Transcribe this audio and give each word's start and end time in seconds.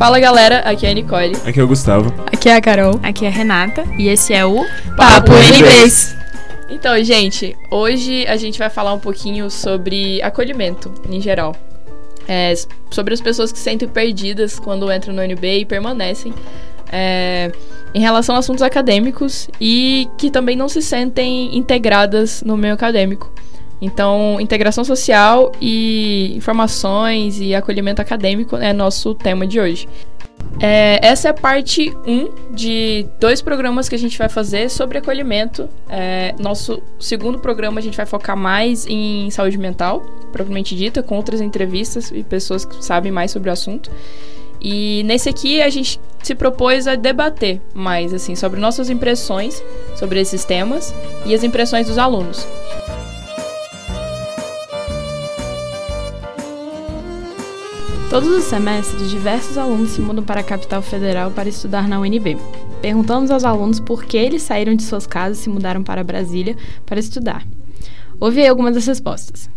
Fala 0.00 0.18
galera, 0.18 0.60
aqui 0.60 0.86
é 0.86 0.90
a 0.92 0.94
Nicole. 0.94 1.36
Aqui 1.44 1.60
é 1.60 1.62
o 1.62 1.66
Gustavo. 1.66 2.10
Aqui 2.32 2.48
é 2.48 2.54
a 2.54 2.60
Carol. 2.62 2.98
Aqui 3.02 3.26
é 3.26 3.28
a 3.28 3.30
Renata. 3.30 3.84
E 3.98 4.08
esse 4.08 4.32
é 4.32 4.46
o 4.46 4.64
Papo 4.96 5.30
NBs. 5.30 6.16
Então, 6.70 7.04
gente, 7.04 7.54
hoje 7.70 8.26
a 8.26 8.34
gente 8.38 8.58
vai 8.58 8.70
falar 8.70 8.94
um 8.94 8.98
pouquinho 8.98 9.50
sobre 9.50 10.22
acolhimento 10.22 10.90
em 11.06 11.20
geral. 11.20 11.54
É, 12.26 12.54
sobre 12.90 13.12
as 13.12 13.20
pessoas 13.20 13.52
que 13.52 13.58
se 13.58 13.64
sentem 13.64 13.86
perdidas 13.86 14.58
quando 14.58 14.90
entram 14.90 15.12
no 15.12 15.22
NB 15.22 15.58
e 15.58 15.64
permanecem. 15.66 16.32
É, 16.90 17.52
em 17.92 18.00
relação 18.00 18.34
a 18.36 18.38
assuntos 18.38 18.62
acadêmicos 18.62 19.50
e 19.60 20.08
que 20.16 20.30
também 20.30 20.56
não 20.56 20.70
se 20.70 20.80
sentem 20.80 21.54
integradas 21.54 22.42
no 22.42 22.56
meio 22.56 22.72
acadêmico. 22.72 23.30
Então, 23.80 24.38
integração 24.40 24.84
social 24.84 25.52
e 25.60 26.34
informações 26.36 27.40
e 27.40 27.54
acolhimento 27.54 28.02
acadêmico 28.02 28.56
é 28.56 28.72
nosso 28.72 29.14
tema 29.14 29.46
de 29.46 29.58
hoje. 29.58 29.88
É, 30.58 30.98
essa 31.02 31.28
é 31.28 31.30
a 31.30 31.34
parte 31.34 31.90
1 32.06 32.54
de 32.54 33.06
dois 33.18 33.40
programas 33.40 33.88
que 33.88 33.94
a 33.94 33.98
gente 33.98 34.18
vai 34.18 34.28
fazer 34.28 34.68
sobre 34.68 34.98
acolhimento. 34.98 35.68
É, 35.88 36.34
nosso 36.38 36.82
segundo 36.98 37.38
programa 37.38 37.80
a 37.80 37.82
gente 37.82 37.96
vai 37.96 38.04
focar 38.04 38.36
mais 38.36 38.86
em 38.86 39.30
saúde 39.30 39.56
mental, 39.56 40.00
propriamente 40.32 40.76
dita, 40.76 41.02
com 41.02 41.16
outras 41.16 41.40
entrevistas 41.40 42.10
e 42.10 42.22
pessoas 42.22 42.64
que 42.64 42.84
sabem 42.84 43.10
mais 43.10 43.30
sobre 43.30 43.48
o 43.48 43.52
assunto. 43.52 43.90
E 44.60 45.02
nesse 45.06 45.28
aqui 45.30 45.62
a 45.62 45.70
gente 45.70 45.98
se 46.22 46.34
propôs 46.34 46.86
a 46.86 46.94
debater 46.94 47.62
mais 47.72 48.12
assim 48.12 48.34
sobre 48.34 48.60
nossas 48.60 48.90
impressões 48.90 49.62
sobre 49.96 50.20
esses 50.20 50.44
temas 50.44 50.94
e 51.24 51.34
as 51.34 51.42
impressões 51.42 51.86
dos 51.86 51.96
alunos. 51.96 52.46
Todos 58.10 58.28
os 58.28 58.42
semestres, 58.42 59.08
diversos 59.08 59.56
alunos 59.56 59.90
se 59.90 60.00
mudam 60.00 60.24
para 60.24 60.40
a 60.40 60.42
capital 60.42 60.82
federal 60.82 61.30
para 61.30 61.48
estudar 61.48 61.86
na 61.86 62.00
UNB. 62.00 62.36
Perguntamos 62.82 63.30
aos 63.30 63.44
alunos 63.44 63.78
por 63.78 64.04
que 64.04 64.16
eles 64.16 64.42
saíram 64.42 64.74
de 64.74 64.82
suas 64.82 65.06
casas 65.06 65.38
e 65.38 65.42
se 65.42 65.48
mudaram 65.48 65.84
para 65.84 66.02
Brasília 66.02 66.56
para 66.84 66.98
estudar. 66.98 67.46
Ouvi 68.18 68.44
algumas 68.44 68.74
das 68.74 68.84
respostas. 68.84 69.48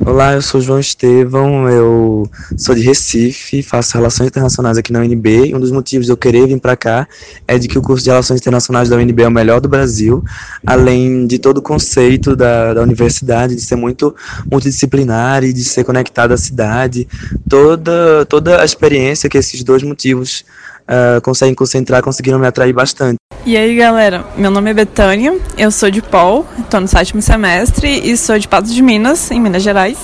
Olá, 0.00 0.32
eu 0.32 0.42
sou 0.42 0.60
João 0.60 0.80
Estevão, 0.80 1.68
eu 1.68 2.28
sou 2.56 2.74
de 2.74 2.80
Recife, 2.80 3.62
faço 3.62 3.96
Relações 3.96 4.28
Internacionais 4.28 4.78
aqui 4.78 4.90
na 4.90 5.00
UNB. 5.00 5.54
Um 5.54 5.60
dos 5.60 5.70
motivos 5.70 6.06
de 6.06 6.12
eu 6.12 6.16
querer 6.16 6.46
vir 6.46 6.58
para 6.58 6.74
cá 6.74 7.06
é 7.46 7.58
de 7.58 7.68
que 7.68 7.78
o 7.78 7.82
curso 7.82 8.02
de 8.02 8.10
Relações 8.10 8.40
Internacionais 8.40 8.88
da 8.88 8.96
UNB 8.96 9.22
é 9.22 9.28
o 9.28 9.30
melhor 9.30 9.60
do 9.60 9.68
Brasil, 9.68 10.24
além 10.66 11.26
de 11.26 11.38
todo 11.38 11.58
o 11.58 11.62
conceito 11.62 12.34
da, 12.34 12.72
da 12.72 12.82
universidade, 12.82 13.54
de 13.54 13.60
ser 13.60 13.76
muito 13.76 14.14
multidisciplinar 14.50 15.44
e 15.44 15.52
de 15.52 15.62
ser 15.62 15.84
conectado 15.84 16.32
à 16.32 16.38
cidade. 16.38 17.06
Toda, 17.48 18.24
toda 18.24 18.62
a 18.62 18.64
experiência 18.64 19.28
que 19.28 19.36
esses 19.36 19.62
dois 19.62 19.82
motivos 19.82 20.42
uh, 20.88 21.20
conseguem 21.20 21.54
concentrar 21.54 22.02
conseguiram 22.02 22.38
me 22.38 22.46
atrair 22.46 22.72
bastante. 22.72 23.16
E 23.44 23.56
aí, 23.56 23.74
galera, 23.74 24.24
meu 24.36 24.50
nome 24.50 24.70
é 24.70 24.74
Betânia, 24.74 25.36
eu 25.58 25.70
sou 25.70 25.90
de 25.90 26.00
Paul, 26.00 26.46
estou 26.58 26.80
no 26.80 26.86
sétimo 26.86 27.20
semestre 27.20 27.88
e 27.88 28.16
sou 28.16 28.38
de 28.38 28.46
Patos 28.46 28.72
de 28.72 28.80
Minas, 28.80 29.30
em 29.30 29.40
Minas 29.40 29.62
Gerais. 29.62 29.98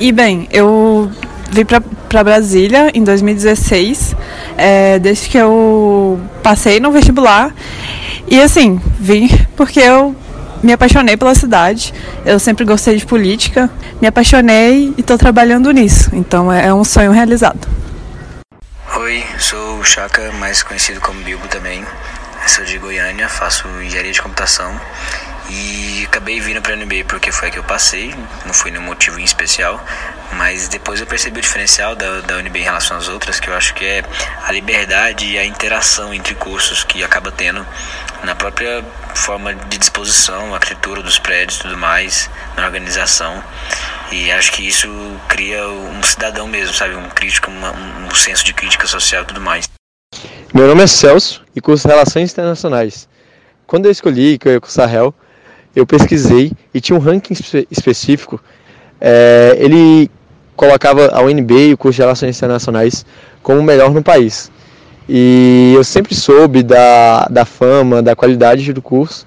E 0.00 0.10
bem, 0.10 0.48
eu 0.50 1.10
vim 1.50 1.66
para 2.08 2.24
Brasília 2.24 2.90
em 2.94 3.04
2016, 3.04 4.16
é, 4.56 4.98
desde 4.98 5.28
que 5.28 5.36
eu 5.36 6.18
passei 6.42 6.80
no 6.80 6.90
vestibular. 6.90 7.54
E 8.26 8.40
assim, 8.40 8.80
vim 8.98 9.28
porque 9.54 9.80
eu 9.80 10.16
me 10.62 10.72
apaixonei 10.72 11.16
pela 11.16 11.34
cidade. 11.34 11.92
Eu 12.24 12.38
sempre 12.38 12.64
gostei 12.64 12.96
de 12.96 13.04
política, 13.04 13.70
me 14.00 14.06
apaixonei 14.06 14.94
e 14.96 15.00
estou 15.00 15.18
trabalhando 15.18 15.70
nisso. 15.72 16.10
Então 16.14 16.50
é, 16.50 16.68
é 16.68 16.74
um 16.74 16.84
sonho 16.84 17.10
realizado. 17.10 17.68
Oi, 19.02 19.26
sou 19.40 19.80
o 19.80 19.84
Chaka, 19.84 20.30
mais 20.30 20.62
conhecido 20.62 21.00
como 21.00 21.24
Bilbo 21.24 21.48
também. 21.48 21.84
Sou 22.46 22.64
de 22.64 22.78
Goiânia, 22.78 23.28
faço 23.28 23.66
engenharia 23.82 24.12
de 24.12 24.22
computação 24.22 24.80
e 25.52 26.04
acabei 26.06 26.40
vindo 26.40 26.62
para 26.62 26.74
a 26.74 26.76
UNB 26.76 27.04
porque 27.04 27.30
foi 27.30 27.48
a 27.48 27.50
que 27.50 27.58
eu 27.58 27.64
passei, 27.64 28.14
não 28.46 28.54
foi 28.54 28.70
nenhum 28.70 28.84
motivo 28.84 29.20
em 29.20 29.24
especial, 29.24 29.84
mas 30.32 30.66
depois 30.66 30.98
eu 30.98 31.06
percebi 31.06 31.38
o 31.38 31.42
diferencial 31.42 31.94
da, 31.94 32.20
da 32.20 32.36
UNB 32.38 32.58
em 32.58 32.62
relação 32.62 32.96
às 32.96 33.08
outras, 33.08 33.38
que 33.38 33.48
eu 33.48 33.54
acho 33.54 33.74
que 33.74 33.84
é 33.84 34.02
a 34.44 34.50
liberdade 34.50 35.26
e 35.26 35.38
a 35.38 35.44
interação 35.44 36.14
entre 36.14 36.34
cursos 36.34 36.84
que 36.84 37.04
acaba 37.04 37.30
tendo 37.30 37.66
na 38.24 38.34
própria 38.34 38.82
forma 39.14 39.54
de 39.54 39.76
disposição, 39.76 40.54
arquitetura 40.54 41.02
dos 41.02 41.18
prédios 41.18 41.58
e 41.58 41.62
tudo 41.62 41.76
mais, 41.76 42.30
na 42.56 42.64
organização. 42.64 43.42
E 44.10 44.30
acho 44.32 44.52
que 44.52 44.66
isso 44.66 44.88
cria 45.28 45.66
um 45.68 46.02
cidadão 46.02 46.46
mesmo, 46.46 46.74
sabe? 46.74 46.94
Um 46.94 47.08
crítico, 47.10 47.50
uma, 47.50 47.72
um 47.72 48.14
senso 48.14 48.44
de 48.44 48.54
crítica 48.54 48.86
social 48.86 49.22
e 49.22 49.26
tudo 49.26 49.40
mais. 49.40 49.68
Meu 50.54 50.66
nome 50.66 50.82
é 50.82 50.86
Celso 50.86 51.42
e 51.54 51.60
curso 51.60 51.88
Relações 51.88 52.32
Internacionais. 52.32 53.08
Quando 53.66 53.86
eu 53.86 53.92
escolhi 53.92 54.38
que 54.38 54.48
eu 54.48 54.52
ia 54.52 54.60
cursar 54.60 54.88
REL, 54.88 55.14
eu 55.74 55.86
pesquisei 55.86 56.52
e 56.72 56.80
tinha 56.80 56.96
um 56.98 57.00
ranking 57.00 57.32
espe 57.32 57.66
específico. 57.70 58.42
É, 59.00 59.56
ele 59.58 60.10
colocava 60.54 61.08
a 61.08 61.22
UNB 61.22 61.68
e 61.68 61.72
o 61.74 61.78
curso 61.78 61.96
de 61.96 62.02
Relações 62.02 62.36
Internacionais 62.36 63.04
como 63.42 63.60
o 63.60 63.62
melhor 63.62 63.92
no 63.92 64.02
país. 64.02 64.50
E 65.08 65.72
eu 65.74 65.82
sempre 65.82 66.14
soube 66.14 66.62
da, 66.62 67.26
da 67.26 67.44
fama, 67.44 68.02
da 68.02 68.14
qualidade 68.14 68.72
do 68.72 68.80
curso. 68.80 69.26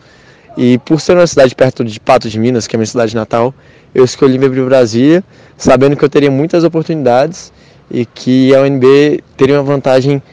E 0.58 0.78
por 0.80 1.02
ser 1.02 1.18
uma 1.18 1.28
cidade 1.28 1.54
perto 1.54 1.84
de 1.84 2.00
Patos 2.00 2.32
de 2.32 2.40
Minas, 2.40 2.66
que 2.66 2.76
é 2.76 2.78
minha 2.78 2.86
cidade 2.86 3.14
natal, 3.14 3.54
eu 3.94 4.06
escolhi 4.06 4.38
vir 4.38 4.50
para 4.52 4.66
Brasília, 4.66 5.24
sabendo 5.58 5.98
que 5.98 6.06
eu 6.06 6.10
teria 6.10 6.32
muitas 6.32 6.64
oportunidades 6.64 7.52
e 7.92 8.06
que 8.06 8.56
a 8.56 8.62
UNB 8.62 9.22
teria 9.36 9.56
uma 9.56 9.64
vantagem 9.64 10.24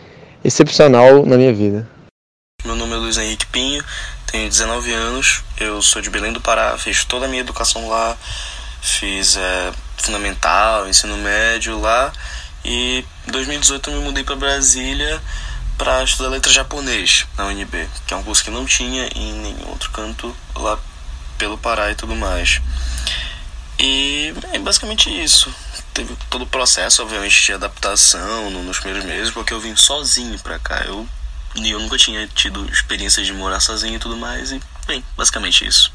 excepcional 0.45 1.27
na 1.27 1.37
minha 1.37 1.53
vida. 1.53 1.89
Meu 2.65 2.77
nome 2.77 2.93
é 2.93 2.97
Luiz 2.97 3.19
Henrique 3.19 3.47
Pinho, 3.47 3.83
tenho 4.33 4.49
19 4.49 4.91
anos, 4.95 5.45
eu 5.59 5.83
sou 5.83 6.01
de 6.01 6.09
Belém 6.09 6.33
do 6.33 6.41
Pará, 6.41 6.79
fiz 6.79 7.05
toda 7.05 7.27
a 7.27 7.29
minha 7.29 7.43
educação 7.43 7.87
lá, 7.87 8.17
fiz 8.81 9.37
é, 9.37 9.73
fundamental, 9.99 10.89
ensino 10.89 11.19
médio 11.19 11.79
lá 11.79 12.11
e 12.65 13.05
em 13.29 13.31
2018 13.31 13.91
eu 13.91 13.99
me 13.99 14.05
mudei 14.05 14.25
para 14.25 14.35
Brasília 14.35 15.21
para 15.77 16.03
estudar 16.03 16.31
letra 16.31 16.51
japonês 16.51 17.27
na 17.37 17.45
UNB, 17.45 17.87
que 18.07 18.15
é 18.15 18.17
um 18.17 18.23
curso 18.23 18.43
que 18.43 18.51
não 18.51 18.65
tinha 18.65 19.07
em 19.15 19.35
nenhum 19.35 19.69
outro 19.69 19.91
canto 19.91 20.35
lá 20.57 20.79
pelo 21.37 21.59
Pará 21.59 21.91
e 21.91 21.95
tudo 21.95 22.17
mais. 22.17 22.63
E 23.79 24.33
é 24.53 24.59
basicamente 24.59 25.11
isso 25.11 25.55
teve 25.93 26.17
todo 26.31 26.43
o 26.43 26.47
processo, 26.47 27.03
obviamente, 27.03 27.45
de 27.45 27.53
adaptação 27.53 28.51
nos 28.51 28.79
primeiros 28.79 29.05
meses, 29.07 29.31
porque 29.31 29.53
eu 29.53 29.61
vim 29.61 29.77
sozinho 29.77 30.39
pra 30.39 30.59
cá. 30.59 30.85
Eu, 30.87 31.07
eu 31.57 31.79
nunca 31.79 31.97
tinha 31.97 32.27
tido 32.27 32.65
experiência 32.71 33.23
de 33.23 33.33
morar 33.33 33.61
sozinho 33.61 33.97
e 33.97 33.99
tudo 33.99 34.17
mais, 34.17 34.53
e, 34.53 34.61
bem, 34.87 35.05
basicamente 35.17 35.67
isso. 35.67 35.93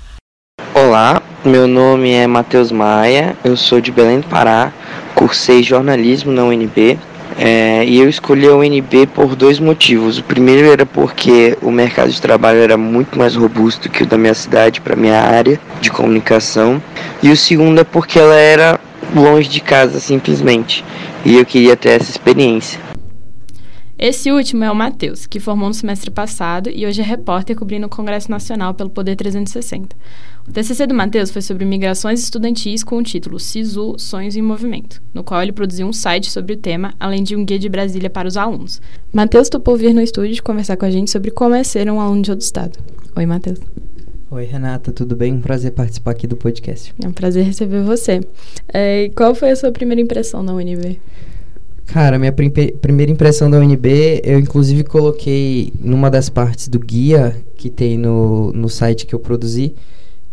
Olá, 0.73 1.22
meu 1.44 1.68
nome 1.68 2.12
é 2.12 2.28
Matheus 2.28 2.72
Maia, 2.72 3.35
eu 3.44 3.57
sou 3.57 3.81
de 3.81 3.91
Belém 3.91 4.19
do 4.19 4.28
Pará, 4.28 4.72
cursei 5.16 5.63
jornalismo 5.63 6.31
na 6.31 6.44
UNB. 6.44 7.00
É, 7.40 7.85
e 7.85 8.00
eu 8.00 8.09
escolhi 8.09 8.47
a 8.47 8.56
UNB 8.56 9.06
por 9.13 9.35
dois 9.35 9.59
motivos. 9.59 10.18
O 10.18 10.23
primeiro 10.23 10.72
era 10.72 10.88
porque 10.88 11.56
o 11.62 11.69
mercado 11.69 12.12
de 12.12 12.19
trabalho 12.19 12.59
era 12.59 12.78
muito 12.78 13.18
mais 13.18 13.35
robusto 13.35 13.89
que 13.89 14.01
o 14.01 14.07
da 14.07 14.18
minha 14.18 14.34
cidade 14.34 14.81
para 14.81 14.95
minha 14.95 15.22
área 15.22 15.59
de 15.79 15.91
comunicação. 15.91 16.81
E 17.22 17.29
o 17.29 17.38
segundo 17.38 17.79
é 17.79 17.84
porque 17.84 18.18
ela 18.18 18.35
era 18.35 18.79
longe 19.16 19.47
de 19.50 19.59
casa 19.59 20.00
simplesmente. 20.00 20.84
E 21.24 21.38
eu 21.38 21.45
queria 21.45 21.75
ter 21.75 21.89
essa 21.89 22.09
experiência. 22.09 22.87
Esse 24.00 24.31
último 24.31 24.63
é 24.63 24.69
o 24.69 24.75
Matheus, 24.75 25.25
que 25.25 25.40
formou 25.40 25.68
no 25.68 25.74
semestre 25.74 26.12
passado 26.12 26.69
e 26.69 26.85
hoje 26.85 27.02
é 27.02 27.03
repórter 27.03 27.56
cobrindo 27.56 27.88
o 27.88 27.90
Congresso 27.90 28.30
Nacional 28.30 28.75
pelo 28.75 28.91
Poder 28.91 29.16
360. 29.16 29.96
O 30.47 30.52
TCC 30.52 30.86
do 30.86 30.94
Matheus 30.94 31.31
foi 31.31 31.42
sobre 31.42 31.66
migrações 31.66 32.21
estudantis 32.21 32.83
com 32.83 32.98
o 32.98 33.04
título 33.04 33.39
SISU 33.39 33.95
Sonhos 33.98 34.36
em 34.36 34.42
Movimento, 34.44 35.01
no 35.12 35.24
qual 35.24 35.42
ele 35.42 35.51
produziu 35.51 35.88
um 35.88 35.92
site 35.92 36.30
sobre 36.30 36.54
o 36.54 36.57
tema, 36.57 36.94
além 37.00 37.24
de 37.24 37.36
um 37.36 37.44
guia 37.44 37.57
de 37.57 37.68
Brasília 37.68 38.07
para 38.07 38.27
os 38.27 38.38
alunos. 38.38 38.80
Matheus 39.12 39.50
topou 39.50 39.75
vir 39.75 39.95
no 39.95 40.01
estúdio 40.01 40.44
conversar 40.44 40.77
com 40.77 40.86
a 40.86 40.92
gente 40.92 41.10
sobre 41.10 41.31
como 41.31 41.56
é 41.56 41.63
ser 41.63 41.89
um 41.89 42.00
aluno 42.00 42.21
de 42.21 42.30
outro 42.30 42.45
estado. 42.45 42.77
Oi, 43.16 43.25
Matheus. 43.25 43.60
Oi, 44.30 44.44
Renata, 44.44 44.92
tudo 44.92 45.16
bem? 45.16 45.33
Um 45.33 45.42
prazer 45.42 45.71
participar 45.71 46.12
aqui 46.12 46.27
do 46.27 46.38
podcast. 46.38 46.94
É 47.04 47.07
um 47.07 47.13
prazer 47.13 47.44
receber 47.44 47.81
você. 47.81 48.21
É, 48.71 49.10
qual 49.16 49.33
foi 49.33 49.50
a 49.50 49.56
sua 49.56 49.71
primeira 49.71 50.00
impressão 50.00 50.44
na 50.44 50.54
UNB? 50.54 51.00
Cara, 51.88 52.19
minha 52.19 52.34
prim 52.34 52.51
primeira 52.81 53.12
impressão 53.12 53.50
da 53.50 53.57
UNB, 53.57 54.22
eu 54.24 54.38
inclusive 54.38 54.84
coloquei 54.84 55.72
numa 55.80 56.12
das 56.12 56.28
partes 56.30 56.68
do 56.68 56.78
guia 56.78 57.36
que 57.56 57.69
tem 57.69 57.98
no, 57.98 58.51
no 58.51 58.68
site 58.68 59.06
que 59.06 59.16
eu 59.16 59.19
produzi, 59.19 59.74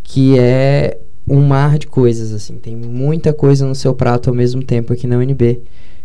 que 0.03 0.37
é 0.37 0.99
um 1.29 1.41
mar 1.41 1.79
de 1.79 1.87
coisas, 1.87 2.33
assim. 2.33 2.57
Tem 2.57 2.75
muita 2.75 3.33
coisa 3.33 3.65
no 3.65 3.75
seu 3.75 3.95
prato 3.95 4.29
ao 4.29 4.35
mesmo 4.35 4.65
tempo 4.65 4.93
aqui 4.93 5.07
na 5.07 5.17
UNB. 5.17 5.61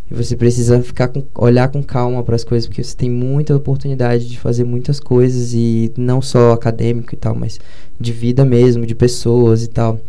E 0.09 0.13
você 0.13 0.35
precisa 0.35 0.81
ficar 0.83 1.07
com, 1.07 1.23
olhar 1.35 1.67
com 1.67 1.83
calma 1.83 2.23
para 2.23 2.35
as 2.35 2.43
coisas, 2.43 2.67
porque 2.67 2.83
você 2.83 2.95
tem 2.95 3.09
muita 3.09 3.55
oportunidade 3.55 4.29
de 4.29 4.39
fazer 4.39 4.63
muitas 4.63 4.99
coisas 4.99 5.53
e 5.53 5.91
não 5.97 6.21
só 6.21 6.51
acadêmico 6.51 7.13
e 7.13 7.17
tal, 7.17 7.33
mas 7.33 7.59
de 7.99 8.11
vida 8.11 8.45
mesmo, 8.45 8.85
de 8.85 8.93
pessoas 8.93 9.63
e 9.63 9.67
tal. 9.67 9.99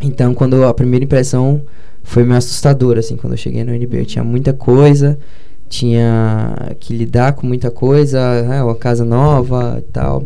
Então, 0.00 0.34
quando 0.34 0.64
a 0.64 0.74
primeira 0.74 1.04
impressão 1.04 1.62
foi 2.02 2.24
meio 2.24 2.38
assustadora, 2.38 3.00
assim, 3.00 3.16
quando 3.16 3.34
eu 3.34 3.38
cheguei 3.38 3.64
no 3.64 3.72
UNB, 3.72 3.98
eu 3.98 4.06
tinha 4.06 4.24
muita 4.24 4.52
coisa 4.52 5.18
tinha 5.70 6.74
que 6.80 6.92
lidar 6.92 7.32
com 7.34 7.46
muita 7.46 7.70
coisa, 7.70 8.42
né, 8.42 8.62
uma 8.62 8.74
casa 8.74 9.04
nova 9.04 9.76
e 9.78 9.92
tal. 9.92 10.24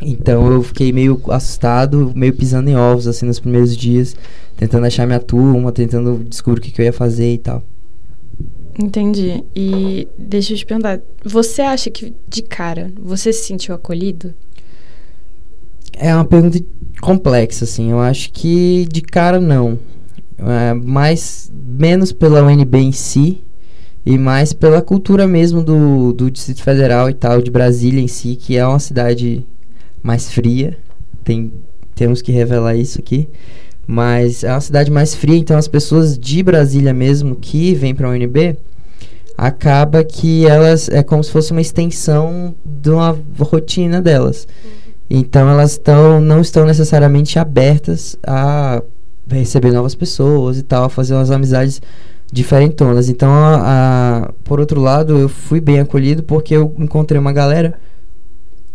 Então 0.00 0.50
eu 0.50 0.62
fiquei 0.62 0.90
meio 0.92 1.20
assustado, 1.28 2.10
meio 2.16 2.32
pisando 2.32 2.70
em 2.70 2.74
ovos 2.74 3.06
assim 3.06 3.26
nos 3.26 3.38
primeiros 3.38 3.76
dias, 3.76 4.16
tentando 4.56 4.86
achar 4.86 5.06
minha 5.06 5.20
turma, 5.20 5.70
tentando 5.70 6.24
descobrir 6.24 6.58
o 6.58 6.62
que, 6.62 6.72
que 6.72 6.80
eu 6.80 6.86
ia 6.86 6.92
fazer 6.92 7.34
e 7.34 7.38
tal. 7.38 7.62
Entendi. 8.82 9.44
E 9.54 10.08
deixa 10.18 10.54
eu 10.54 10.56
te 10.56 10.64
perguntar, 10.64 11.00
você 11.22 11.60
acha 11.60 11.90
que 11.90 12.14
de 12.26 12.42
cara 12.42 12.90
você 12.98 13.30
se 13.30 13.46
sentiu 13.46 13.74
acolhido? 13.74 14.32
É 15.92 16.12
uma 16.14 16.24
pergunta 16.24 16.58
complexa, 17.02 17.64
assim. 17.64 17.90
Eu 17.90 18.00
acho 18.00 18.32
que 18.32 18.86
de 18.90 19.02
cara 19.02 19.38
não. 19.38 19.78
É, 20.44 20.74
mais 20.74 21.52
menos 21.54 22.12
pela 22.12 22.42
UNB 22.42 22.78
em 22.78 22.92
si 22.92 23.42
e 24.04 24.18
mais 24.18 24.52
pela 24.52 24.82
cultura 24.82 25.26
mesmo 25.26 25.62
do, 25.62 26.12
do 26.12 26.30
Distrito 26.30 26.62
Federal 26.62 27.08
e 27.08 27.14
tal, 27.14 27.40
de 27.40 27.50
Brasília 27.50 28.00
em 28.00 28.08
si, 28.08 28.34
que 28.34 28.56
é 28.56 28.66
uma 28.66 28.80
cidade 28.80 29.46
mais 30.02 30.32
fria. 30.32 30.76
Tem, 31.22 31.52
temos 31.94 32.20
que 32.20 32.32
revelar 32.32 32.74
isso 32.74 32.98
aqui. 32.98 33.28
Mas 33.86 34.44
é 34.44 34.50
uma 34.50 34.60
cidade 34.60 34.90
mais 34.90 35.14
fria, 35.14 35.36
então 35.36 35.56
as 35.56 35.68
pessoas 35.68 36.18
de 36.18 36.42
Brasília 36.42 36.94
mesmo 36.94 37.34
que 37.36 37.74
vêm 37.74 37.94
para 37.94 38.08
a 38.08 38.10
UNB 38.10 38.56
acaba 39.36 40.04
que 40.04 40.46
elas 40.46 40.88
é 40.88 41.02
como 41.02 41.22
se 41.22 41.30
fosse 41.30 41.52
uma 41.52 41.60
extensão 41.60 42.54
de 42.64 42.90
uma 42.90 43.18
rotina 43.40 44.00
delas. 44.00 44.46
Então 45.10 45.48
elas 45.48 45.76
tão, 45.76 46.20
não 46.20 46.40
estão 46.40 46.64
necessariamente 46.64 47.38
abertas 47.38 48.16
a 48.26 48.82
receber 49.38 49.72
novas 49.72 49.94
pessoas 49.94 50.58
e 50.58 50.62
tal, 50.62 50.88
fazer 50.88 51.14
umas 51.14 51.30
amizades 51.30 51.80
diferentonas. 52.32 53.08
Então, 53.08 53.30
a, 53.30 54.26
a, 54.28 54.32
por 54.44 54.58
outro 54.58 54.80
lado, 54.80 55.18
eu 55.18 55.28
fui 55.28 55.60
bem 55.60 55.80
acolhido 55.80 56.22
porque 56.22 56.54
eu 56.54 56.74
encontrei 56.78 57.20
uma 57.20 57.32
galera 57.32 57.78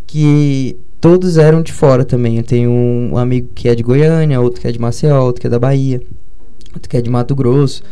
que 0.06 0.78
todos 1.02 1.38
eram 1.38 1.62
de 1.62 1.74
fora 1.74 2.06
também. 2.06 2.38
Eu 2.38 2.44
tenho 2.44 2.72
um 2.72 3.18
amigo 3.18 3.50
que 3.56 3.68
é 3.68 3.76
de 3.76 3.84
Goiânia, 3.84 4.40
outro 4.40 4.62
que 4.62 4.68
é 4.68 4.72
de 4.72 4.80
Maceió, 4.80 5.24
outro 5.24 5.42
que 5.42 5.48
é 5.48 5.50
da 5.50 5.60
Bahia, 5.60 6.02
outro 6.74 6.90
que 6.90 6.98
é 6.98 7.02
de 7.02 7.10
Mato 7.10 7.36
Grosso. 7.36 7.84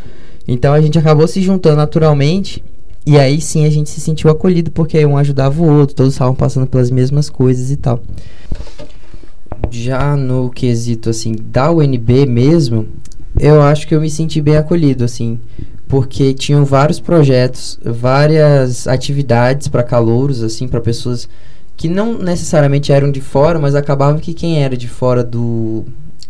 Então 0.46 0.72
a 0.72 0.80
gente 0.80 0.98
acabou 0.98 1.26
se 1.26 1.42
juntando 1.42 1.76
naturalmente 1.76 2.62
e 3.04 3.18
aí 3.18 3.40
sim 3.40 3.64
a 3.64 3.70
gente 3.70 3.90
se 3.90 4.00
sentiu 4.00 4.30
acolhido 4.30 4.70
porque 4.70 5.04
um 5.04 5.16
ajudava 5.16 5.62
o 5.62 5.78
outro, 5.78 5.94
todos 5.94 6.12
estavam 6.12 6.34
passando 6.34 6.66
pelas 6.66 6.90
mesmas 6.90 7.28
coisas 7.28 7.70
e 7.70 7.76
tal. 7.76 8.00
Já 9.70 10.16
no 10.16 10.50
quesito 10.50 11.10
assim 11.10 11.34
da 11.38 11.70
UNB 11.70 12.26
mesmo, 12.26 12.86
eu 13.38 13.60
acho 13.62 13.86
que 13.86 13.94
eu 13.94 14.00
me 14.00 14.10
senti 14.10 14.40
bem 14.40 14.56
acolhido 14.56 15.04
assim, 15.04 15.38
porque 15.86 16.32
tinham 16.32 16.64
vários 16.64 17.00
projetos, 17.00 17.78
várias 17.84 18.86
atividades 18.86 19.68
para 19.68 19.82
calouros 19.82 20.42
assim, 20.42 20.66
para 20.66 20.80
pessoas 20.80 21.28
que 21.76 21.88
não 21.88 22.18
necessariamente 22.18 22.90
eram 22.90 23.10
de 23.10 23.20
fora, 23.20 23.58
mas 23.58 23.74
acabava 23.74 24.18
que 24.18 24.32
quem 24.32 24.62
era 24.62 24.76
de 24.76 24.88
fora 24.88 25.22
do, 25.22 25.84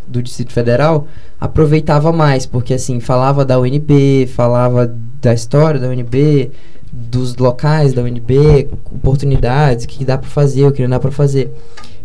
do 0.06 0.20
Distrito 0.20 0.52
Federal 0.52 1.06
aproveitava 1.40 2.12
mais, 2.12 2.44
porque 2.46 2.74
assim, 2.74 2.98
falava 2.98 3.44
da 3.44 3.58
UNB, 3.60 4.26
falava 4.34 4.92
da 5.20 5.32
história 5.32 5.78
da 5.78 5.88
UNB, 5.88 6.50
dos 6.92 7.36
locais 7.36 7.92
da 7.92 8.02
UNB, 8.02 8.68
oportunidades, 8.92 9.84
o 9.84 9.88
que 9.88 10.04
dá 10.04 10.16
para 10.16 10.28
fazer, 10.28 10.64
o 10.66 10.72
que 10.72 10.82
não 10.82 10.90
dá 10.90 10.98
para 10.98 11.10
fazer. 11.10 11.52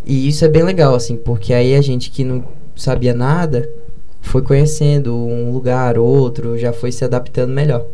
E 0.06 0.28
isso 0.28 0.44
é 0.44 0.50
bem 0.50 0.64
legal, 0.64 0.96
assim, 0.96 1.16
porque 1.16 1.54
aí 1.54 1.76
a 1.76 1.82
gente 1.82 2.10
que 2.10 2.24
não 2.24 2.44
sabia 2.76 3.14
nada 3.14 3.70
foi 4.22 4.42
conhecendo 4.42 5.16
um 5.16 5.52
lugar, 5.52 5.98
outro, 5.98 6.58
já 6.58 6.72
foi 6.72 6.92
se 6.92 7.04
adaptando 7.04 7.52
melhor. 7.52 7.86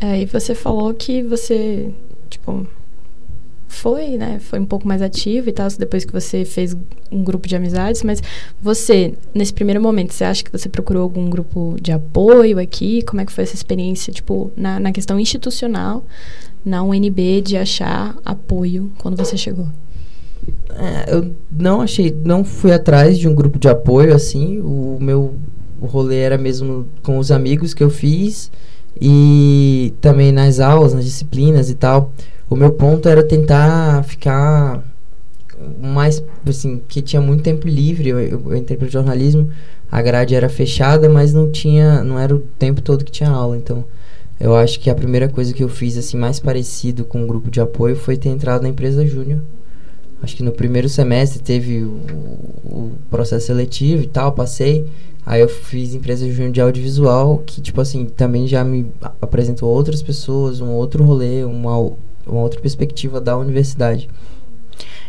É, 0.00 0.20
e 0.20 0.26
você 0.26 0.54
falou 0.54 0.92
que 0.94 1.22
você, 1.22 1.90
tipo, 2.28 2.66
foi, 3.68 4.16
né? 4.16 4.38
Foi 4.40 4.58
um 4.58 4.64
pouco 4.64 4.86
mais 4.86 5.00
ativo 5.00 5.48
e 5.48 5.52
tal, 5.52 5.68
depois 5.78 6.04
que 6.04 6.12
você 6.12 6.44
fez 6.44 6.76
um 7.10 7.22
grupo 7.24 7.48
de 7.48 7.56
amizades, 7.56 8.02
mas 8.02 8.22
você, 8.60 9.14
nesse 9.34 9.52
primeiro 9.52 9.80
momento, 9.80 10.12
você 10.12 10.24
acha 10.24 10.44
que 10.44 10.52
você 10.52 10.68
procurou 10.68 11.02
algum 11.02 11.28
grupo 11.28 11.76
de 11.80 11.90
apoio 11.90 12.58
aqui? 12.58 13.02
Como 13.02 13.20
é 13.20 13.24
que 13.24 13.32
foi 13.32 13.44
essa 13.44 13.54
experiência, 13.54 14.12
tipo, 14.12 14.52
na, 14.56 14.78
na 14.78 14.92
questão 14.92 15.18
institucional, 15.18 16.04
na 16.64 16.82
UNB, 16.82 17.40
de 17.42 17.56
achar 17.56 18.16
apoio 18.24 18.92
quando 18.98 19.16
você 19.16 19.36
chegou? 19.36 19.66
É, 20.78 21.14
eu 21.14 21.34
não 21.50 21.80
achei, 21.80 22.14
não 22.24 22.44
fui 22.44 22.72
atrás 22.72 23.18
de 23.18 23.28
um 23.28 23.34
grupo 23.34 23.58
de 23.58 23.68
apoio, 23.68 24.14
assim, 24.14 24.60
o 24.60 24.98
meu 25.00 25.34
rolê 25.80 26.18
era 26.18 26.38
mesmo 26.38 26.86
com 27.02 27.18
os 27.18 27.30
amigos 27.30 27.74
que 27.74 27.82
eu 27.82 27.90
fiz 27.90 28.50
e 29.00 29.92
também 30.00 30.32
nas 30.32 30.60
aulas, 30.60 30.94
nas 30.94 31.04
disciplinas 31.04 31.70
e 31.70 31.74
tal. 31.74 32.12
O 32.48 32.56
meu 32.56 32.72
ponto 32.72 33.08
era 33.08 33.22
tentar 33.22 34.04
ficar 34.04 34.82
mais, 35.80 36.22
assim, 36.46 36.80
que 36.88 37.00
tinha 37.00 37.20
muito 37.20 37.42
tempo 37.42 37.66
livre. 37.66 38.08
Eu, 38.08 38.20
eu, 38.20 38.42
eu 38.46 38.56
entrei 38.56 38.76
para 38.76 38.88
jornalismo, 38.88 39.50
a 39.90 40.00
grade 40.02 40.34
era 40.34 40.48
fechada, 40.48 41.08
mas 41.08 41.32
não 41.32 41.50
tinha, 41.50 42.02
não 42.04 42.18
era 42.18 42.34
o 42.34 42.40
tempo 42.58 42.80
todo 42.80 43.04
que 43.04 43.12
tinha 43.12 43.30
aula. 43.30 43.56
Então, 43.56 43.84
eu 44.38 44.54
acho 44.54 44.80
que 44.80 44.90
a 44.90 44.94
primeira 44.94 45.28
coisa 45.28 45.52
que 45.52 45.62
eu 45.62 45.68
fiz, 45.68 45.96
assim, 45.96 46.16
mais 46.16 46.40
parecido 46.40 47.04
com 47.04 47.22
um 47.22 47.26
grupo 47.26 47.50
de 47.50 47.60
apoio 47.60 47.96
foi 47.96 48.16
ter 48.16 48.28
entrado 48.28 48.62
na 48.62 48.68
empresa 48.68 49.06
Júnior. 49.06 49.40
Acho 50.22 50.36
que 50.36 50.42
no 50.42 50.52
primeiro 50.52 50.88
semestre 50.88 51.42
teve 51.42 51.82
o, 51.82 52.00
o 52.64 52.92
processo 53.10 53.46
seletivo 53.46 54.04
e 54.04 54.06
tal, 54.06 54.32
passei. 54.32 54.86
Aí 55.26 55.40
eu 55.40 55.48
fiz 55.48 55.94
empresa 55.94 56.28
júnior 56.30 56.52
de 56.52 56.60
audiovisual, 56.60 57.38
que, 57.44 57.60
tipo 57.60 57.80
assim, 57.80 58.06
também 58.06 58.46
já 58.46 58.64
me 58.64 58.90
apresentou 59.20 59.68
outras 59.68 60.02
pessoas, 60.02 60.60
um 60.60 60.70
outro 60.70 61.04
rolê, 61.04 61.44
uma 61.44 61.92
uma 62.26 62.40
outra 62.40 62.60
perspectiva 62.60 63.20
da 63.20 63.36
universidade. 63.36 64.08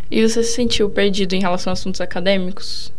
E 0.09 0.27
você 0.27 0.43
se 0.43 0.53
sentiu 0.53 0.89
perdido 0.89 1.33
em 1.33 1.39
relação 1.39 1.71
a 1.71 1.73
assuntos 1.73 2.01
acadêmicos? 2.01 2.91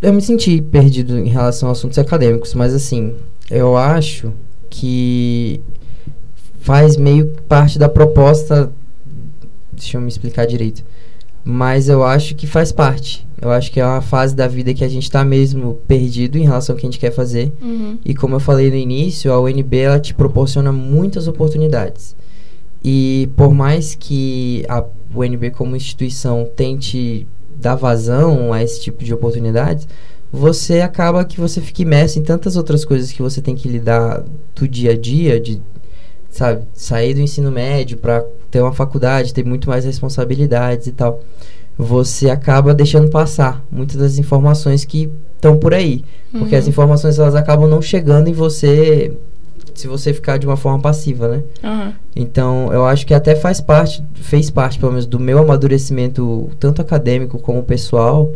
Eu 0.00 0.12
me 0.12 0.22
senti 0.22 0.62
perdido 0.62 1.18
em 1.18 1.28
relação 1.28 1.68
a 1.68 1.72
assuntos 1.72 1.98
acadêmicos, 1.98 2.54
mas 2.54 2.74
assim, 2.74 3.14
eu 3.50 3.76
acho 3.76 4.32
que 4.70 5.60
faz 6.60 6.96
meio 6.96 7.26
parte 7.48 7.78
da 7.78 7.88
proposta. 7.88 8.72
Deixa 9.80 9.96
eu 9.96 10.00
me 10.00 10.08
explicar 10.08 10.46
direito. 10.46 10.84
Mas 11.42 11.88
eu 11.88 12.04
acho 12.04 12.34
que 12.34 12.46
faz 12.46 12.70
parte. 12.70 13.26
Eu 13.40 13.50
acho 13.50 13.72
que 13.72 13.80
é 13.80 13.84
uma 13.84 14.02
fase 14.02 14.36
da 14.36 14.46
vida 14.46 14.74
que 14.74 14.84
a 14.84 14.88
gente 14.88 15.04
está 15.04 15.24
mesmo 15.24 15.80
perdido 15.88 16.36
em 16.36 16.44
relação 16.44 16.74
ao 16.74 16.78
que 16.78 16.86
a 16.86 16.90
gente 16.90 17.00
quer 17.00 17.10
fazer. 17.10 17.50
Uhum. 17.62 17.98
E 18.04 18.14
como 18.14 18.36
eu 18.36 18.40
falei 18.40 18.68
no 18.70 18.76
início, 18.76 19.32
a 19.32 19.40
UNB 19.40 19.78
ela 19.78 19.98
te 19.98 20.12
proporciona 20.12 20.70
muitas 20.70 21.26
oportunidades. 21.26 22.14
E 22.84 23.30
por 23.36 23.54
mais 23.54 23.94
que 23.94 24.64
a 24.68 24.84
UNB 25.14 25.50
como 25.50 25.74
instituição 25.74 26.48
tente 26.54 27.26
dar 27.56 27.74
vazão 27.74 28.52
a 28.52 28.62
esse 28.62 28.80
tipo 28.82 29.02
de 29.02 29.12
oportunidades, 29.12 29.88
você 30.30 30.80
acaba 30.80 31.24
que 31.24 31.40
você 31.40 31.60
fica 31.60 31.82
imerso 31.82 32.18
em 32.18 32.22
tantas 32.22 32.56
outras 32.56 32.84
coisas 32.84 33.10
que 33.10 33.22
você 33.22 33.40
tem 33.40 33.54
que 33.54 33.68
lidar 33.68 34.22
do 34.54 34.68
dia 34.68 34.92
a 34.92 34.96
dia, 34.96 35.40
de 35.40 35.60
sabe, 36.30 36.62
sair 36.72 37.14
do 37.14 37.20
ensino 37.20 37.50
médio 37.50 37.98
para 37.98 38.24
ter 38.50 38.60
uma 38.60 38.72
faculdade, 38.72 39.32
ter 39.32 39.44
muito 39.44 39.68
mais 39.68 39.84
responsabilidades 39.84 40.86
e 40.86 40.92
tal. 40.92 41.20
Você 41.78 42.28
acaba 42.28 42.74
deixando 42.74 43.08
passar 43.08 43.64
muitas 43.70 43.96
das 43.96 44.18
informações 44.18 44.84
que 44.84 45.10
estão 45.34 45.56
por 45.56 45.72
aí, 45.72 46.04
uhum. 46.32 46.40
porque 46.40 46.56
as 46.56 46.64
uhum. 46.64 46.70
informações 46.70 47.18
elas 47.18 47.34
acabam 47.34 47.68
não 47.68 47.80
chegando 47.80 48.28
em 48.28 48.32
você 48.32 49.12
se 49.74 49.86
você 49.86 50.12
ficar 50.12 50.36
de 50.36 50.46
uma 50.46 50.56
forma 50.56 50.78
passiva, 50.78 51.28
né? 51.28 51.42
Uhum. 51.62 51.92
Então, 52.14 52.70
eu 52.72 52.84
acho 52.84 53.06
que 53.06 53.14
até 53.14 53.34
faz 53.34 53.60
parte, 53.62 54.04
fez 54.14 54.50
parte, 54.50 54.78
pelo 54.78 54.92
menos, 54.92 55.06
do 55.06 55.18
meu 55.18 55.38
amadurecimento, 55.38 56.50
tanto 56.58 56.82
acadêmico 56.82 57.38
como 57.38 57.62
pessoal, 57.62 58.30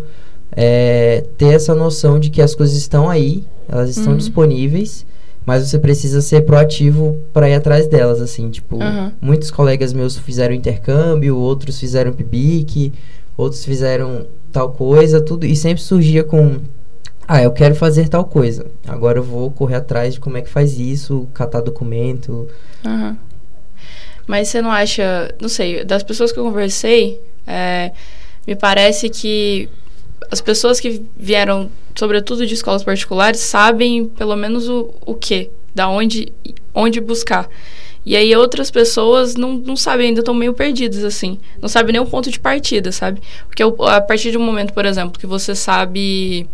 é, 0.53 1.25
ter 1.37 1.55
essa 1.55 1.75
noção 1.75 2.19
de 2.19 2.31
que 2.31 2.41
as 2.41 2.55
coisas 2.55 2.77
estão 2.77 3.11
aí, 3.11 3.45
elas 3.69 3.91
estão 3.91 4.13
uhum. 4.13 4.19
disponíveis, 4.19 5.05
mas 5.47 5.69
você 5.69 5.79
precisa 5.79 6.21
ser 6.21 6.43
proativo 6.43 7.21
para 7.33 7.49
ir 7.49 7.55
atrás 7.55 7.87
delas, 7.87 8.21
assim, 8.21 8.51
tipo, 8.51 8.77
uhum. 8.77 9.13
muitos 9.21 9.51
colegas 9.51 9.93
meus 9.93 10.17
fizeram 10.17 10.55
intercâmbio, 10.55 11.37
outros 11.37 11.79
fizeram 11.79 12.13
PIBIC, 12.13 12.93
outros 13.37 13.65
fizeram 13.65 14.27
tal 14.51 14.73
coisa, 14.73 15.21
tudo, 15.21 15.45
e 15.45 15.55
sempre 15.55 15.83
surgia 15.83 16.25
com 16.25 16.61
ah, 17.27 17.43
eu 17.43 17.53
quero 17.53 17.75
fazer 17.75 18.09
tal 18.09 18.25
coisa. 18.25 18.67
Agora 18.87 19.19
eu 19.19 19.23
vou 19.23 19.51
correr 19.51 19.77
atrás 19.77 20.15
de 20.15 20.21
como 20.21 20.37
é 20.37 20.43
que 20.43 20.49
faz 20.49 20.79
isso, 20.79 21.27
catar 21.33 21.61
documento. 21.61 22.49
Uhum. 22.85 23.17
Mas 24.27 24.49
você 24.49 24.61
não 24.61 24.71
acha, 24.71 25.35
não 25.41 25.49
sei, 25.49 25.85
das 25.85 26.03
pessoas 26.03 26.33
que 26.33 26.39
eu 26.39 26.45
conversei, 26.45 27.21
é, 27.47 27.93
me 28.47 28.55
parece 28.55 29.09
que 29.09 29.69
as 30.31 30.41
pessoas 30.41 30.81
que 30.81 31.03
vieram, 31.17 31.71
sobretudo 31.95 32.47
de 32.47 32.55
escolas 32.55 32.83
particulares, 32.83 33.41
sabem 33.41 34.07
pelo 34.09 34.37
menos 34.37 34.69
o, 34.69 34.95
o 35.05 35.15
que, 35.15 35.51
da 35.75 35.89
onde, 35.89 36.33
onde 36.75 37.01
buscar. 37.01 37.49
E 38.07 38.17
aí 38.17 38.35
outras 38.37 38.71
pessoas 38.71 39.35
não, 39.35 39.55
não 39.55 39.77
sabem, 39.77 40.09
ainda 40.09 40.21
estão 40.21 40.35
meio 40.35 40.53
perdidas, 40.53 41.05
assim. 41.05 41.39
Não 41.61 41.69
sabem 41.69 41.95
nem 41.95 42.03
o 42.03 42.07
ponto 42.07 42.31
de 42.31 42.39
partida, 42.39 42.93
sabe? 42.93 43.21
Porque 43.47 43.63
a 43.63 44.01
partir 44.01 44.31
de 44.31 44.37
um 44.37 44.43
momento, 44.43 44.75
por 44.75 44.85
exemplo, 44.85 45.19
que 45.19 45.27
você 45.27 45.55
sabe 45.55 46.47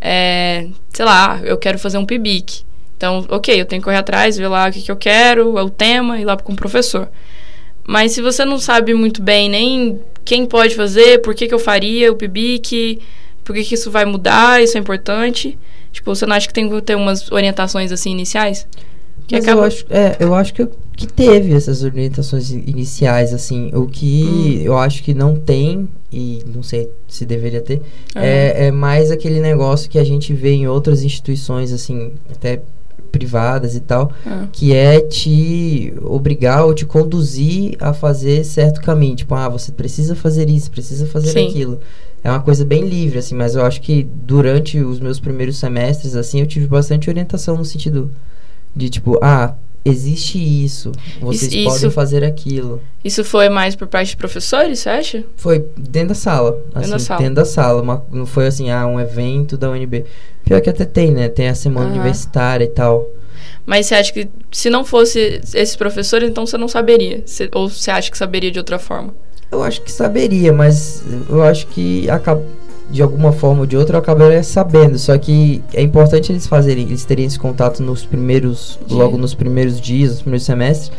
é, 0.00 0.68
sei 0.92 1.04
lá, 1.04 1.40
eu 1.44 1.58
quero 1.58 1.78
fazer 1.78 1.98
um 1.98 2.06
PIBIC. 2.06 2.64
Então, 2.96 3.26
ok, 3.28 3.60
eu 3.60 3.66
tenho 3.66 3.80
que 3.80 3.84
correr 3.84 3.98
atrás, 3.98 4.36
ver 4.36 4.48
lá 4.48 4.68
o 4.68 4.72
que, 4.72 4.82
que 4.82 4.90
eu 4.90 4.96
quero, 4.96 5.58
é 5.58 5.62
o 5.62 5.70
tema, 5.70 6.18
ir 6.18 6.24
lá 6.24 6.36
com 6.36 6.52
o 6.52 6.56
professor. 6.56 7.08
Mas 7.86 8.12
se 8.12 8.22
você 8.22 8.44
não 8.44 8.58
sabe 8.58 8.94
muito 8.94 9.22
bem 9.22 9.48
nem 9.48 10.00
quem 10.24 10.46
pode 10.46 10.74
fazer, 10.74 11.20
por 11.22 11.34
que, 11.34 11.48
que 11.48 11.54
eu 11.54 11.58
faria 11.58 12.12
o 12.12 12.16
PIBIC, 12.16 13.00
por 13.44 13.54
que, 13.54 13.64
que 13.64 13.74
isso 13.74 13.90
vai 13.90 14.04
mudar, 14.04 14.62
isso 14.62 14.76
é 14.76 14.80
importante. 14.80 15.58
Tipo, 15.92 16.14
você 16.14 16.24
não 16.26 16.36
acha 16.36 16.46
que 16.46 16.54
tem 16.54 16.68
que 16.68 16.82
ter 16.82 16.94
umas 16.94 17.30
orientações 17.32 17.90
assim 17.90 18.10
iniciais? 18.12 18.66
Que 19.26 19.36
Mas 19.36 19.44
acaba... 19.44 19.62
eu 19.62 19.64
acho, 19.64 19.86
é, 19.90 20.16
eu 20.20 20.34
acho 20.34 20.54
que, 20.54 20.68
que 20.96 21.06
teve 21.06 21.54
essas 21.54 21.82
orientações 21.82 22.50
iniciais, 22.50 23.32
assim. 23.32 23.70
O 23.74 23.86
que 23.86 24.24
hum. 24.24 24.62
eu 24.62 24.76
acho 24.76 25.02
que 25.02 25.14
não 25.14 25.36
tem, 25.36 25.88
e 26.12 26.42
não 26.46 26.62
sei 26.62 26.90
se 27.08 27.24
deveria 27.24 27.60
ter, 27.60 27.82
é. 28.14 28.64
é, 28.64 28.66
é 28.66 28.70
mais 28.70 29.10
aquele 29.10 29.40
negócio 29.40 29.90
que 29.90 29.98
a 29.98 30.04
gente 30.04 30.32
vê 30.32 30.52
em 30.52 30.68
outras 30.68 31.02
instituições, 31.02 31.72
assim, 31.72 32.12
até 32.30 32.60
privadas 33.10 33.74
e 33.74 33.80
tal, 33.80 34.12
ah. 34.26 34.46
que 34.52 34.74
é 34.74 35.00
te 35.00 35.92
obrigar 36.02 36.64
ou 36.64 36.74
te 36.74 36.86
conduzir 36.86 37.76
a 37.80 37.92
fazer 37.92 38.44
certo 38.44 38.80
caminho. 38.80 39.16
Tipo, 39.16 39.34
ah, 39.34 39.48
você 39.48 39.72
precisa 39.72 40.14
fazer 40.14 40.48
isso, 40.48 40.70
precisa 40.70 41.06
fazer 41.06 41.32
Sim. 41.32 41.48
aquilo. 41.48 41.80
É 42.22 42.30
uma 42.30 42.40
coisa 42.40 42.64
bem 42.64 42.86
livre, 42.86 43.18
assim, 43.18 43.34
mas 43.34 43.54
eu 43.54 43.64
acho 43.64 43.80
que 43.80 44.02
durante 44.02 44.78
os 44.78 45.00
meus 45.00 45.18
primeiros 45.18 45.56
semestres, 45.56 46.14
assim, 46.14 46.40
eu 46.40 46.46
tive 46.46 46.66
bastante 46.66 47.08
orientação 47.08 47.56
no 47.56 47.64
sentido 47.64 48.10
de, 48.76 48.90
tipo, 48.90 49.18
ah, 49.22 49.54
existe 49.84 50.38
isso, 50.38 50.92
vocês 51.20 51.52
isso, 51.52 51.64
podem 51.64 51.90
fazer 51.90 52.24
aquilo. 52.24 52.80
Isso 53.02 53.24
foi 53.24 53.48
mais 53.48 53.74
por 53.74 53.88
parte 53.88 54.10
de 54.10 54.16
professores, 54.16 54.80
você 54.80 54.88
acha? 54.88 55.24
Foi 55.36 55.64
dentro 55.76 56.10
da 56.10 56.14
sala, 56.14 56.62
assim, 56.74 56.90
dentro 56.90 56.90
da 56.90 56.98
sala. 56.98 57.20
Dentro 57.20 57.34
da 57.34 57.44
sala 57.44 57.82
uma, 57.82 58.04
não 58.10 58.26
foi 58.26 58.46
assim, 58.46 58.70
ah, 58.70 58.86
um 58.86 59.00
evento 59.00 59.56
da 59.56 59.70
UNB. 59.70 60.04
Pior 60.50 60.60
que 60.60 60.68
até 60.68 60.84
tem, 60.84 61.12
né? 61.12 61.28
Tem 61.28 61.48
a 61.48 61.54
semana 61.54 61.86
uhum. 61.86 61.92
universitária 61.92 62.64
e 62.64 62.68
tal. 62.68 63.08
Mas 63.64 63.86
você 63.86 63.94
acha 63.94 64.12
que 64.12 64.28
se 64.50 64.68
não 64.68 64.84
fosse 64.84 65.40
esses 65.54 65.76
professores, 65.76 66.28
então 66.28 66.44
você 66.44 66.58
não 66.58 66.66
saberia? 66.66 67.22
Você, 67.24 67.48
ou 67.54 67.68
você 67.68 67.88
acha 67.88 68.10
que 68.10 68.18
saberia 68.18 68.50
de 68.50 68.58
outra 68.58 68.76
forma? 68.76 69.14
Eu 69.48 69.62
acho 69.62 69.80
que 69.80 69.92
saberia, 69.92 70.52
mas 70.52 71.04
eu 71.28 71.40
acho 71.44 71.68
que 71.68 72.10
acaba, 72.10 72.42
de 72.90 73.00
alguma 73.00 73.30
forma 73.30 73.60
ou 73.60 73.66
de 73.66 73.76
outra 73.76 73.94
eu 73.94 74.00
acabaria 74.00 74.42
sabendo. 74.42 74.98
Só 74.98 75.16
que 75.16 75.62
é 75.72 75.82
importante 75.82 76.32
eles 76.32 76.48
fazerem, 76.48 76.82
eles 76.82 77.04
terem 77.04 77.26
esse 77.26 77.38
contato 77.38 77.80
nos 77.80 78.04
primeiros, 78.04 78.76
logo 78.90 79.16
nos 79.16 79.34
primeiros 79.34 79.80
dias, 79.80 80.10
nos 80.10 80.22
primeiros 80.22 80.46
semestres, 80.46 80.90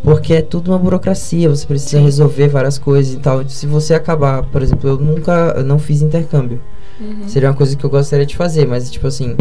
porque 0.00 0.34
é 0.34 0.42
tudo 0.42 0.70
uma 0.70 0.78
burocracia, 0.78 1.48
você 1.48 1.66
precisa 1.66 1.98
Sim. 1.98 2.04
resolver 2.04 2.46
várias 2.46 2.78
coisas 2.78 3.14
e 3.14 3.16
tal. 3.16 3.42
Se 3.48 3.66
você 3.66 3.94
acabar, 3.94 4.44
por 4.44 4.62
exemplo, 4.62 4.88
eu 4.88 4.96
nunca 4.96 5.54
eu 5.56 5.64
não 5.64 5.80
fiz 5.80 6.02
intercâmbio. 6.02 6.60
Uhum. 7.02 7.28
Seria 7.28 7.48
uma 7.48 7.54
coisa 7.54 7.76
que 7.76 7.84
eu 7.84 7.90
gostaria 7.90 8.24
de 8.24 8.36
fazer, 8.36 8.66
mas 8.66 8.90
tipo 8.90 9.06
assim, 9.06 9.36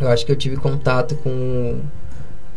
eu 0.00 0.08
acho 0.08 0.26
que 0.26 0.32
eu 0.32 0.36
tive 0.36 0.56
contato 0.56 1.14
com 1.16 1.78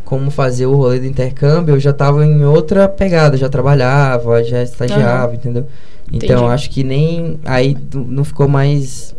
como 0.04 0.30
fazer 0.30 0.66
o 0.66 0.76
rolê 0.76 1.00
do 1.00 1.06
intercâmbio, 1.06 1.76
eu 1.76 1.80
já 1.80 1.94
tava 1.94 2.26
em 2.26 2.44
outra 2.44 2.90
pegada, 2.90 3.38
já 3.38 3.48
trabalhava, 3.48 4.44
já 4.44 4.62
estagiava, 4.62 5.30
uhum. 5.30 5.36
entendeu? 5.36 5.68
Então 6.12 6.38
Entendi. 6.38 6.52
acho 6.52 6.70
que 6.70 6.84
nem 6.84 7.40
aí 7.46 7.78
não 7.94 8.24
ficou 8.24 8.48
mais 8.48 9.16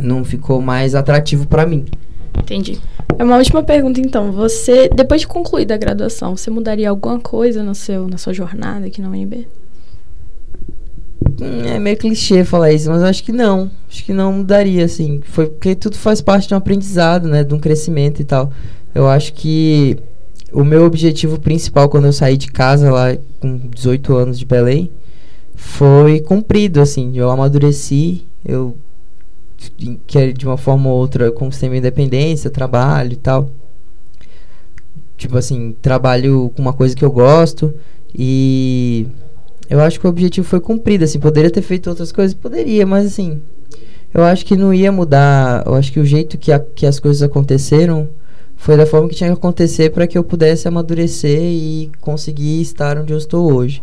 não 0.00 0.24
ficou 0.24 0.60
mais 0.60 0.94
atrativo 0.94 1.46
para 1.46 1.66
mim. 1.66 1.86
Entendi. 2.38 2.78
É 3.18 3.24
uma 3.24 3.36
última 3.36 3.62
pergunta 3.62 3.98
então. 4.00 4.30
Você 4.32 4.88
depois 4.88 5.22
de 5.22 5.26
concluir 5.26 5.70
a 5.72 5.76
graduação, 5.76 6.36
você 6.36 6.50
mudaria 6.50 6.88
alguma 6.88 7.18
coisa 7.18 7.62
no 7.62 7.74
seu 7.74 8.06
na 8.06 8.18
sua 8.18 8.32
jornada 8.32 8.86
aqui 8.86 9.00
na 9.00 9.08
UNB? 9.08 9.48
Hum, 11.40 11.62
é 11.66 11.78
meio 11.78 11.96
clichê 11.96 12.44
falar 12.44 12.72
isso, 12.72 12.90
mas 12.90 13.02
acho 13.02 13.22
que 13.22 13.32
não. 13.32 13.70
Acho 13.90 14.04
que 14.04 14.12
não 14.12 14.32
mudaria, 14.32 14.84
assim. 14.84 15.20
Foi 15.24 15.46
porque 15.46 15.74
tudo 15.74 15.96
faz 15.96 16.20
parte 16.20 16.48
de 16.48 16.54
um 16.54 16.56
aprendizado, 16.56 17.28
né? 17.28 17.44
De 17.44 17.54
um 17.54 17.58
crescimento 17.58 18.20
e 18.20 18.24
tal. 18.24 18.50
Eu 18.94 19.06
acho 19.06 19.34
que 19.34 19.98
o 20.52 20.64
meu 20.64 20.84
objetivo 20.84 21.38
principal 21.38 21.88
quando 21.88 22.06
eu 22.06 22.12
saí 22.12 22.36
de 22.36 22.50
casa 22.50 22.90
lá 22.90 23.16
com 23.40 23.58
18 23.58 24.16
anos 24.16 24.38
de 24.38 24.46
Belém 24.46 24.90
foi 25.54 26.20
cumprido, 26.20 26.80
assim. 26.80 27.12
Eu 27.16 27.30
amadureci, 27.30 28.24
eu 28.44 28.76
que 30.06 30.32
de 30.32 30.46
uma 30.46 30.56
forma 30.56 30.90
ou 30.90 30.96
outra 30.96 31.32
conquistei 31.32 31.68
minha 31.68 31.78
independência, 31.78 32.50
trabalho 32.50 33.12
e 33.12 33.16
tal. 33.16 33.50
Tipo 35.16 35.36
assim, 35.38 35.74
trabalho 35.80 36.50
com 36.54 36.62
uma 36.62 36.72
coisa 36.72 36.94
que 36.94 37.04
eu 37.04 37.10
gosto 37.10 37.74
e 38.14 39.06
eu 39.68 39.80
acho 39.80 39.98
que 39.98 40.06
o 40.06 40.10
objetivo 40.10 40.46
foi 40.46 40.60
cumprido, 40.60 41.04
assim, 41.04 41.18
poderia 41.18 41.50
ter 41.50 41.62
feito 41.62 41.88
outras 41.88 42.12
coisas, 42.12 42.34
poderia, 42.34 42.86
mas 42.86 43.06
assim, 43.06 43.40
eu 44.14 44.24
acho 44.24 44.44
que 44.46 44.56
não 44.56 44.72
ia 44.72 44.90
mudar, 44.92 45.64
eu 45.66 45.74
acho 45.74 45.92
que 45.92 46.00
o 46.00 46.04
jeito 46.04 46.38
que, 46.38 46.52
a, 46.52 46.58
que 46.58 46.86
as 46.86 46.98
coisas 46.98 47.22
aconteceram 47.22 48.08
foi 48.56 48.76
da 48.76 48.86
forma 48.86 49.08
que 49.08 49.14
tinha 49.14 49.30
que 49.30 49.36
acontecer 49.36 49.90
para 49.90 50.06
que 50.06 50.16
eu 50.16 50.24
pudesse 50.24 50.66
amadurecer 50.66 51.38
e 51.40 51.90
conseguir 52.00 52.60
estar 52.60 52.98
onde 52.98 53.12
eu 53.12 53.18
estou 53.18 53.52
hoje. 53.52 53.82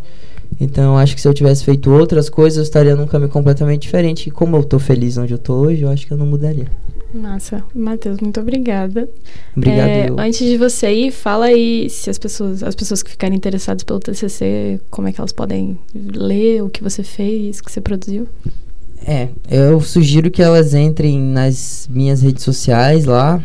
Então, 0.59 0.93
eu 0.93 0.97
acho 0.97 1.15
que 1.15 1.21
se 1.21 1.27
eu 1.27 1.33
tivesse 1.33 1.63
feito 1.63 1.91
outras 1.91 2.29
coisas, 2.29 2.57
eu 2.57 2.63
estaria 2.63 2.95
num 2.95 3.07
caminho 3.07 3.29
completamente 3.29 3.83
diferente. 3.83 4.27
E 4.27 4.31
como 4.31 4.55
eu 4.55 4.61
estou 4.61 4.79
feliz 4.79 5.17
onde 5.17 5.33
eu 5.33 5.37
estou 5.37 5.65
hoje, 5.65 5.81
eu 5.81 5.89
acho 5.89 6.05
que 6.05 6.13
eu 6.13 6.17
não 6.17 6.25
mudaria. 6.25 6.67
Massa. 7.13 7.63
Matheus, 7.73 8.19
muito 8.19 8.39
obrigada. 8.39 9.07
Obrigado. 9.55 9.87
É, 9.87 10.07
antes 10.17 10.39
de 10.39 10.57
você 10.57 10.91
ir, 10.91 11.11
fala 11.11 11.45
aí 11.45 11.89
se 11.89 12.09
as 12.09 12.17
pessoas, 12.17 12.63
as 12.63 12.75
pessoas 12.75 13.03
que 13.03 13.11
ficarem 13.11 13.37
interessadas 13.37 13.83
pelo 13.83 13.99
TCC, 13.99 14.79
como 14.89 15.07
é 15.07 15.11
que 15.11 15.19
elas 15.19 15.31
podem 15.31 15.77
ler 15.93 16.63
o 16.63 16.69
que 16.69 16.83
você 16.83 17.03
fez, 17.03 17.59
o 17.59 17.63
que 17.63 17.71
você 17.71 17.81
produziu. 17.81 18.27
É, 19.05 19.29
eu 19.49 19.79
sugiro 19.81 20.31
que 20.31 20.41
elas 20.41 20.73
entrem 20.73 21.19
nas 21.19 21.87
minhas 21.91 22.21
redes 22.21 22.43
sociais 22.43 23.05
lá 23.05 23.43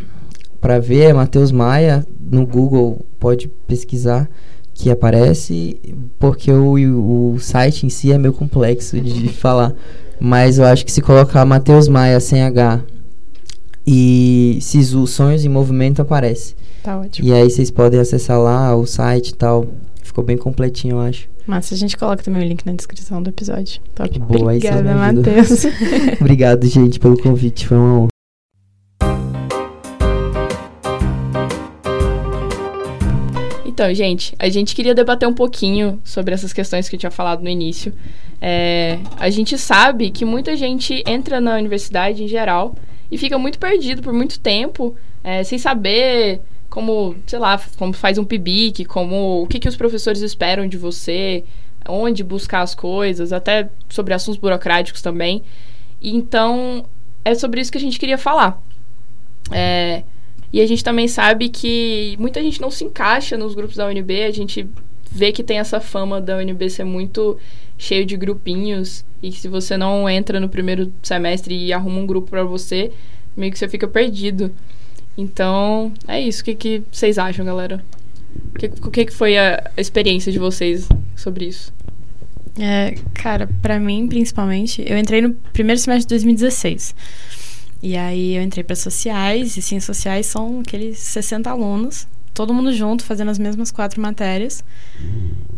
para 0.61 0.79
ver. 0.79 1.11
É 1.11 1.13
Matheus 1.13 1.53
Maia 1.53 2.07
no 2.31 2.47
Google, 2.47 3.05
pode 3.19 3.49
pesquisar 3.67 4.29
que 4.73 4.91
aparece, 4.91 5.77
porque 6.21 6.53
o, 6.53 7.35
o 7.35 7.39
site 7.41 7.85
em 7.85 7.89
si 7.89 8.13
é 8.13 8.19
meio 8.19 8.33
complexo 8.33 9.01
de 9.01 9.29
falar. 9.35 9.75
Mas 10.21 10.59
eu 10.59 10.65
acho 10.65 10.85
que 10.85 10.93
se 10.93 11.01
colocar 11.01 11.45
Matheus 11.45 11.89
Maia 11.89 12.21
sem 12.21 12.43
H 12.43 12.83
e 13.91 14.59
Sisu 14.61 15.07
Sonhos 15.07 15.47
em 15.47 15.49
Movimento 15.49 16.03
aparece. 16.03 16.55
Tá 16.83 17.01
ótimo. 17.01 17.27
E 17.27 17.33
aí 17.33 17.49
vocês 17.49 17.71
podem 17.71 17.99
acessar 17.99 18.39
lá 18.39 18.77
o 18.77 18.85
site 18.85 19.31
e 19.31 19.35
tal. 19.35 19.67
Ficou 20.03 20.23
bem 20.23 20.37
completinho, 20.37 20.97
eu 20.97 21.01
acho. 21.01 21.27
Mas 21.47 21.73
a 21.73 21.77
gente 21.77 21.97
coloca 21.97 22.23
também 22.23 22.43
o 22.43 22.47
link 22.47 22.67
na 22.67 22.75
descrição 22.75 23.23
do 23.23 23.31
episódio. 23.31 23.81
Top. 23.95 24.19
Boa, 24.19 24.53
Obrigada, 24.53 24.95
Matheus. 24.95 25.65
Obrigado, 26.21 26.67
gente, 26.67 27.01
pelo 27.01 27.17
convite. 27.17 27.67
Foi 27.67 27.79
uma 27.79 28.01
honra. 28.01 28.09
Então, 33.65 33.95
gente, 33.95 34.35
a 34.39 34.51
gente 34.51 34.75
queria 34.75 34.95
debater 34.95 35.27
um 35.27 35.33
pouquinho 35.33 35.99
sobre 36.05 36.35
essas 36.35 36.53
questões 36.53 36.91
que 36.91 36.97
eu 36.97 37.01
tinha 37.01 37.11
falado 37.11 37.43
no 37.43 37.49
início. 37.49 37.95
É, 38.39 38.99
a 39.19 39.31
gente 39.31 39.57
sabe 39.57 40.11
que 40.11 40.27
muita 40.27 40.55
gente 40.57 41.03
entra 41.07 41.41
na 41.41 41.57
universidade 41.57 42.23
em 42.23 42.29
geral 42.29 42.75
e 43.11 43.17
fica 43.19 43.39
muito 43.39 43.59
perdido 43.59 44.03
por 44.03 44.13
muito 44.13 44.39
tempo, 44.39 44.95
é, 45.23 45.43
sem 45.43 45.59
saber 45.59 46.41
como, 46.69 47.17
sei 47.27 47.39
lá, 47.39 47.61
como 47.77 47.93
faz 47.93 48.19
um 48.19 48.25
PIBIC, 48.25 48.85
como 48.85 49.43
o 49.43 49.47
que, 49.47 49.59
que 49.59 49.69
os 49.69 49.77
professores 49.77 50.21
esperam 50.21 50.69
de 50.69 50.77
você, 50.77 51.45
onde 51.89 52.23
buscar 52.23 52.61
as 52.61 52.75
coisas, 52.75 53.33
até 53.33 53.71
sobre 53.89 54.13
assuntos 54.13 54.39
burocráticos 54.39 55.01
também. 55.01 55.43
E, 56.01 56.15
então, 56.15 56.85
é 57.25 57.35
sobre 57.35 57.61
isso 57.61 57.73
que 57.73 57.79
a 57.79 57.81
gente 57.81 57.99
queria 57.99 58.19
falar. 58.19 58.63
É, 59.51 60.03
e 60.53 60.61
a 60.61 60.67
gente 60.67 60.85
também 60.85 61.09
sabe 61.09 61.49
que 61.49 62.17
muita 62.19 62.43
gente 62.43 62.61
não 62.61 62.71
se 62.71 62.85
encaixa 62.85 63.37
nos 63.37 63.55
grupos 63.55 63.77
da 63.77 63.87
UNB, 63.87 64.25
a 64.25 64.31
gente 64.31 64.69
vê 65.11 65.33
que 65.33 65.43
tem 65.43 65.59
essa 65.59 65.81
fama 65.81 66.21
da 66.21 66.37
UNB 66.37 66.69
ser 66.69 66.85
muito 66.85 67.39
cheio 67.79 68.05
de 68.05 68.17
grupinhos 68.17 69.05
e 69.23 69.31
que 69.31 69.39
se 69.39 69.49
você 69.49 69.77
não 69.77 70.09
entra 70.09 70.41
no 70.41 70.49
primeiro 70.49 70.93
semestre 71.03 71.57
e 71.57 71.73
arruma 71.73 72.01
um 72.01 72.07
grupo 72.07 72.29
para 72.29 72.45
você, 72.45 72.91
meio 73.37 73.53
que 73.53 73.59
você 73.59 73.69
fica 73.69 73.87
perdido. 73.87 74.53
Então, 75.17 75.93
é 76.07 76.21
isso. 76.21 76.43
O 76.43 76.45
que, 76.45 76.55
que 76.55 76.83
vocês 76.93 77.19
acham, 77.19 77.47
galera? 77.47 77.83
O 78.83 78.91
que, 78.91 79.07
que 79.07 79.13
foi 79.13 79.39
a 79.39 79.71
experiência 79.77 80.31
de 80.31 80.39
vocês 80.39 80.89
sobre 81.17 81.47
isso? 81.47 81.73
É, 82.59 82.97
cara, 83.15 83.49
para 83.63 83.79
mim, 83.79 84.09
principalmente, 84.09 84.83
eu 84.87 84.99
entrei 84.99 85.21
no 85.21 85.35
primeiro 85.53 85.81
semestre 85.81 86.05
de 86.05 86.09
2016. 86.09 86.95
E 87.81 87.97
aí 87.97 88.37
eu 88.37 88.43
entrei 88.43 88.65
para 88.65 88.75
sociais, 88.75 89.57
e 89.57 89.63
ciências 89.63 89.85
sociais 89.85 90.27
são 90.27 90.61
aqueles 90.61 90.99
60 90.99 91.49
alunos, 91.49 92.09
todo 92.35 92.53
mundo 92.53 92.73
junto, 92.73 93.05
fazendo 93.05 93.31
as 93.31 93.39
mesmas 93.39 93.71
quatro 93.71 94.01
matérias. 94.01 94.65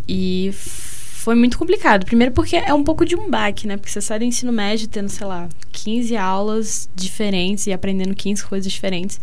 E 0.07 0.51
foi 1.21 1.35
muito 1.35 1.59
complicado. 1.59 2.07
Primeiro 2.07 2.33
porque 2.33 2.57
é 2.57 2.73
um 2.73 2.83
pouco 2.83 3.05
de 3.05 3.15
um 3.15 3.29
baque, 3.29 3.67
né? 3.67 3.77
Porque 3.77 3.91
você 3.91 4.01
sai 4.01 4.19
do 4.19 4.25
ensino 4.25 4.51
médio 4.51 4.89
tendo, 4.89 5.11
sei 5.11 5.27
lá, 5.27 5.51
15 5.71 6.17
aulas 6.17 6.89
diferentes 6.97 7.67
e 7.67 7.73
aprendendo 7.75 8.15
15 8.15 8.43
coisas 8.45 8.73
diferentes, 8.73 9.21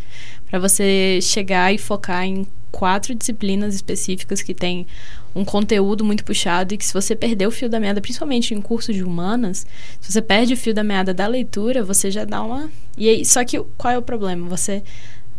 para 0.47 0.59
você 0.59 1.19
chegar 1.23 1.73
e 1.73 1.77
focar 1.79 2.23
em 2.23 2.45
quatro 2.71 3.15
disciplinas 3.15 3.73
específicas 3.73 4.43
que 4.43 4.53
tem 4.53 4.85
um 5.35 5.43
conteúdo 5.43 6.05
muito 6.05 6.23
puxado 6.23 6.75
e 6.75 6.77
que 6.77 6.85
se 6.85 6.93
você 6.93 7.15
perder 7.15 7.47
o 7.47 7.51
fio 7.51 7.67
da 7.67 7.79
meada, 7.79 7.99
principalmente 7.99 8.53
em 8.53 8.61
curso 8.61 8.93
de 8.93 9.03
humanas, 9.03 9.65
se 9.99 10.11
você 10.11 10.21
perde 10.21 10.53
o 10.53 10.57
fio 10.57 10.75
da 10.75 10.83
meada 10.83 11.15
da 11.15 11.25
leitura, 11.25 11.83
você 11.83 12.11
já 12.11 12.25
dá 12.25 12.43
uma. 12.43 12.69
E 12.95 13.09
aí, 13.09 13.25
só 13.25 13.43
que 13.43 13.59
qual 13.75 13.91
é 13.91 13.97
o 13.97 14.03
problema? 14.03 14.47
Você 14.49 14.83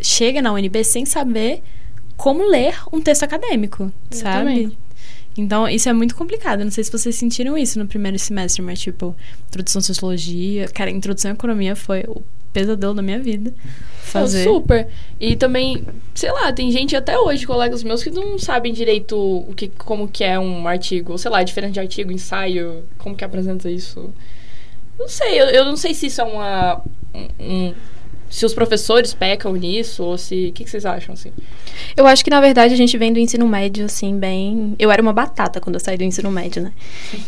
chega 0.00 0.42
na 0.42 0.52
UNB 0.52 0.82
sem 0.82 1.06
saber 1.06 1.62
como 2.16 2.48
ler 2.48 2.74
um 2.92 3.00
texto 3.00 3.22
acadêmico, 3.22 3.92
sabe? 4.10 4.76
Então, 5.40 5.68
isso 5.68 5.88
é 5.88 5.92
muito 5.92 6.14
complicado. 6.14 6.64
Não 6.64 6.70
sei 6.70 6.84
se 6.84 6.92
vocês 6.92 7.14
sentiram 7.16 7.56
isso 7.56 7.78
no 7.78 7.86
primeiro 7.86 8.18
semestre, 8.18 8.62
mas, 8.62 8.80
tipo, 8.80 9.14
introdução 9.48 9.80
à 9.80 9.82
sociologia. 9.82 10.68
Cara, 10.68 10.90
introdução 10.90 11.30
à 11.30 11.34
economia 11.34 11.76
foi 11.76 12.04
o 12.08 12.22
pesadelo 12.52 12.94
da 12.94 13.02
minha 13.02 13.18
vida. 13.18 13.52
Fazer. 14.02 14.44
super. 14.44 14.88
E 15.20 15.36
também, 15.36 15.84
sei 16.14 16.32
lá, 16.32 16.50
tem 16.52 16.70
gente 16.72 16.96
até 16.96 17.18
hoje, 17.18 17.46
colegas 17.46 17.82
meus, 17.82 18.02
que 18.02 18.10
não 18.10 18.38
sabem 18.38 18.72
direito 18.72 19.16
o 19.16 19.52
que, 19.54 19.68
como 19.68 20.08
que 20.08 20.24
é 20.24 20.38
um 20.38 20.66
artigo. 20.66 21.18
Sei 21.18 21.30
lá, 21.30 21.42
diferente 21.42 21.74
de 21.74 21.80
artigo, 21.80 22.10
ensaio, 22.10 22.84
como 22.96 23.14
que 23.14 23.24
apresenta 23.24 23.70
isso. 23.70 24.10
Não 24.98 25.08
sei, 25.08 25.40
eu, 25.40 25.46
eu 25.46 25.64
não 25.64 25.76
sei 25.76 25.94
se 25.94 26.06
isso 26.06 26.20
é 26.20 26.24
uma. 26.24 26.82
Um, 27.38 27.74
se 28.30 28.44
os 28.44 28.52
professores 28.52 29.14
pecam 29.14 29.52
nisso, 29.54 30.04
ou 30.04 30.18
se. 30.18 30.48
O 30.48 30.52
que, 30.52 30.64
que, 30.64 30.70
vocês 30.70 30.84
acham, 30.84 31.14
assim? 31.14 31.32
Eu 31.96 32.06
acho 32.06 32.22
que, 32.22 32.30
na 32.30 32.40
verdade, 32.40 32.74
a 32.74 32.76
gente 32.76 32.96
vem 32.98 33.12
do 33.12 33.18
ensino 33.18 33.46
médio, 33.46 33.84
assim, 33.86 34.18
bem. 34.18 34.74
Eu 34.78 34.90
era 34.90 35.00
uma 35.00 35.12
batata 35.12 35.60
quando 35.60 35.76
eu 35.76 35.80
saí 35.80 35.96
do 35.96 36.04
ensino 36.04 36.30
médio, 36.30 36.62
né? 36.62 36.72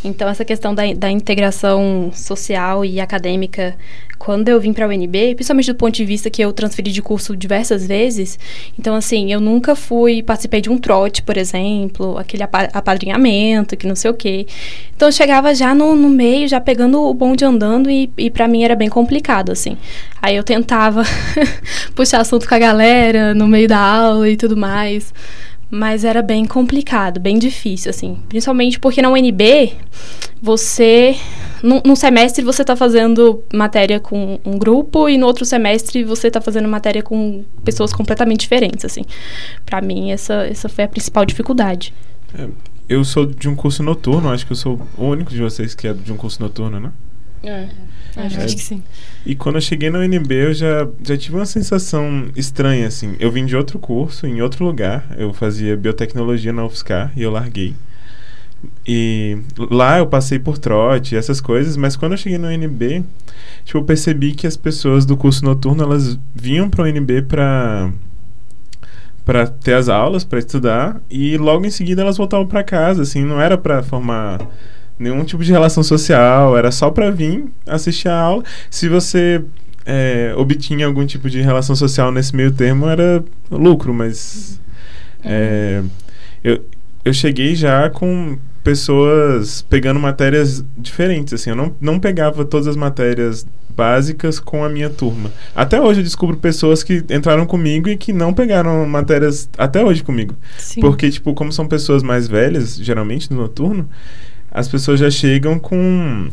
Então, 0.05 0.29
essa 0.29 0.45
questão 0.45 0.75
da, 0.75 0.83
da 0.95 1.11
integração 1.11 2.11
social 2.15 2.85
e 2.85 3.01
acadêmica 3.01 3.77
quando 4.21 4.51
eu 4.51 4.61
vim 4.61 4.75
para 4.75 4.85
a 4.85 4.89
UNB, 4.89 5.35
principalmente 5.35 5.73
do 5.73 5.75
ponto 5.75 5.95
de 5.95 6.05
vista 6.05 6.29
que 6.29 6.43
eu 6.43 6.53
transferi 6.53 6.93
de 6.93 7.01
curso 7.01 7.35
diversas 7.35 7.87
vezes, 7.87 8.39
então 8.79 8.95
assim, 8.95 9.33
eu 9.33 9.41
nunca 9.41 9.75
fui, 9.75 10.23
participei 10.23 10.61
de 10.61 10.69
um 10.69 10.77
trote, 10.77 11.23
por 11.23 11.39
exemplo, 11.39 12.19
aquele 12.19 12.43
apadrinhamento, 12.43 13.79
que 13.79 13.87
não 13.87 13.97
sei 13.97 14.11
o 14.11 14.15
quê. 14.15 14.47
Então 14.95 15.09
eu 15.09 15.13
chegava 15.13 15.55
já 15.55 15.75
no, 15.75 15.97
no 15.97 16.11
meio, 16.11 16.47
já 16.47 16.61
pegando 16.61 17.01
o 17.01 17.15
bonde 17.15 17.47
andando 17.47 17.91
e, 17.91 18.11
e 18.19 18.29
para 18.29 18.47
mim 18.47 18.63
era 18.63 18.77
bem 18.77 18.91
complicado, 18.91 19.53
assim. 19.53 19.79
Aí 20.21 20.37
eu 20.37 20.45
tentava 20.45 21.03
puxar 21.97 22.21
assunto 22.21 22.47
com 22.47 22.55
a 22.55 22.59
galera 22.59 23.33
no 23.33 23.49
meio 23.49 23.67
da 23.67 23.79
aula 23.79 24.29
e 24.29 24.37
tudo 24.37 24.55
mais. 24.55 25.15
Mas 25.71 26.05
era 26.05 26.21
bem 26.21 26.45
complicado, 26.45 27.19
bem 27.19 27.39
difícil, 27.39 27.89
assim. 27.89 28.19
Principalmente 28.29 28.79
porque 28.79 29.01
na 29.01 29.09
UNB, 29.09 29.73
você. 30.43 31.17
Num, 31.63 31.95
semestre 31.95 32.45
você 32.45 32.63
está 32.63 32.75
fazendo 32.75 33.43
matéria 33.53 34.01
com 34.01 34.41
um 34.45 34.59
grupo 34.59 35.09
e 35.09 35.19
no 35.19 35.27
outro 35.27 35.45
semestre 35.45 36.05
você 36.05 36.29
está 36.29 36.41
fazendo 36.41 36.69
matéria 36.69 37.03
com 37.03 37.45
pessoas 37.65 37.93
completamente 37.93 38.41
diferentes, 38.41 38.85
assim. 38.85 39.05
Para 39.67 39.81
mim, 39.81 40.11
essa, 40.11 40.47
essa 40.47 40.69
foi 40.69 40.85
a 40.85 40.89
principal 40.89 41.25
dificuldade. 41.25 41.93
É, 42.39 42.49
eu 42.89 43.05
sou 43.05 43.27
de 43.27 43.49
um 43.49 43.55
curso 43.55 43.83
noturno, 43.83 44.31
acho 44.31 44.47
que 44.47 44.53
eu 44.53 44.57
sou 44.57 44.81
o 44.97 45.05
único 45.05 45.31
de 45.31 45.41
vocês 45.41 45.75
que 45.75 45.87
é 45.87 45.93
de 45.93 46.13
um 46.13 46.17
curso 46.17 46.41
noturno, 46.43 46.81
né? 46.81 46.93
É. 47.43 47.69
Acho, 48.17 48.41
é, 48.41 48.47
que 48.47 48.61
sim. 48.61 48.83
E 49.25 49.35
quando 49.35 49.57
eu 49.57 49.61
cheguei 49.61 49.89
na 49.89 50.01
UNB, 50.01 50.33
eu 50.35 50.55
já, 50.55 50.89
já 51.03 51.17
tive 51.17 51.37
uma 51.37 51.47
sensação 51.47 52.29
estranha, 52.35 52.87
assim. 52.87 53.17
Eu 53.21 53.31
vim 53.31 53.47
de 53.47 53.57
outro 53.57 53.79
curso, 53.79 54.27
em 54.27 54.43
outro 54.43 54.65
lugar. 54.65 55.07
Eu 55.17 55.33
fazia 55.33 55.77
biotecnologia 55.77 56.53
na 56.53 56.65
UFSCar 56.65 57.13
e 57.17 57.23
eu 57.23 57.31
larguei. 57.31 57.75
E 58.93 59.39
lá 59.71 59.99
eu 59.99 60.07
passei 60.09 60.37
por 60.37 60.59
trote, 60.59 61.15
essas 61.15 61.41
coisas, 61.41 61.77
mas 61.77 61.95
quando 61.95 62.11
eu 62.11 62.19
cheguei 62.19 62.37
no 62.37 62.49
UNB, 62.49 63.05
tipo, 63.65 63.79
eu 63.79 63.85
percebi 63.85 64.33
que 64.33 64.49
as 64.49 64.57
pessoas 64.57 65.07
do 65.07 65.17
curso 65.17 65.45
noturno, 65.45 65.85
elas 65.85 66.19
vinham 66.35 66.69
para 66.69 66.83
o 66.83 66.85
UNB 66.85 67.23
para 67.23 67.93
para 69.25 69.47
ter 69.47 69.75
as 69.75 69.89
aulas, 69.89 70.25
para 70.25 70.41
estudar, 70.41 71.01
e 71.09 71.37
logo 71.37 71.65
em 71.65 71.71
seguida 71.71 72.03
elas 72.03 72.17
voltavam 72.17 72.49
para 72.49 72.65
casa, 72.65 73.03
assim, 73.03 73.23
não 73.23 73.41
era 73.41 73.57
para 73.57 73.81
formar 73.81 74.41
nenhum 74.99 75.23
tipo 75.23 75.45
de 75.45 75.53
relação 75.53 75.85
social, 75.85 76.59
era 76.59 76.73
só 76.73 76.91
para 76.91 77.13
vir 77.13 77.45
assistir 77.69 78.09
a 78.09 78.19
aula. 78.19 78.43
Se 78.69 78.89
você 78.89 79.41
é, 79.87 80.35
obtinha 80.37 80.85
algum 80.85 81.07
tipo 81.07 81.31
de 81.31 81.41
relação 81.41 81.77
social 81.77 82.11
nesse 82.11 82.35
meio 82.35 82.51
termo, 82.51 82.89
era 82.89 83.23
lucro, 83.53 83.95
mas 83.95 84.61
é, 85.23 85.81
eu, 86.43 86.65
eu 87.05 87.15
cheguei 87.15 87.55
já 87.55 87.89
com 87.89 88.37
pessoas 88.71 89.63
pegando 89.63 89.99
matérias 89.99 90.65
diferentes, 90.79 91.35
assim, 91.35 91.51
eu 91.51 91.57
não, 91.57 91.75
não 91.81 91.99
pegava 91.99 92.45
todas 92.45 92.69
as 92.69 92.77
matérias 92.77 93.45
básicas 93.69 94.39
com 94.39 94.63
a 94.65 94.69
minha 94.69 94.89
turma. 94.89 95.33
Até 95.57 95.81
hoje 95.81 95.99
eu 95.99 96.05
descubro 96.05 96.37
pessoas 96.37 96.85
que 96.85 97.05
entraram 97.11 97.47
comigo 97.47 97.89
e 97.89 97.97
que 97.97 98.13
não 98.13 98.33
pegaram 98.33 98.87
matérias 98.87 99.49
até 99.59 99.85
hoje 99.85 100.05
comigo. 100.05 100.37
Sim. 100.57 100.81
Porque, 100.83 101.11
tipo, 101.11 101.35
como 101.35 101.53
são 101.53 101.67
pessoas 101.67 102.01
mais 102.01 102.29
velhas, 102.29 102.77
geralmente 102.77 103.29
no 103.33 103.39
noturno, 103.39 103.89
as 104.53 104.69
pessoas 104.69 105.01
já 105.01 105.11
chegam 105.11 105.59
com. 105.59 106.29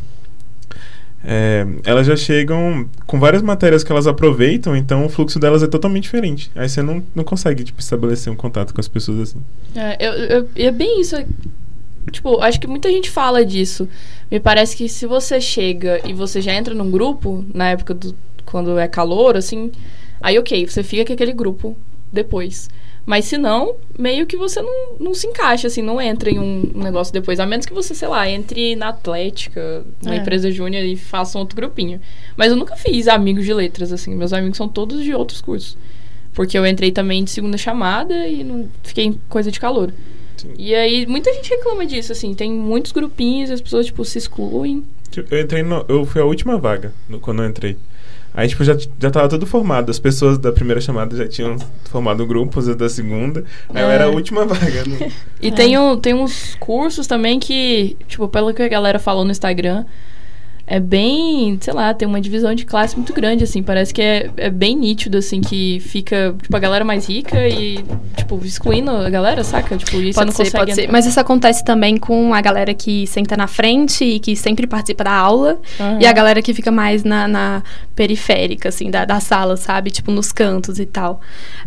É, 1.23 1.65
elas 1.83 2.05
já 2.05 2.15
chegam 2.15 2.87
com 3.07 3.19
várias 3.19 3.41
matérias 3.41 3.83
que 3.83 3.91
elas 3.91 4.05
aproveitam, 4.05 4.75
então 4.75 5.03
o 5.05 5.09
fluxo 5.09 5.39
delas 5.39 5.63
é 5.63 5.67
totalmente 5.67 6.03
diferente. 6.03 6.51
Aí 6.55 6.69
você 6.69 6.83
não, 6.83 7.03
não 7.15 7.23
consegue 7.23 7.63
tipo, 7.63 7.79
estabelecer 7.81 8.31
um 8.31 8.35
contato 8.35 8.75
com 8.75 8.79
as 8.79 8.87
pessoas 8.87 9.21
assim. 9.21 9.41
É, 9.75 10.07
eu, 10.07 10.13
eu, 10.13 10.49
é 10.55 10.71
bem 10.71 11.01
isso. 11.01 11.15
Tipo, 12.11 12.41
acho 12.41 12.59
que 12.59 12.67
muita 12.67 12.89
gente 12.91 13.09
fala 13.09 13.45
disso. 13.45 13.87
Me 14.31 14.39
parece 14.39 14.75
que 14.75 14.87
se 14.87 15.05
você 15.05 15.39
chega 15.41 16.01
e 16.07 16.13
você 16.13 16.41
já 16.41 16.53
entra 16.53 16.73
num 16.73 16.89
grupo, 16.89 17.45
na 17.53 17.69
época 17.69 17.93
do, 17.93 18.15
quando 18.45 18.77
é 18.77 18.87
calor, 18.87 19.35
assim, 19.35 19.71
aí 20.21 20.37
ok, 20.39 20.67
você 20.67 20.83
fica 20.83 21.05
com 21.05 21.13
aquele 21.13 21.33
grupo 21.33 21.75
depois. 22.11 22.69
Mas 23.05 23.23
se 23.23 23.37
não, 23.37 23.75
meio 23.97 24.25
que 24.25 24.35
você 24.35 24.61
não, 24.61 24.95
não 24.99 25.13
se 25.13 25.27
encaixa, 25.27 25.67
assim, 25.67 25.81
não 25.81 25.99
entra 26.01 26.29
em 26.29 26.37
um 26.37 26.71
negócio 26.75 27.13
depois. 27.13 27.39
A 27.39 27.45
menos 27.45 27.65
que 27.65 27.73
você, 27.73 27.95
sei 27.95 28.07
lá, 28.09 28.29
entre 28.29 28.75
na 28.75 28.89
Atlética, 28.89 29.85
na 30.03 30.15
é. 30.15 30.17
empresa 30.17 30.51
júnior 30.51 30.83
e 30.83 30.97
faça 30.97 31.37
um 31.37 31.41
outro 31.41 31.55
grupinho. 31.55 32.01
Mas 32.35 32.51
eu 32.51 32.57
nunca 32.57 32.75
fiz 32.75 33.07
amigos 33.07 33.45
de 33.45 33.53
letras, 33.53 33.93
assim. 33.93 34.13
Meus 34.13 34.33
amigos 34.33 34.57
são 34.57 34.67
todos 34.67 35.01
de 35.05 35.13
outros 35.13 35.39
cursos. 35.39 35.77
Porque 36.33 36.57
eu 36.57 36.67
entrei 36.67 36.91
também 36.91 37.23
de 37.23 37.29
segunda 37.29 37.57
chamada 37.57 38.27
e 38.27 38.43
não 38.43 38.67
fiquei 38.83 39.05
em 39.05 39.13
coisa 39.29 39.49
de 39.49 39.59
calor. 39.59 39.93
Sim. 40.37 40.53
E 40.57 40.73
aí, 40.73 41.05
muita 41.05 41.33
gente 41.33 41.49
reclama 41.49 41.85
disso, 41.85 42.11
assim. 42.11 42.33
Tem 42.33 42.51
muitos 42.51 42.91
grupinhos, 42.91 43.49
as 43.49 43.61
pessoas, 43.61 43.85
tipo, 43.87 44.03
se 44.05 44.17
excluem. 44.17 44.83
Eu 45.31 45.41
entrei 45.41 45.63
no, 45.63 45.83
Eu 45.87 46.05
fui 46.05 46.21
a 46.21 46.25
última 46.25 46.57
vaga 46.57 46.93
no, 47.09 47.19
quando 47.19 47.41
eu 47.41 47.49
entrei. 47.49 47.77
Aí, 48.33 48.47
tipo, 48.47 48.63
já, 48.63 48.77
já 48.99 49.09
tava 49.09 49.27
tudo 49.27 49.47
formado. 49.47 49.89
As 49.89 49.97
pessoas 49.97 50.37
da 50.37 50.51
primeira 50.51 50.79
chamada 50.79 51.17
já 51.17 51.27
tinham 51.27 51.57
formado 51.85 52.25
grupos, 52.25 52.67
da 52.75 52.87
segunda. 52.87 53.43
Aí 53.69 53.81
é. 53.81 53.85
eu 53.85 53.89
era 53.89 54.05
a 54.05 54.09
última 54.09 54.45
vaga. 54.45 54.85
Né? 54.85 55.11
e 55.41 55.47
é. 55.47 55.51
tem, 55.51 55.77
um, 55.77 55.97
tem 55.97 56.13
uns 56.13 56.55
cursos 56.55 57.07
também 57.07 57.39
que, 57.39 57.97
tipo, 58.07 58.27
pelo 58.27 58.53
que 58.53 58.61
a 58.61 58.67
galera 58.67 58.99
falou 58.99 59.25
no 59.25 59.31
Instagram, 59.31 59.85
é 60.69 60.81
bem, 60.81 61.57
sei 61.61 61.73
lá, 61.73 61.93
tem 61.93 62.05
uma 62.05 62.19
divisão 62.19 62.53
de 62.53 62.65
classe 62.65 62.93
muito 62.97 63.13
grande, 63.13 63.41
assim. 63.41 63.63
Parece 63.63 63.93
que 63.93 64.01
é, 64.01 64.29
é 64.35 64.49
bem 64.49 64.75
nítido, 64.75 65.17
assim, 65.17 65.39
que 65.39 65.79
fica, 65.79 66.35
tipo, 66.41 66.53
a 66.53 66.59
galera 66.59 66.83
mais 66.83 67.07
rica 67.07 67.47
e, 67.47 67.81
tipo, 68.17 68.37
excluindo 68.43 68.91
a 68.91 69.09
galera, 69.09 69.45
saca? 69.45 69.77
Tipo, 69.77 69.95
isso 70.01 70.19
pode 70.19 70.25
não 70.25 70.33
ser, 70.33 70.43
consegue 70.43 70.57
pode 70.57 70.75
ser. 70.75 70.91
Mas 70.91 71.05
isso 71.05 71.17
acontece 71.21 71.63
também 71.63 71.95
com 71.95 72.33
a 72.33 72.41
galera 72.41 72.73
que 72.73 73.07
senta 73.07 73.37
na 73.37 73.47
frente 73.47 74.03
e 74.03 74.19
que 74.19 74.35
sempre 74.35 74.67
participa 74.67 75.05
da 75.05 75.13
aula. 75.13 75.57
Uhum. 75.79 76.01
E 76.01 76.05
a 76.05 76.11
galera 76.11 76.41
que 76.41 76.53
fica 76.53 76.69
mais 76.69 77.01
na, 77.05 77.29
na 77.29 77.63
periférica, 77.95 78.67
assim, 78.67 78.91
da, 78.91 79.05
da 79.05 79.21
sala, 79.21 79.55
sabe? 79.55 79.89
Tipo, 79.89 80.11
nos 80.11 80.33
cantos 80.33 80.79
e 80.79 80.85
tal. 80.85 81.21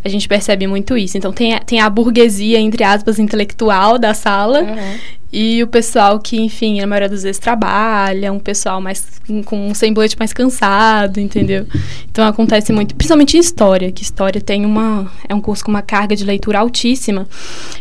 A 0.04 0.10
gente 0.10 0.28
percebe 0.28 0.66
muito 0.66 0.94
isso. 0.94 1.16
Então, 1.16 1.32
tem, 1.32 1.58
tem 1.60 1.80
a 1.80 1.88
burguesia, 1.88 2.60
entre 2.60 2.84
aspas, 2.84 3.18
intelectual 3.18 3.98
da 3.98 4.12
sala. 4.12 4.60
Uhum. 4.60 4.98
E 5.32 5.62
o 5.62 5.66
pessoal 5.66 6.18
que, 6.18 6.36
enfim, 6.40 6.80
a 6.80 6.86
maioria 6.86 7.08
das 7.08 7.22
vezes 7.22 7.38
trabalha, 7.38 8.32
um 8.32 8.40
pessoal 8.40 8.80
mais 8.80 9.20
com 9.44 9.68
um 9.68 9.74
semblante 9.74 10.16
mais 10.18 10.32
cansado, 10.32 11.20
entendeu? 11.20 11.66
Então 12.10 12.26
acontece 12.26 12.72
muito, 12.72 12.96
principalmente 12.96 13.36
em 13.36 13.40
história, 13.40 13.92
que 13.92 14.02
história 14.02 14.40
tem 14.40 14.66
uma 14.66 15.10
é 15.28 15.34
um 15.34 15.40
curso 15.40 15.64
com 15.64 15.70
uma 15.70 15.82
carga 15.82 16.16
de 16.16 16.24
leitura 16.24 16.58
altíssima. 16.58 17.28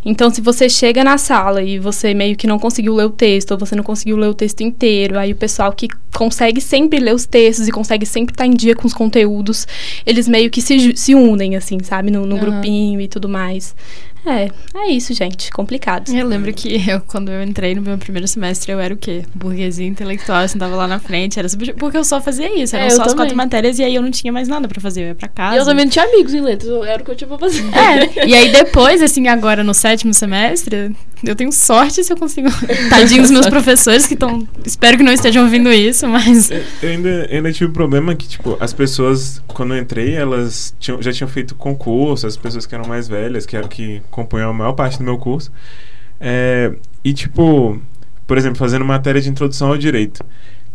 Então 0.06 0.30
se 0.30 0.42
você 0.42 0.70
chega 0.70 1.04
na 1.04 1.18
sala 1.18 1.64
e 1.64 1.80
você 1.80 2.14
meio 2.14 2.36
que 2.36 2.46
não 2.46 2.60
conseguiu 2.60 2.94
ler 2.94 3.06
o 3.06 3.10
texto, 3.10 3.52
ou 3.52 3.58
você 3.58 3.76
não 3.76 3.84
conseguiu 3.84 4.18
ler 4.18 4.28
o 4.28 4.34
texto 4.34 4.62
inteiro, 4.62 5.18
aí 5.18 5.32
o 5.32 5.36
pessoal 5.36 5.72
que 5.72 5.88
consegue 6.14 6.62
sempre 6.62 7.00
ler 7.00 7.16
os 7.16 7.26
textos 7.26 7.68
e 7.68 7.72
consegue 7.72 8.06
sempre 8.06 8.34
estar 8.34 8.46
em 8.46 8.54
dia 8.54 8.76
com 8.76 8.86
os 8.86 8.94
conteúdos, 8.94 9.68
eles 10.06 10.28
meio 10.28 10.50
que 10.50 10.62
se, 10.62 10.96
se 10.96 11.16
unem 11.16 11.56
assim, 11.56 11.80
sabe, 11.82 12.12
no, 12.12 12.26
no 12.26 12.36
uhum. 12.36 12.42
grupinho 12.42 13.02
e 13.02 13.08
tudo 13.08 13.28
mais. 13.28 13.76
É, 14.26 14.50
é 14.76 14.92
isso, 14.92 15.14
gente. 15.14 15.52
Complicado. 15.52 16.14
Eu 16.14 16.28
lembro 16.28 16.54
que 16.54 16.90
eu, 16.90 17.02
quando 17.02 17.32
eu 17.32 17.42
entrei 17.42 17.74
no 17.76 17.82
meu 17.82 17.98
primeiro 17.98 18.28
semestre, 18.28 18.72
eu 18.72 18.80
era 18.80 18.94
o 18.94 18.98
quê? 18.98 19.24
Burguesia 19.34 19.88
intelectual, 19.88 20.42
eu 20.42 20.48
sentava 20.48 20.76
lá 20.76 20.88
na 20.88 21.00
frente, 21.00 21.40
era 21.40 21.48
super, 21.48 21.74
porque 21.76 21.98
eu 21.98 22.04
só 22.04 22.20
fazia 22.22 22.62
isso, 22.62 22.76
eram 22.76 22.88
é, 22.88 22.90
só 22.90 23.04
as 23.04 23.14
quatro 23.14 23.36
matérias 23.36 23.80
e 23.80 23.84
aí 23.84 23.96
eu 23.96 24.02
não 24.02 24.12
tinha 24.12 24.32
mais 24.32 24.48
nada 24.48 24.68
pra 24.68 24.82
fazer, 24.82 25.02
eu 25.02 25.08
ia 25.08 25.16
pra 25.16 25.28
casa. 25.28 25.56
E 25.56 25.60
eu 25.60 25.66
também 25.66 25.86
não 25.86 25.92
tinha 25.92 26.06
amigos 26.06 26.34
em 26.34 26.42
letras, 26.42 26.70
era 26.86 27.02
o 27.02 27.06
que 27.06 27.12
eu 27.12 27.16
tinha 27.16 27.28
pra 27.28 27.38
fazer. 27.38 27.64
É, 27.74 28.28
e 28.28 28.36
aí 28.36 28.52
depois, 28.52 29.02
assim, 29.02 29.28
agora 29.28 29.64
no 29.64 29.74
sétimo 29.74 30.14
semestre, 30.14 30.96
eu 31.24 31.36
tenho 31.36 31.52
sorte 31.52 32.04
se 32.04 32.12
eu 32.12 32.18
consigo. 32.18 32.50
Tadinho 32.90 33.22
dos 33.22 33.32
meus 33.32 33.48
professores 33.50 34.06
que 34.08 34.14
estão. 34.14 34.48
Espero 34.66 34.98
que 34.98 35.04
não 35.04 35.12
estejam 35.12 35.44
ouvindo 35.44 35.72
isso, 35.72 36.08
mas. 36.08 36.50
Eu, 36.50 36.64
ainda, 36.84 37.28
ainda 37.32 37.52
tive 37.52 37.66
o 37.66 37.70
um 37.70 37.74
problema 37.74 38.16
que, 38.16 38.28
tipo, 38.28 38.58
as 38.60 38.74
pessoas, 38.74 39.42
quando 39.48 39.74
eu 39.74 39.82
entrei, 39.82 40.14
elas 40.16 40.74
tinham, 40.80 41.02
já 41.02 41.12
tinham 41.12 41.30
feito 41.30 41.56
concurso, 41.56 42.26
as 42.26 42.38
pessoas 42.38 42.66
que 42.66 42.74
eram 42.74 42.86
mais 42.86 43.08
velhas, 43.08 43.46
que 43.46 43.56
eram 43.56 43.68
que 43.68 44.02
compunham 44.10 44.50
a 44.50 44.54
maior 44.54 44.74
parte 44.74 44.98
do 44.98 45.04
meu 45.04 45.18
curso. 45.18 45.52
É, 46.20 46.74
e, 47.04 47.14
tipo, 47.14 47.82
por 48.28 48.38
exemplo, 48.38 48.58
fazendo 48.58 48.86
matéria 48.86 49.20
de 49.20 49.30
introdução 49.30 49.70
ao 49.70 49.78
direito. 49.78 50.24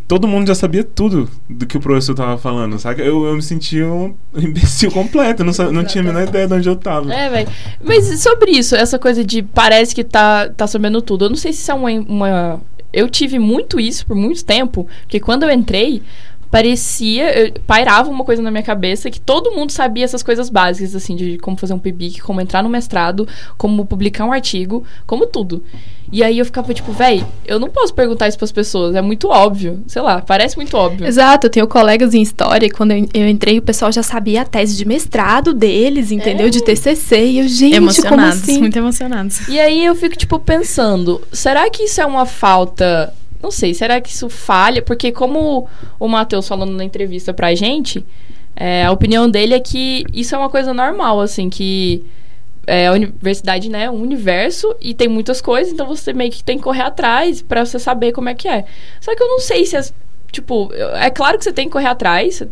Todo 0.06 0.28
mundo 0.28 0.46
já 0.46 0.54
sabia 0.54 0.84
tudo 0.84 1.28
do 1.48 1.66
que 1.66 1.76
o 1.76 1.80
professor 1.80 2.14
tava 2.14 2.36
falando, 2.36 2.78
sabe? 2.78 3.02
Eu, 3.02 3.24
eu 3.24 3.34
me 3.34 3.42
sentia 3.42 3.86
um 3.86 4.14
imbecil 4.36 4.90
completo, 4.90 5.44
não, 5.44 5.52
não 5.72 5.84
tinha 5.84 6.02
a 6.02 6.06
menor 6.06 6.28
ideia 6.28 6.46
de 6.46 6.54
onde 6.54 6.68
eu 6.68 6.76
tava. 6.76 7.12
É, 7.12 7.28
velho. 7.28 7.48
Mas 7.82 8.20
sobre 8.20 8.50
isso, 8.52 8.76
essa 8.76 8.98
coisa 8.98 9.24
de 9.24 9.42
parece 9.42 9.94
que 9.94 10.04
tá, 10.04 10.48
tá 10.50 10.66
sabendo 10.66 11.00
tudo. 11.00 11.26
Eu 11.26 11.30
não 11.30 11.36
sei 11.36 11.52
se 11.52 11.62
isso 11.62 11.70
é 11.70 11.74
uma, 11.74 11.90
uma. 11.90 12.60
Eu 12.92 13.08
tive 13.08 13.38
muito 13.38 13.80
isso 13.80 14.06
por 14.06 14.14
muito 14.14 14.44
tempo, 14.44 14.86
porque 15.02 15.18
quando 15.18 15.42
eu 15.42 15.50
entrei, 15.50 16.02
parecia. 16.54 17.38
eu- 17.38 17.52
pairava 17.66 18.08
uma 18.10 18.24
coisa 18.24 18.40
na 18.42 18.50
minha 18.50 18.62
cabeça 18.62 19.10
que 19.10 19.20
todo 19.20 19.50
mundo 19.50 19.70
sabia 19.72 20.04
essas 20.04 20.22
coisas 20.22 20.48
básicas, 20.48 20.94
assim, 20.94 21.16
de 21.16 21.38
como 21.38 21.56
fazer 21.56 21.74
um 21.74 21.78
PIBIC, 21.78 22.20
como 22.20 22.40
entrar 22.40 22.62
no 22.62 22.68
mestrado, 22.68 23.26
como 23.58 23.84
publicar 23.84 24.24
um 24.24 24.32
artigo, 24.32 24.84
como 25.06 25.26
tudo. 25.26 25.62
E 26.12 26.22
aí 26.22 26.38
eu 26.38 26.44
ficava 26.44 26.72
tipo, 26.72 26.92
véi, 26.92 27.24
eu 27.46 27.58
não 27.58 27.68
posso 27.68 27.92
perguntar 27.92 28.28
isso 28.28 28.38
pras 28.38 28.52
pessoas, 28.52 28.94
é 28.94 29.02
muito 29.02 29.28
óbvio. 29.28 29.82
Sei 29.86 30.00
lá, 30.00 30.20
parece 30.20 30.56
muito 30.56 30.76
óbvio. 30.76 31.06
Exato, 31.06 31.46
eu 31.46 31.50
tenho 31.50 31.66
colegas 31.66 32.14
em 32.14 32.22
história 32.22 32.66
e 32.66 32.70
quando 32.70 32.92
eu, 32.92 33.06
eu 33.12 33.28
entrei 33.28 33.58
o 33.58 33.62
pessoal 33.62 33.90
já 33.90 34.02
sabia 34.02 34.42
a 34.42 34.44
tese 34.44 34.76
de 34.76 34.84
mestrado 34.84 35.52
deles, 35.52 36.12
entendeu? 36.12 36.48
De 36.50 36.62
TCC. 36.62 37.24
E 37.24 37.38
eu, 37.38 37.48
gente, 37.48 37.74
como 37.74 37.84
emocionados, 37.86 38.42
assim? 38.42 38.58
muito 38.60 38.76
emocionados. 38.76 39.48
E 39.48 39.58
aí 39.58 39.84
eu 39.84 39.94
fico, 39.94 40.16
tipo, 40.16 40.38
pensando, 40.38 41.20
será 41.32 41.68
que 41.70 41.84
isso 41.84 42.00
é 42.00 42.06
uma 42.06 42.26
falta. 42.26 43.12
Não 43.44 43.50
sei, 43.50 43.74
será 43.74 44.00
que 44.00 44.08
isso 44.08 44.30
falha? 44.30 44.80
Porque 44.80 45.12
como 45.12 45.68
o 46.00 46.08
Matheus 46.08 46.48
falando 46.48 46.72
na 46.72 46.82
entrevista 46.82 47.34
pra 47.34 47.54
gente, 47.54 48.02
é, 48.56 48.86
a 48.86 48.90
opinião 48.90 49.28
dele 49.28 49.52
é 49.52 49.60
que 49.60 50.02
isso 50.14 50.34
é 50.34 50.38
uma 50.38 50.48
coisa 50.48 50.72
normal, 50.72 51.20
assim, 51.20 51.50
que 51.50 52.02
é, 52.66 52.86
a 52.86 52.92
universidade, 52.92 53.68
né, 53.68 53.84
é 53.84 53.90
um 53.90 54.00
universo 54.00 54.74
e 54.80 54.94
tem 54.94 55.08
muitas 55.08 55.42
coisas, 55.42 55.74
então 55.74 55.86
você 55.86 56.14
meio 56.14 56.30
que 56.30 56.42
tem 56.42 56.56
que 56.56 56.64
correr 56.64 56.80
atrás 56.80 57.42
pra 57.42 57.66
você 57.66 57.78
saber 57.78 58.12
como 58.12 58.30
é 58.30 58.34
que 58.34 58.48
é. 58.48 58.64
Só 58.98 59.14
que 59.14 59.22
eu 59.22 59.28
não 59.28 59.40
sei 59.40 59.66
se 59.66 59.76
as. 59.76 59.92
Tipo, 60.32 60.70
é 60.94 61.10
claro 61.10 61.36
que 61.36 61.44
você 61.44 61.52
tem 61.52 61.66
que 61.66 61.72
correr 61.72 61.88
atrás, 61.88 62.42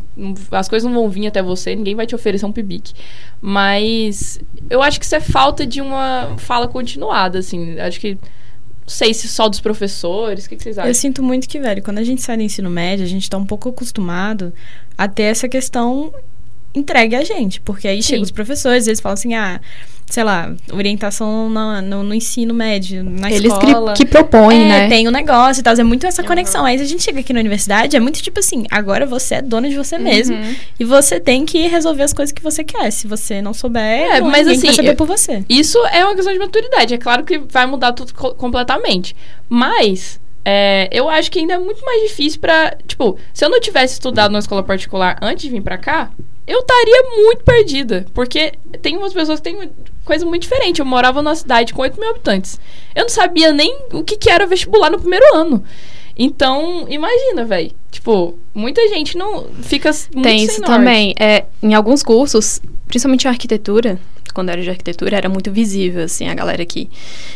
as 0.51 0.69
coisas 0.69 0.87
não 0.87 1.01
vão 1.01 1.09
vir 1.09 1.27
até 1.27 1.43
você, 1.43 1.75
ninguém 1.75 1.97
vai 1.97 2.07
te 2.07 2.15
oferecer 2.15 2.45
um 2.45 2.53
pibique. 2.53 2.93
Mas 3.41 4.39
eu 4.69 4.83
acho 4.83 5.01
que 5.01 5.07
isso 5.07 5.17
é 5.17 5.21
falta 5.21 5.67
de 5.67 5.81
uma 5.81 6.35
fala 6.37 6.69
continuada, 6.69 7.39
assim. 7.39 7.81
Acho 7.81 7.99
que. 7.99 8.19
Não 8.83 8.89
sei 8.89 9.15
se 9.15 9.29
só 9.29 9.49
dos 9.49 9.61
professores, 9.61 10.47
o 10.47 10.49
que, 10.49 10.57
que 10.57 10.63
vocês 10.63 10.79
acham? 10.79 10.91
Eu 10.91 10.95
sinto 10.95 11.23
muito 11.23 11.49
que, 11.49 11.59
velho, 11.61 11.83
quando 11.83 11.99
a 11.99 12.05
gente 12.05 12.21
sai 12.21 12.37
do 12.37 12.43
ensino 12.43 12.69
médio, 12.69 13.05
a 13.05 13.09
gente 13.09 13.31
tá 13.31 13.39
um 13.39 13.47
pouco 13.47 13.69
acostumado 13.69 14.53
a 14.99 15.07
ter 15.09 15.25
essa 15.25 15.49
questão 15.49 16.13
entregue 16.75 17.15
a 17.15 17.25
gente. 17.25 17.61
Porque 17.61 17.87
aí 17.87 18.03
chegam 18.03 18.23
os 18.23 18.31
professores, 18.31 18.87
eles 18.87 19.01
falam 19.01 19.15
assim, 19.15 19.35
ah, 19.35 19.61
sei 20.13 20.25
lá, 20.25 20.53
orientação 20.71 21.49
na- 21.49 21.81
no, 21.81 22.03
no 22.03 22.13
ensino 22.15 22.53
médio, 22.53 23.03
na 23.03 23.31
Eles 23.33 23.51
que- 23.57 23.65
escola. 23.67 23.95
que 23.95 24.05
propõem, 24.05 24.63
é, 24.65 24.69
né? 24.69 24.89
tem 24.91 25.09
um 25.09 25.11
negócio 25.11 25.61
e 25.61 25.63
tal. 25.63 25.73
É 25.75 25.83
muito 25.83 26.07
essa 26.07 26.23
conexão. 26.23 26.67
Aí 26.67 26.79
a 26.79 26.85
gente 26.85 27.03
chega 27.03 27.21
aqui 27.21 27.33
na 27.33 27.41
universidade, 27.41 27.97
é 27.97 28.01
muito 28.01 28.21
tipo 28.23 28.39
assim, 28.39 28.65
agora 28.71 29.07
você 29.07 29.37
é 29.37 29.43
dona 29.43 29.71
de 29.71 29.75
você 29.75 29.97
mesmo. 29.97 30.37
Uhum. 30.37 30.55
E 30.79 30.85
você 30.85 31.19
tem 31.19 31.47
que 31.47 31.67
resolver 31.67 32.03
as 32.03 32.13
coisas 32.13 32.31
que 32.31 32.43
você 32.43 32.63
quer. 32.63 32.91
Se 32.91 33.07
você 33.09 33.41
não 33.41 33.55
souber, 33.55 33.81
É, 33.83 34.21
não 34.21 34.29
mas 34.31 34.47
assim, 34.47 34.67
vai 34.67 34.75
saber 34.75 34.91
eu- 34.91 34.97
por 34.97 35.07
você. 35.07 35.43
Isso 35.49 35.79
é 35.87 36.05
uma 36.05 36.15
questão 36.15 36.31
de 36.35 36.39
maturidade. 36.39 36.93
É 36.93 36.99
claro 36.99 37.25
que 37.25 37.39
vai 37.39 37.65
mudar 37.65 37.93
tudo 37.95 38.13
co- 38.13 38.35
completamente. 38.35 39.17
Mas 39.49 40.21
é, 40.45 40.91
eu 40.93 41.09
acho 41.09 41.31
que 41.31 41.39
ainda 41.39 41.55
é 41.55 41.59
muito 41.59 41.83
mais 41.87 42.03
difícil 42.03 42.39
pra. 42.39 42.77
Tipo, 42.87 43.17
se 43.33 43.43
eu 43.43 43.49
não 43.49 43.61
tivesse 43.61 43.95
estudado 43.95 44.31
numa 44.31 44.41
escola 44.41 44.63
particular 44.63 45.17
antes 45.23 45.45
de 45.45 45.49
vir 45.51 45.63
pra 45.63 45.79
cá, 45.79 46.11
eu 46.47 46.59
estaria 46.59 47.03
muito 47.25 47.45
perdida. 47.45 48.05
Porque 48.13 48.53
tem 48.83 48.97
umas 48.99 49.15
pessoas 49.15 49.41
que 49.41 49.45
têm 49.45 49.71
coisa 50.05 50.25
muito 50.27 50.43
diferente. 50.43 50.81
Eu 50.81 50.87
morava 50.87 51.23
numa 51.23 51.35
cidade 51.35 51.73
com 51.73 51.83
8 51.83 51.99
mil 51.99 52.11
habitantes. 52.11 52.59
Eu 52.95 53.03
não 53.03 53.09
sabia 53.09 53.53
nem 53.53 53.77
o 53.93 54.03
que, 54.03 54.17
que 54.17 54.31
era 54.31 54.47
vestibular 54.47 54.91
no 54.91 54.99
primeiro 54.99 55.25
ano. 55.35 55.63
Então, 56.17 56.87
imagina, 56.89 57.45
velho. 57.45 57.73
Tipo, 57.91 58.39
muita 58.55 58.87
gente 58.89 59.17
não 59.17 59.47
fica 59.63 59.91
muito 60.15 60.23
Tem 60.23 60.43
isso 60.43 60.61
norte. 60.61 60.73
também. 60.73 61.15
É, 61.19 61.45
em 61.63 61.75
alguns 61.75 62.03
cursos, 62.03 62.61
principalmente 62.87 63.25
em 63.25 63.29
arquitetura, 63.29 63.99
quando 64.33 64.49
era 64.51 64.61
de 64.63 64.69
arquitetura, 64.71 65.17
era 65.17 65.29
muito 65.29 65.51
visível, 65.53 66.05
assim, 66.05 66.29
a 66.29 66.35
galera 66.35 66.65
que, 66.65 66.89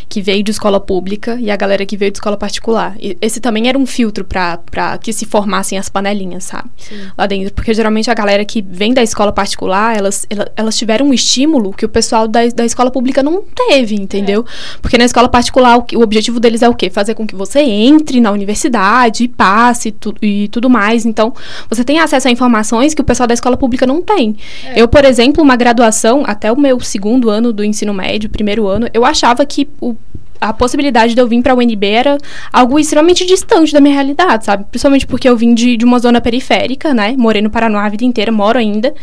que 0.08 0.20
veio 0.22 0.42
de 0.42 0.50
escola 0.50 0.80
pública 0.80 1.36
e 1.40 1.50
a 1.50 1.56
galera 1.56 1.84
que 1.86 1.96
veio 1.96 2.10
de 2.10 2.16
escola 2.18 2.36
particular. 2.36 2.96
E 3.00 3.16
esse 3.20 3.40
também 3.40 3.68
era 3.68 3.78
um 3.78 3.86
filtro 3.86 4.24
pra 4.24 4.58
que 5.00 5.12
se 5.12 5.24
formassem 5.26 5.78
as 5.78 5.88
panelinhas, 5.88 6.44
sabe? 6.44 6.68
Lá 7.16 7.26
dentro. 7.26 7.52
Porque 7.54 7.72
geralmente 7.74 8.10
a 8.10 8.14
galera 8.14 8.44
que 8.44 8.62
vem 8.62 8.92
da 8.94 9.02
escola 9.02 9.32
particular, 9.32 9.96
elas, 9.96 10.26
ela- 10.30 10.50
elas 10.56 10.76
tiveram 10.76 11.06
um 11.06 11.12
estímulo 11.14 11.72
que 11.72 11.84
o 11.84 11.88
pessoal 11.88 12.26
da, 12.28 12.46
da 12.48 12.64
escola 12.64 12.90
pública 12.90 13.22
não 13.22 13.42
teve, 13.42 13.94
entendeu? 13.94 14.44
Porque 14.80 14.96
na 14.98 15.04
escola 15.04 15.28
particular, 15.28 15.78
o, 15.78 15.86
o 15.96 16.02
objetivo 16.02 16.40
deles 16.40 16.62
é 16.62 16.68
o 16.68 16.74
quê? 16.74 16.88
Fazer 16.90 17.14
com 17.14 17.26
que 17.26 17.34
você 17.34 17.60
entre 17.60 18.20
na 18.20 18.30
universidade 18.30 19.24
e 19.24 19.28
passe 19.28 19.90
tu, 19.92 20.14
e 20.22 20.48
tudo 20.48 20.68
mais. 20.70 21.04
Então, 21.06 21.32
você 21.68 21.84
tem 21.84 21.98
acesso 21.98 22.28
a 22.28 22.30
informações 22.30 22.94
que 22.94 23.00
o 23.00 23.04
pessoal 23.04 23.26
da 23.26 23.34
escola 23.34 23.56
pública 23.56 23.86
não 23.86 24.00
tem. 24.02 24.36
Eu, 24.74 24.88
por 24.88 25.04
exemplo, 25.04 25.42
uma 25.42 25.56
graduação, 25.56 26.22
até 26.26 26.50
o 26.50 26.58
meu 26.58 26.78
segundo 26.86 27.28
ano 27.30 27.52
do 27.52 27.64
ensino 27.64 27.92
médio, 27.92 28.30
primeiro 28.30 28.66
ano, 28.66 28.88
eu 28.94 29.04
achava 29.04 29.44
que 29.44 29.68
o 29.80 29.96
a 30.40 30.52
possibilidade 30.52 31.14
de 31.14 31.20
eu 31.20 31.26
vir 31.26 31.42
para 31.42 31.54
a 31.54 31.56
UNB 31.56 31.86
era 31.86 32.18
algo 32.52 32.78
extremamente 32.78 33.24
distante 33.24 33.72
da 33.72 33.80
minha 33.80 33.94
realidade, 33.94 34.44
sabe? 34.44 34.64
Principalmente 34.70 35.06
porque 35.06 35.26
eu 35.26 35.36
vim 35.36 35.54
de, 35.54 35.78
de 35.78 35.84
uma 35.84 35.98
zona 35.98 36.20
periférica, 36.20 36.92
né? 36.92 37.14
Morei 37.16 37.40
no 37.40 37.48
Paraná 37.48 37.84
a 37.84 37.88
vida 37.88 38.04
inteira, 38.04 38.30
moro 38.30 38.58
ainda. 38.58 38.94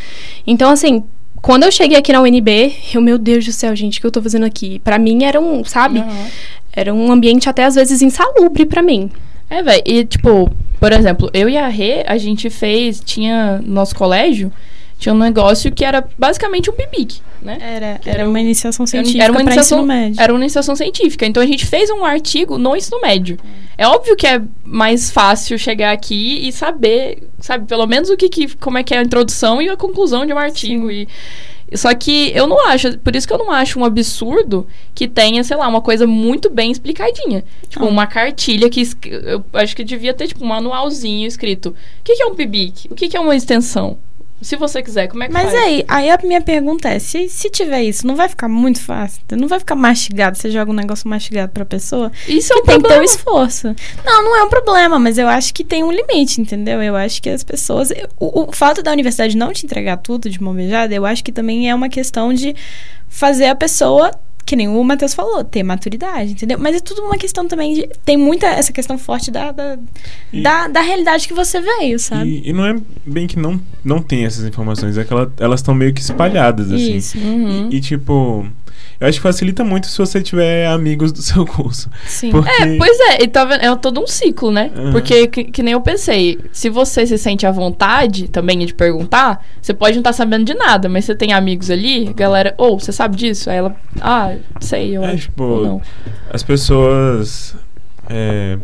Então, 0.46 0.70
assim, 0.70 1.04
quando 1.42 1.64
eu 1.64 1.72
cheguei 1.72 1.98
aqui 1.98 2.14
na 2.14 2.22
UNB, 2.22 2.74
eu, 2.94 3.02
meu 3.02 3.18
Deus 3.18 3.46
do 3.46 3.52
céu, 3.52 3.76
gente, 3.76 3.98
o 3.98 4.02
que 4.02 4.08
eu 4.08 4.12
tô 4.12 4.22
fazendo 4.22 4.46
aqui? 4.46 4.80
Pra 4.80 4.98
mim 4.98 5.24
era 5.24 5.40
um, 5.40 5.64
sabe? 5.64 6.04
Era 6.72 6.94
um 6.94 7.12
ambiente 7.12 7.50
até 7.50 7.66
às 7.66 7.76
vezes 7.76 8.02
insalubre 8.02 8.66
pra 8.66 8.82
mim. 8.82 9.10
É, 9.50 9.62
velho. 9.62 9.84
E, 9.86 10.06
tipo, 10.06 10.52
por 10.80 10.92
exemplo, 10.92 11.30
eu 11.34 11.48
e 11.48 11.58
a 11.58 11.68
Rê, 11.68 12.04
a 12.08 12.18
gente 12.18 12.50
fez. 12.50 13.00
Tinha. 13.00 13.62
No 13.64 13.74
nosso 13.74 13.96
colégio, 13.96 14.52
tinha 15.04 15.14
um 15.14 15.18
negócio 15.18 15.70
que 15.70 15.84
era 15.84 16.08
basicamente 16.18 16.70
um 16.70 16.74
pibique, 16.74 17.20
né? 17.42 17.58
Era, 17.60 18.00
Que 18.00 18.10
era 18.10 18.28
uma 18.28 18.40
iniciação 18.40 18.88
científica 18.88 19.22
era 19.22 19.34
uma 19.34 19.42
iniciação, 19.42 19.80
ensino 19.80 19.94
médio. 19.94 20.22
Era 20.22 20.34
uma 20.34 20.40
iniciação 20.40 20.76
científica. 20.78 21.26
Então 21.26 21.44
a 21.44 21.46
gente 21.46 21.66
fez 21.66 21.90
um 21.90 22.06
artigo 22.06 22.58
no 22.58 22.74
ensino 22.74 23.02
médio. 23.02 23.38
É 23.78 23.86
óbvio 23.86 24.16
que 24.16 24.26
é 24.26 24.42
mais 24.64 25.12
fácil 25.12 25.60
chegar 25.60 25.92
aqui 25.92 26.48
e 26.48 26.54
saber, 26.54 27.28
sabe, 27.40 27.68
pelo 27.68 27.86
menos 27.86 28.10
o 28.10 28.16
que, 28.16 28.30
que 28.30 28.56
como 28.56 28.78
é 28.78 28.84
que 28.84 28.94
é 28.94 29.00
a 29.00 29.04
introdução 29.04 29.62
e 29.62 29.68
a 29.68 29.76
conclusão 29.76 30.26
de 30.26 30.32
um 30.32 30.38
artigo. 30.38 30.90
E, 30.90 31.06
só 31.74 31.94
que 31.94 32.32
eu 32.34 32.48
não 32.48 32.66
acho, 32.68 32.98
por 33.00 33.14
isso 33.14 33.28
que 33.28 33.34
eu 33.34 33.40
não 33.40 33.52
acho 33.52 33.78
um 33.78 33.84
absurdo 33.84 34.66
que 34.96 35.06
tenha, 35.06 35.44
sei 35.44 35.58
lá, 35.58 35.68
uma 35.68 35.82
coisa 35.82 36.08
muito 36.08 36.50
bem 36.50 36.72
explicadinha. 36.72 37.44
Tipo, 37.68 37.86
uma 37.88 38.08
cartilha 38.08 38.70
que 38.70 38.84
eu 39.04 39.44
acho 39.52 39.76
que 39.76 39.84
devia 39.84 40.14
ter, 40.14 40.28
tipo, 40.28 40.46
um 40.46 40.48
manualzinho 40.48 41.28
escrito. 41.28 41.70
O 41.72 42.04
que, 42.06 42.16
que 42.16 42.24
é 42.24 42.26
um 42.26 42.36
PIBIC? 42.36 42.88
O 42.90 42.96
que, 42.96 43.10
que 43.10 43.18
é 43.18 43.20
uma 43.20 43.36
extensão? 43.36 43.98
Se 44.44 44.56
você 44.56 44.84
quiser, 44.84 45.08
como 45.08 45.24
é 45.24 45.28
que 45.28 45.34
Mas 45.34 45.52
faz? 45.52 45.56
aí, 45.56 45.86
aí 45.88 46.10
a 46.10 46.20
minha 46.24 46.42
pergunta 46.42 46.90
é, 46.90 47.00
se, 47.00 47.28
se 47.30 47.50
tiver 47.50 47.82
isso, 47.84 48.06
não 48.06 48.16
vai 48.16 48.28
ficar 48.30 48.48
muito 48.48 48.82
fácil? 48.82 49.22
Não 49.32 49.48
vai 49.48 49.58
ficar 49.60 49.76
mastigado? 49.76 50.38
Você 50.38 50.52
joga 50.52 50.70
um 50.70 50.76
negócio 50.76 51.08
mastigado 51.08 51.52
pra 51.52 51.66
pessoa? 51.66 52.12
Isso 52.28 52.54
é 52.54 52.58
um 52.58 52.64
tem 52.64 52.66
que 52.66 52.72
ter 52.74 52.80
problema. 52.82 53.02
um 53.02 53.06
esforço. 53.06 53.76
Não, 54.06 54.24
não 54.24 54.38
é 54.38 54.44
um 54.44 54.50
problema, 54.50 55.00
mas 55.00 55.18
eu 55.18 55.28
acho 55.28 55.54
que 55.54 55.64
tem 55.64 55.84
um 55.84 55.92
limite, 55.92 56.42
entendeu? 56.42 56.82
Eu 56.84 56.96
acho 56.96 57.22
que 57.22 57.30
as 57.30 57.44
pessoas... 57.44 57.92
O, 58.20 58.44
o 58.44 58.52
fato 58.52 58.84
da 58.84 58.92
universidade 58.92 59.36
não 59.38 59.52
te 59.54 59.66
entregar 59.66 59.98
tudo 59.98 60.30
de 60.30 60.42
mão 60.42 60.54
beijada, 60.54 60.94
eu 60.94 61.06
acho 61.06 61.24
que 61.24 61.32
também 61.32 61.70
é 61.70 61.74
uma 61.74 61.90
questão 61.90 62.34
de 62.34 62.56
fazer 63.08 63.46
a 63.48 63.56
pessoa... 63.56 64.12
Que 64.46 64.58
nem 64.58 64.68
o 64.68 64.84
Matheus 64.84 65.14
falou, 65.14 65.42
ter 65.42 65.64
maturidade, 65.64 66.34
entendeu? 66.34 66.60
Mas 66.60 66.76
é 66.76 66.80
tudo 66.82 67.02
uma 67.02 67.18
questão 67.18 67.48
também 67.48 67.76
de. 67.76 67.90
Tem 68.04 68.18
muita 68.18 68.46
essa 68.48 68.74
questão 68.74 68.98
forte 68.98 69.32
da, 69.32 69.54
da, 69.54 69.78
E- 70.34 70.42
da, 70.44 70.68
da 70.68 70.82
realidade 70.82 71.30
que 71.30 71.34
você 71.34 71.62
veio, 71.62 71.98
sabe? 71.98 72.42
E, 72.44 72.50
e 72.50 72.54
não 72.54 72.66
é 72.66 72.76
bem 73.06 73.26
que 73.26 73.40
não, 73.40 73.58
não 73.84 74.02
tem 74.02 74.26
essas 74.26 74.46
informações, 74.46 74.98
é 74.98 75.04
que 75.04 75.12
ela- 75.14 75.32
elas 75.40 75.60
estão 75.60 75.74
meio 75.74 75.94
que 75.94 76.02
espalhadas, 76.02 76.72
assim. 76.72 76.96
Isso. 76.96 77.18
Uhum. 77.18 77.70
E, 77.72 77.82
tipo, 77.82 78.48
eu 79.00 79.08
acho 79.08 79.18
que 79.20 79.24
facilita 79.24 79.64
muito 79.64 79.88
se 79.88 79.98
você 79.98 80.22
tiver 80.22 80.68
amigos 80.68 81.12
do 81.12 81.22
seu 81.22 81.46
curso. 81.46 81.90
Sim. 82.06 82.32
Porque... 82.32 82.50
É, 82.64 82.78
pois 82.78 82.98
é, 83.12 83.24
e 83.24 83.28
tá? 83.28 83.48
É 83.62 83.76
todo 83.76 84.02
um 84.02 84.08
ciclo, 84.08 84.52
né? 84.52 84.72
Uhum. 84.76 84.92
Porque, 84.92 85.28
que, 85.28 85.44
que 85.46 85.62
nem 85.64 85.74
eu 85.74 85.82
pensei, 85.82 86.40
se 86.52 86.70
você 86.70 87.06
se 87.06 87.18
sente 87.18 87.46
à 87.46 87.52
vontade 87.52 88.28
também 88.30 88.58
de 88.66 88.74
perguntar, 88.74 89.46
você 89.62 89.74
pode 89.74 89.96
não 89.96 90.02
estar 90.02 90.14
sabendo 90.14 90.46
de 90.46 90.54
nada, 90.54 90.88
mas 90.88 91.06
você 91.06 91.16
tem 91.16 91.34
amigos 91.34 91.70
ali, 91.70 92.14
galera, 92.14 92.54
ou 92.58 92.80
você 92.80 92.92
sabe 92.92 93.16
disso? 93.18 93.50
Aí 93.50 93.58
ela, 93.58 93.76
ah, 94.00 94.36
sei, 94.62 94.96
eu 94.96 95.04
É, 95.04 95.12
acho. 95.14 95.24
tipo, 95.24 95.44
não. 95.66 95.82
as 96.32 96.42
pessoas 96.44 97.56
é, 98.10 98.58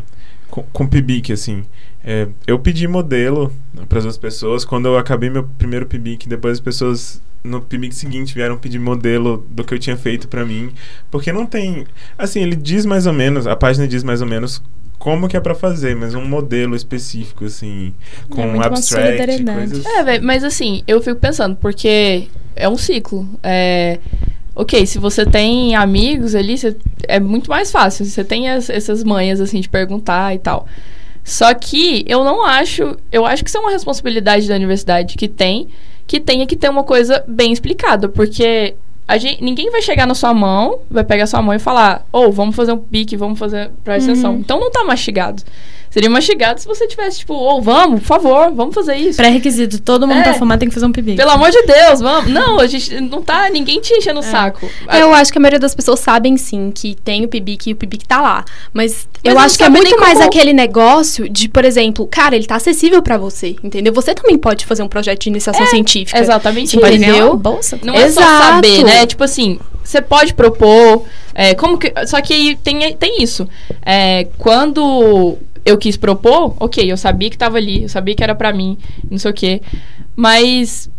com, 0.49 0.63
com 0.71 0.88
PIBIC, 0.88 1.34
assim. 1.34 1.63
É, 2.04 2.28
eu 2.48 2.58
pedi 2.60 2.88
modelo 2.88 3.52
para 3.88 4.00
as 4.00 4.18
pessoas 4.18 4.64
quando 4.66 4.88
eu 4.88 4.98
acabei 4.98 5.30
meu 5.30 5.44
primeiro 5.58 5.86
PIBIC, 5.86 6.28
depois 6.28 6.54
as 6.54 6.60
pessoas 6.60 7.22
no 7.44 7.62
PIBIC 7.62 7.96
seguinte 7.96 8.34
vieram 8.34 8.58
pedir 8.58 8.80
modelo 8.80 9.46
do 9.50 9.64
que 9.64 9.74
eu 9.74 9.80
tinha 9.80 9.96
feito 9.96 10.28
para 10.28 10.46
mim, 10.46 10.72
porque 11.10 11.32
não 11.32 11.46
tem, 11.46 11.86
assim, 12.18 12.42
ele 12.42 12.56
diz 12.56 12.86
mais 12.86 13.06
ou 13.08 13.14
menos, 13.14 13.48
a 13.48 13.56
página 13.56 13.88
diz 13.88 14.04
mais 14.04 14.22
ou 14.22 14.28
menos 14.28 14.62
como 14.98 15.30
que 15.30 15.38
é 15.38 15.40
para 15.40 15.56
fazer, 15.56 15.96
mas 15.96 16.14
um 16.14 16.26
modelo 16.26 16.76
específico 16.76 17.46
assim, 17.46 17.94
com 18.30 18.42
muito 18.42 18.56
uma 18.56 18.66
abstract, 18.66 19.06
solidariedade. 19.08 19.70
coisas 19.72 19.86
É, 19.86 20.04
velho, 20.04 20.24
mas 20.26 20.44
assim, 20.44 20.84
eu 20.86 21.02
fico 21.02 21.18
pensando, 21.20 21.56
porque 21.56 22.28
é 22.56 22.68
um 22.68 22.78
ciclo. 22.78 23.28
É. 23.42 24.00
Ok, 24.54 24.86
se 24.86 25.00
você 25.00 25.26
tem 25.26 25.74
amigos 25.74 26.36
ali, 26.36 26.58
você- 26.58 26.76
é 27.08 27.18
muito 27.18 27.50
mais 27.50 27.72
fácil. 27.72 28.04
Você 28.04 28.26
tem 28.26 28.50
as- 28.50 28.70
essas 28.70 29.02
manhas, 29.06 29.40
assim, 29.40 29.62
de 29.62 29.70
perguntar 29.70 30.36
e 30.36 30.40
tal. 30.40 30.68
Só 31.23 31.53
que 31.53 32.03
eu 32.08 32.23
não 32.23 32.43
acho, 32.43 32.97
eu 33.12 33.25
acho 33.25 33.43
que 33.43 33.49
isso 33.49 33.58
é 33.58 33.62
uma 33.62 33.71
responsabilidade 33.71 34.47
da 34.47 34.55
universidade 34.55 35.15
que 35.15 35.27
tem, 35.27 35.67
que 36.08 36.19
tenha 36.19 36.45
que 36.47 36.55
ter 36.55 36.69
uma 36.69 36.84
coisa 36.84 37.23
bem 37.27 37.51
explicada, 37.51 38.10
porque 38.10 38.75
a 39.08 39.17
gente, 39.17 39.43
ninguém 39.43 39.71
vai 39.71 39.82
chegar 39.82 40.05
na 40.05 40.13
sua 40.13 40.34
mão, 40.34 40.79
vai 40.89 41.03
pegar 41.03 41.25
sua 41.25 41.41
mão 41.41 41.53
e 41.53 41.60
falar, 41.60 42.05
ou 42.12 42.27
oh, 42.27 42.32
vamos 42.32 42.55
fazer 42.55 42.71
um 42.71 42.77
pique, 42.77 43.17
vamos 43.17 43.39
fazer 43.39 43.71
para 43.84 43.97
extensão. 43.97 44.34
Uhum. 44.34 44.39
Então 44.39 44.60
não 44.60 44.71
tá 44.71 44.84
mastigado. 44.84 45.41
Seria 45.89 46.10
mastigado 46.10 46.60
se 46.62 46.67
você 46.67 46.88
tivesse, 46.88 47.19
tipo, 47.19 47.34
ou 47.34 47.58
oh, 47.58 47.62
vamos, 47.62 48.02
por 48.02 48.06
favor, 48.06 48.52
vamos 48.54 48.75
fazer 48.75 48.95
isso. 48.95 49.17
Pré-requisito, 49.17 49.82
todo 49.82 50.08
mundo 50.08 50.19
é. 50.19 50.23
tá 50.23 50.34
formado 50.36 50.60
tem 50.60 50.69
que 50.69 50.73
fazer 50.73 50.86
um 50.86 50.91
pipi. 50.91 51.15
Pelo 51.15 51.32
amor 51.32 51.49
de 51.49 51.62
Deus, 51.63 51.99
vamos. 51.99 52.32
Não, 52.32 52.60
a 52.60 52.67
gente 52.67 53.02
não 53.02 53.23
tá 53.23 53.49
ninguém 53.49 53.82
te 53.82 53.93
enchendo 53.93 54.19
o 54.19 54.23
é. 54.23 54.25
saco. 54.25 54.69
Eu 54.93 55.13
acho 55.13 55.32
que 55.32 55.39
a 55.39 55.41
maioria 55.41 55.60
das 55.60 55.73
pessoas 55.73 55.99
sabem 55.99 56.38
sim 56.38 56.71
que 56.73 56.95
tem 56.95 57.25
o 57.25 57.28
PIBIC 57.28 57.71
e 57.71 57.73
o 57.73 57.75
PIBIC 57.75 58.08
tá 58.08 58.21
lá. 58.21 58.45
Mas, 58.71 59.08
mas 59.23 59.34
eu 59.34 59.39
acho 59.39 59.58
que 59.58 59.63
é 59.63 59.69
muito 59.69 59.99
mais 59.99 60.19
como... 60.19 60.25
aquele 60.25 60.54
negócio 60.54 61.28
de, 61.28 61.49
por 61.49 61.65
exemplo, 61.65 62.06
cara, 62.06 62.36
ele 62.36 62.45
tá 62.45 62.56
acessível 62.56 63.02
para 63.02 63.17
você, 63.17 63.56
entendeu? 63.63 63.91
Você 63.93 64.13
também 64.13 64.38
pode 64.38 64.65
fazer 64.65 64.84
um 64.84 64.88
projeto 64.88 65.21
de 65.21 65.30
iniciação 65.30 65.63
é, 65.63 65.67
científica. 65.67 66.19
Exatamente. 66.19 66.78
Entendeu? 66.78 67.36
Bolsa. 67.36 67.80
Não 67.84 67.95
Exato. 67.95 68.28
é 68.28 68.32
só 68.32 68.54
saber, 68.54 68.84
né? 68.84 69.06
Tipo 69.08 69.23
assim, 69.23 69.60
você 69.84 70.02
pode 70.02 70.36
propor. 70.36 71.04
É, 71.34 71.56
como 71.56 71.78
que, 71.78 71.91
só 72.06 72.21
que 72.21 72.34
aí 72.34 72.56
tem, 72.56 72.95
tem 72.95 73.23
isso. 73.23 73.47
É, 73.84 74.28
quando 74.38 75.38
eu 75.69 75.77
quis 75.77 75.97
propor, 75.97 76.55
ok, 76.60 76.91
eu 76.91 76.97
sabia 76.97 77.29
que 77.29 77.38
tava 77.38 77.58
ali, 77.58 77.84
eu 77.84 77.89
sabia 77.89 78.15
que 78.15 78.23
era 78.23 78.36
para 78.36 78.51
mim, 78.51 78.77
não 79.10 79.17
sei 79.17 79.32
o 79.32 79.34
quê. 79.34 79.62
Mas 80.15 80.89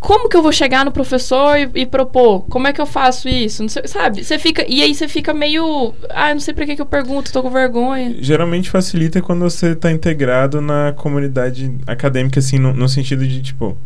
como 0.00 0.30
que 0.30 0.36
eu 0.36 0.42
vou 0.42 0.50
chegar 0.50 0.84
no 0.84 0.90
professor 0.90 1.58
e, 1.58 1.82
e, 1.82 1.86
propor? 1.86 2.46
Como 2.48 2.66
é 2.66 2.72
que 2.72 2.80
eu 2.80 2.86
faço 2.86 3.28
isso? 3.28 3.68
Sei, 3.68 3.86
sabe? 3.86 4.24
Você 4.24 4.38
fica. 4.38 4.64
E 4.66 4.82
aí 4.82 4.94
você 4.94 5.06
fica 5.06 5.34
meio. 5.34 5.92
Ah, 6.08 6.32
não 6.32 6.40
sei 6.40 6.54
pra 6.54 6.64
que, 6.64 6.74
que 6.74 6.82
eu 6.82 6.86
pergunto, 6.86 7.30
tô 7.30 7.42
com 7.42 7.50
vergonha. 7.50 8.16
Geralmente 8.18 8.70
facilita 8.70 9.20
quando 9.20 9.40
você 9.40 9.74
tá 9.74 9.92
integrado 9.92 10.60
na 10.60 10.94
comunidade 10.96 11.70
acadêmica, 11.86 12.40
assim, 12.40 12.58
no, 12.58 12.72
no 12.72 12.88
sentido 12.88 13.26
de, 13.26 13.42
tipo, 13.42 13.76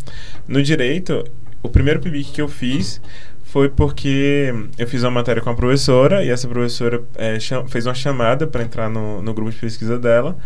no 0.46 0.62
direito, 0.62 1.24
o 1.62 1.68
primeiro 1.68 2.00
PIBIC 2.00 2.30
que 2.30 2.40
eu 2.40 2.48
fiz 2.48 3.00
foi 3.54 3.68
porque 3.68 4.52
eu 4.76 4.84
fiz 4.88 5.04
uma 5.04 5.12
matéria 5.12 5.40
com 5.40 5.48
a 5.48 5.54
professora 5.54 6.24
e 6.24 6.28
essa 6.28 6.48
professora 6.48 7.04
é, 7.14 7.38
fez 7.68 7.86
uma 7.86 7.94
chamada 7.94 8.48
para 8.48 8.64
entrar 8.64 8.90
no, 8.90 9.22
no 9.22 9.32
grupo 9.32 9.52
de 9.52 9.56
pesquisa 9.58 9.96
dela. 9.96 10.36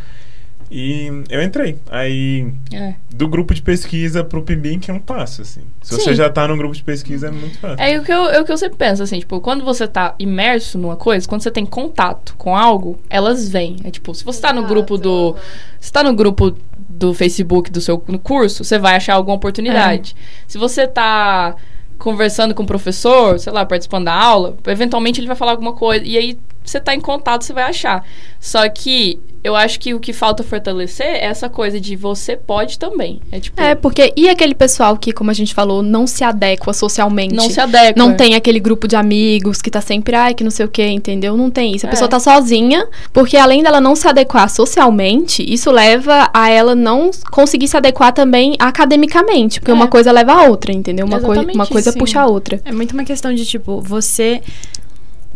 E 0.70 1.06
eu 1.30 1.42
entrei. 1.42 1.78
Aí, 1.90 2.52
é. 2.70 2.96
do 3.08 3.26
grupo 3.26 3.54
de 3.54 3.62
pesquisa 3.62 4.22
pro 4.22 4.42
PIBIC 4.42 4.90
é 4.90 4.92
um 4.92 5.00
passo, 5.00 5.40
assim. 5.40 5.62
Se 5.80 5.94
Sim. 5.94 6.02
você 6.02 6.14
já 6.14 6.28
tá 6.28 6.46
no 6.46 6.54
grupo 6.54 6.74
de 6.74 6.82
pesquisa, 6.82 7.28
é 7.28 7.30
muito 7.30 7.58
fácil. 7.58 7.82
É 7.82 7.98
o, 7.98 8.04
que 8.04 8.12
eu, 8.12 8.28
é 8.28 8.42
o 8.42 8.44
que 8.44 8.52
eu 8.52 8.58
sempre 8.58 8.76
penso, 8.76 9.02
assim, 9.02 9.20
tipo, 9.20 9.40
quando 9.40 9.64
você 9.64 9.88
tá 9.88 10.14
imerso 10.18 10.76
numa 10.76 10.96
coisa, 10.96 11.26
quando 11.26 11.40
você 11.40 11.50
tem 11.50 11.64
contato 11.64 12.34
com 12.36 12.54
algo, 12.54 12.98
elas 13.08 13.48
vêm. 13.48 13.76
É 13.84 13.90
tipo, 13.90 14.14
se 14.14 14.22
você 14.22 14.42
tá 14.42 14.52
no 14.52 14.66
grupo 14.66 14.98
do. 14.98 15.34
Se 15.80 15.90
tá 15.90 16.02
no 16.02 16.12
grupo 16.12 16.54
do 16.76 17.14
Facebook 17.14 17.70
do 17.70 17.80
seu 17.80 17.98
curso, 17.98 18.64
você 18.64 18.78
vai 18.78 18.96
achar 18.96 19.14
alguma 19.14 19.36
oportunidade. 19.36 20.14
É. 20.14 20.44
Se 20.46 20.58
você 20.58 20.86
tá 20.86 21.56
conversando 21.98 22.54
com 22.54 22.62
o 22.62 22.66
professor, 22.66 23.38
sei 23.38 23.52
lá, 23.52 23.66
participando 23.66 24.04
da 24.04 24.14
aula, 24.14 24.56
eventualmente 24.66 25.20
ele 25.20 25.26
vai 25.26 25.36
falar 25.36 25.52
alguma 25.52 25.72
coisa. 25.72 26.04
E 26.04 26.16
aí 26.16 26.38
você 26.64 26.80
tá 26.80 26.94
em 26.94 27.00
contato, 27.00 27.42
você 27.42 27.52
vai 27.52 27.64
achar. 27.64 28.04
Só 28.38 28.68
que 28.68 29.18
eu 29.42 29.54
acho 29.54 29.78
que 29.78 29.94
o 29.94 30.00
que 30.00 30.12
falta 30.12 30.42
fortalecer 30.42 31.06
é 31.06 31.24
essa 31.24 31.48
coisa 31.48 31.80
de 31.80 31.94
você 31.94 32.36
pode 32.36 32.78
também. 32.78 33.20
É 33.30 33.38
tipo. 33.38 33.60
É, 33.60 33.74
porque 33.74 34.12
e 34.16 34.28
aquele 34.28 34.54
pessoal 34.54 34.96
que, 34.96 35.12
como 35.12 35.30
a 35.30 35.34
gente 35.34 35.54
falou, 35.54 35.82
não 35.82 36.06
se 36.06 36.24
adequa 36.24 36.72
socialmente. 36.72 37.34
Não 37.34 37.48
se 37.48 37.60
adequa. 37.60 37.94
Não 37.96 38.14
tem 38.14 38.34
aquele 38.34 38.58
grupo 38.58 38.88
de 38.88 38.96
amigos 38.96 39.62
que 39.62 39.70
tá 39.70 39.80
sempre, 39.80 40.16
ai, 40.16 40.34
que 40.34 40.42
não 40.42 40.50
sei 40.50 40.66
o 40.66 40.68
quê, 40.68 40.86
entendeu? 40.86 41.36
Não 41.36 41.50
tem 41.50 41.74
isso. 41.74 41.86
A 41.86 41.88
é. 41.88 41.90
pessoa 41.90 42.08
tá 42.08 42.18
sozinha, 42.18 42.86
porque 43.12 43.36
além 43.36 43.62
dela 43.62 43.80
não 43.80 43.94
se 43.94 44.08
adequar 44.08 44.50
socialmente, 44.50 45.44
isso 45.48 45.70
leva 45.70 46.28
a 46.34 46.50
ela 46.50 46.74
não 46.74 47.10
conseguir 47.30 47.68
se 47.68 47.76
adequar 47.76 48.12
também 48.12 48.56
academicamente. 48.58 49.60
Porque 49.60 49.70
é. 49.70 49.74
uma 49.74 49.88
coisa 49.88 50.10
leva 50.10 50.32
a 50.32 50.42
outra, 50.48 50.72
entendeu? 50.72 51.06
Uma, 51.06 51.20
coi 51.20 51.38
uma 51.38 51.66
coisa 51.66 51.92
sim. 51.92 51.98
puxa 51.98 52.20
a 52.20 52.26
outra. 52.26 52.60
É 52.64 52.72
muito 52.72 52.92
uma 52.92 53.04
questão 53.04 53.32
de, 53.32 53.44
tipo, 53.44 53.80
você 53.80 54.42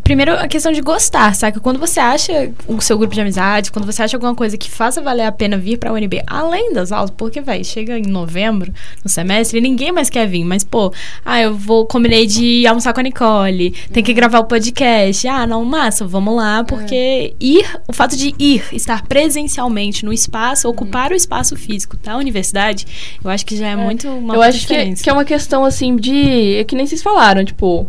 primeiro 0.03 0.33
a 0.35 0.49
questão 0.49 0.73
de 0.73 0.81
gostar, 0.81 1.35
sabe? 1.35 1.61
Quando 1.61 1.79
você 1.79 2.01
acha 2.01 2.51
o 2.67 2.81
seu 2.81 2.99
grupo 2.99 3.15
de 3.15 3.21
amizade, 3.21 3.71
quando 3.71 3.87
você 3.87 4.03
acha 4.03 4.17
alguma 4.17 4.35
coisa 4.35 4.57
que 4.57 4.71
faça 4.71 5.01
valer 5.01 5.25
a 5.25 5.33
pena 5.33 5.57
vir 5.57 5.79
pra 5.79 5.93
UNB, 5.93 6.23
além 6.27 6.73
das 6.73 6.93
aulas, 6.93 7.11
porque, 7.11 7.41
vai, 7.41 7.62
chega 7.65 7.99
em 7.99 8.07
novembro, 8.07 8.73
no 9.03 9.09
semestre, 9.09 9.59
e 9.59 9.61
ninguém 9.61 9.93
mais 9.93 10.11
quer 10.11 10.27
vir, 10.27 10.45
mas, 10.45 10.65
pô, 10.65 10.93
ah, 11.25 11.41
eu 11.41 11.55
vou, 11.55 11.87
combinei 11.87 12.27
de 12.27 12.67
almoçar 12.67 12.93
com 12.93 13.01
a 13.01 13.03
Nicole, 13.03 13.71
tem 13.93 14.03
que 14.03 14.12
gravar 14.12 14.41
o 14.41 14.45
podcast, 14.45 15.27
ah, 15.29 15.47
não, 15.47 15.65
massa, 15.65 16.07
vamos 16.07 16.35
lá, 16.35 16.65
porque 16.65 16.95
é. 16.95 17.33
ir, 17.41 17.67
o 17.87 17.93
fato 17.93 18.17
de 18.17 18.35
ir, 18.38 18.65
estar 18.73 19.07
presencialmente 19.07 20.05
no 20.05 20.12
espaço, 20.12 20.69
ocupar 20.69 21.12
o 21.12 21.15
espaço 21.15 21.57
físico 21.57 21.97
da 21.97 22.17
universidade, 22.17 22.87
eu 23.23 23.31
acho 23.31 23.47
que 23.47 23.57
já 23.57 23.69
é, 23.69 23.73
é. 23.73 23.77
muito 23.77 24.09
uma 24.09 24.35
Eu 24.35 24.43
acho 24.43 24.67
que, 24.67 24.95
que 24.95 25.09
é 25.09 25.12
uma 25.12 25.25
questão, 25.25 25.65
assim, 25.65 25.97
de, 25.97 26.57
é 26.57 26.65
que 26.65 26.75
nem 26.75 26.87
vocês 26.87 27.03
falaram, 27.03 27.45
tipo, 27.45 27.88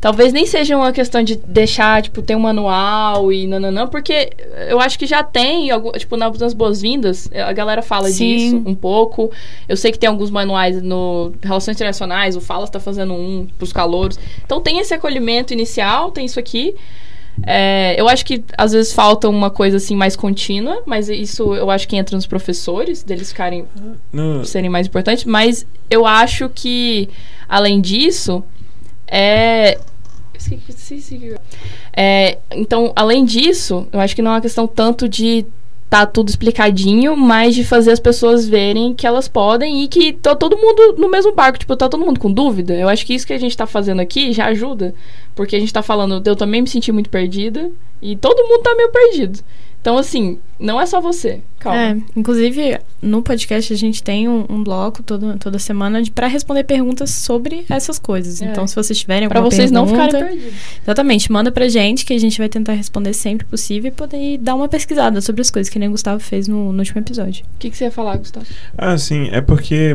Talvez 0.00 0.34
nem 0.34 0.44
seja 0.44 0.76
uma 0.76 0.92
questão 0.92 1.22
de 1.22 1.36
deixar, 1.36 2.02
tipo, 2.02 2.20
ter 2.20 2.36
um 2.36 2.40
manual 2.40 3.32
e 3.32 3.46
nananã, 3.46 3.86
porque 3.86 4.30
eu 4.68 4.78
acho 4.78 4.98
que 4.98 5.06
já 5.06 5.22
tem, 5.22 5.70
tipo, 5.98 6.16
nas 6.18 6.52
boas-vindas, 6.52 7.30
a 7.34 7.52
galera 7.54 7.80
fala 7.80 8.10
Sim. 8.10 8.36
disso 8.36 8.62
um 8.66 8.74
pouco. 8.74 9.30
Eu 9.66 9.78
sei 9.78 9.90
que 9.90 9.98
tem 9.98 10.08
alguns 10.08 10.30
manuais 10.30 10.82
no 10.82 11.32
Relações 11.42 11.76
Internacionais, 11.76 12.36
o 12.36 12.40
Fala 12.42 12.64
está 12.64 12.78
fazendo 12.78 13.14
um 13.14 13.46
pros 13.56 13.72
calouros. 13.72 14.18
Então 14.44 14.60
tem 14.60 14.78
esse 14.78 14.92
acolhimento 14.92 15.54
inicial, 15.54 16.10
tem 16.10 16.26
isso 16.26 16.38
aqui. 16.38 16.74
É, 17.46 17.96
eu 17.98 18.08
acho 18.08 18.24
que 18.24 18.44
às 18.56 18.72
vezes 18.72 18.92
falta 18.92 19.28
uma 19.28 19.50
coisa 19.50 19.78
assim 19.78 19.96
mais 19.96 20.14
contínua, 20.14 20.82
mas 20.86 21.08
isso 21.08 21.54
eu 21.54 21.70
acho 21.70 21.88
que 21.88 21.96
entra 21.96 22.14
nos 22.14 22.26
professores, 22.26 23.02
deles 23.02 23.30
ficarem 23.30 23.66
serem 24.44 24.70
mais 24.70 24.86
importantes. 24.86 25.24
Mas 25.24 25.66
eu 25.90 26.06
acho 26.06 26.48
que, 26.48 27.08
além 27.48 27.80
disso, 27.80 28.44
é, 29.06 29.78
é, 31.96 32.38
então, 32.50 32.92
além 32.94 33.24
disso, 33.24 33.86
eu 33.92 34.00
acho 34.00 34.14
que 34.14 34.22
não 34.22 34.32
é 34.32 34.34
uma 34.34 34.40
questão 34.40 34.66
tanto 34.66 35.08
de 35.08 35.46
tá 35.88 36.04
tudo 36.04 36.28
explicadinho, 36.28 37.16
mas 37.16 37.54
de 37.54 37.62
fazer 37.62 37.92
as 37.92 38.00
pessoas 38.00 38.48
verem 38.48 38.92
que 38.94 39.06
elas 39.06 39.28
podem 39.28 39.84
e 39.84 39.88
que 39.88 40.12
tá 40.12 40.34
todo 40.34 40.56
mundo 40.56 40.96
no 40.98 41.08
mesmo 41.08 41.32
barco, 41.32 41.58
tipo, 41.58 41.76
tá 41.76 41.88
todo 41.88 42.04
mundo 42.04 42.18
com 42.18 42.32
dúvida. 42.32 42.74
Eu 42.74 42.88
acho 42.88 43.06
que 43.06 43.14
isso 43.14 43.26
que 43.26 43.32
a 43.32 43.38
gente 43.38 43.56
tá 43.56 43.66
fazendo 43.66 44.00
aqui 44.00 44.32
já 44.32 44.46
ajuda, 44.46 44.92
porque 45.36 45.54
a 45.54 45.60
gente 45.60 45.72
tá 45.72 45.82
falando, 45.82 46.20
eu 46.26 46.34
também 46.34 46.62
me 46.62 46.68
senti 46.68 46.90
muito 46.90 47.08
perdida 47.08 47.70
e 48.02 48.16
todo 48.16 48.42
mundo 48.42 48.62
tá 48.62 48.74
meio 48.74 48.90
perdido. 48.90 49.38
Então, 49.84 49.98
assim, 49.98 50.38
não 50.58 50.80
é 50.80 50.86
só 50.86 50.98
você. 50.98 51.42
Calma. 51.58 51.78
É, 51.78 51.96
inclusive, 52.16 52.78
no 53.02 53.20
podcast 53.20 53.70
a 53.70 53.76
gente 53.76 54.02
tem 54.02 54.26
um, 54.26 54.46
um 54.48 54.64
bloco 54.64 55.02
todo, 55.02 55.36
toda 55.36 55.58
semana 55.58 56.02
para 56.14 56.26
responder 56.26 56.64
perguntas 56.64 57.10
sobre 57.10 57.66
essas 57.68 57.98
coisas. 57.98 58.40
É. 58.40 58.46
Então, 58.46 58.66
se 58.66 58.74
vocês 58.74 58.98
tiverem 58.98 59.26
alguma 59.26 59.42
pergunta... 59.42 59.56
Pra 59.56 59.58
vocês 59.58 59.70
pergunta, 59.70 59.92
não 59.92 60.06
ficarem 60.06 60.26
perdidos. 60.26 60.58
Exatamente. 60.82 61.30
Manda 61.30 61.52
pra 61.52 61.68
gente 61.68 62.06
que 62.06 62.14
a 62.14 62.18
gente 62.18 62.38
vai 62.38 62.48
tentar 62.48 62.72
responder 62.72 63.12
sempre 63.12 63.46
possível 63.46 63.88
e 63.88 63.92
poder 63.92 64.38
dar 64.38 64.54
uma 64.54 64.70
pesquisada 64.70 65.20
sobre 65.20 65.42
as 65.42 65.50
coisas 65.50 65.70
que 65.70 65.78
nem 65.78 65.88
o 65.88 65.92
Gustavo 65.92 66.18
fez 66.18 66.48
no, 66.48 66.72
no 66.72 66.78
último 66.78 67.02
episódio. 67.02 67.44
O 67.54 67.58
que, 67.58 67.68
que 67.68 67.76
você 67.76 67.84
ia 67.84 67.90
falar, 67.90 68.16
Gustavo? 68.16 68.46
Ah, 68.78 68.96
sim. 68.96 69.28
É 69.32 69.42
porque 69.42 69.94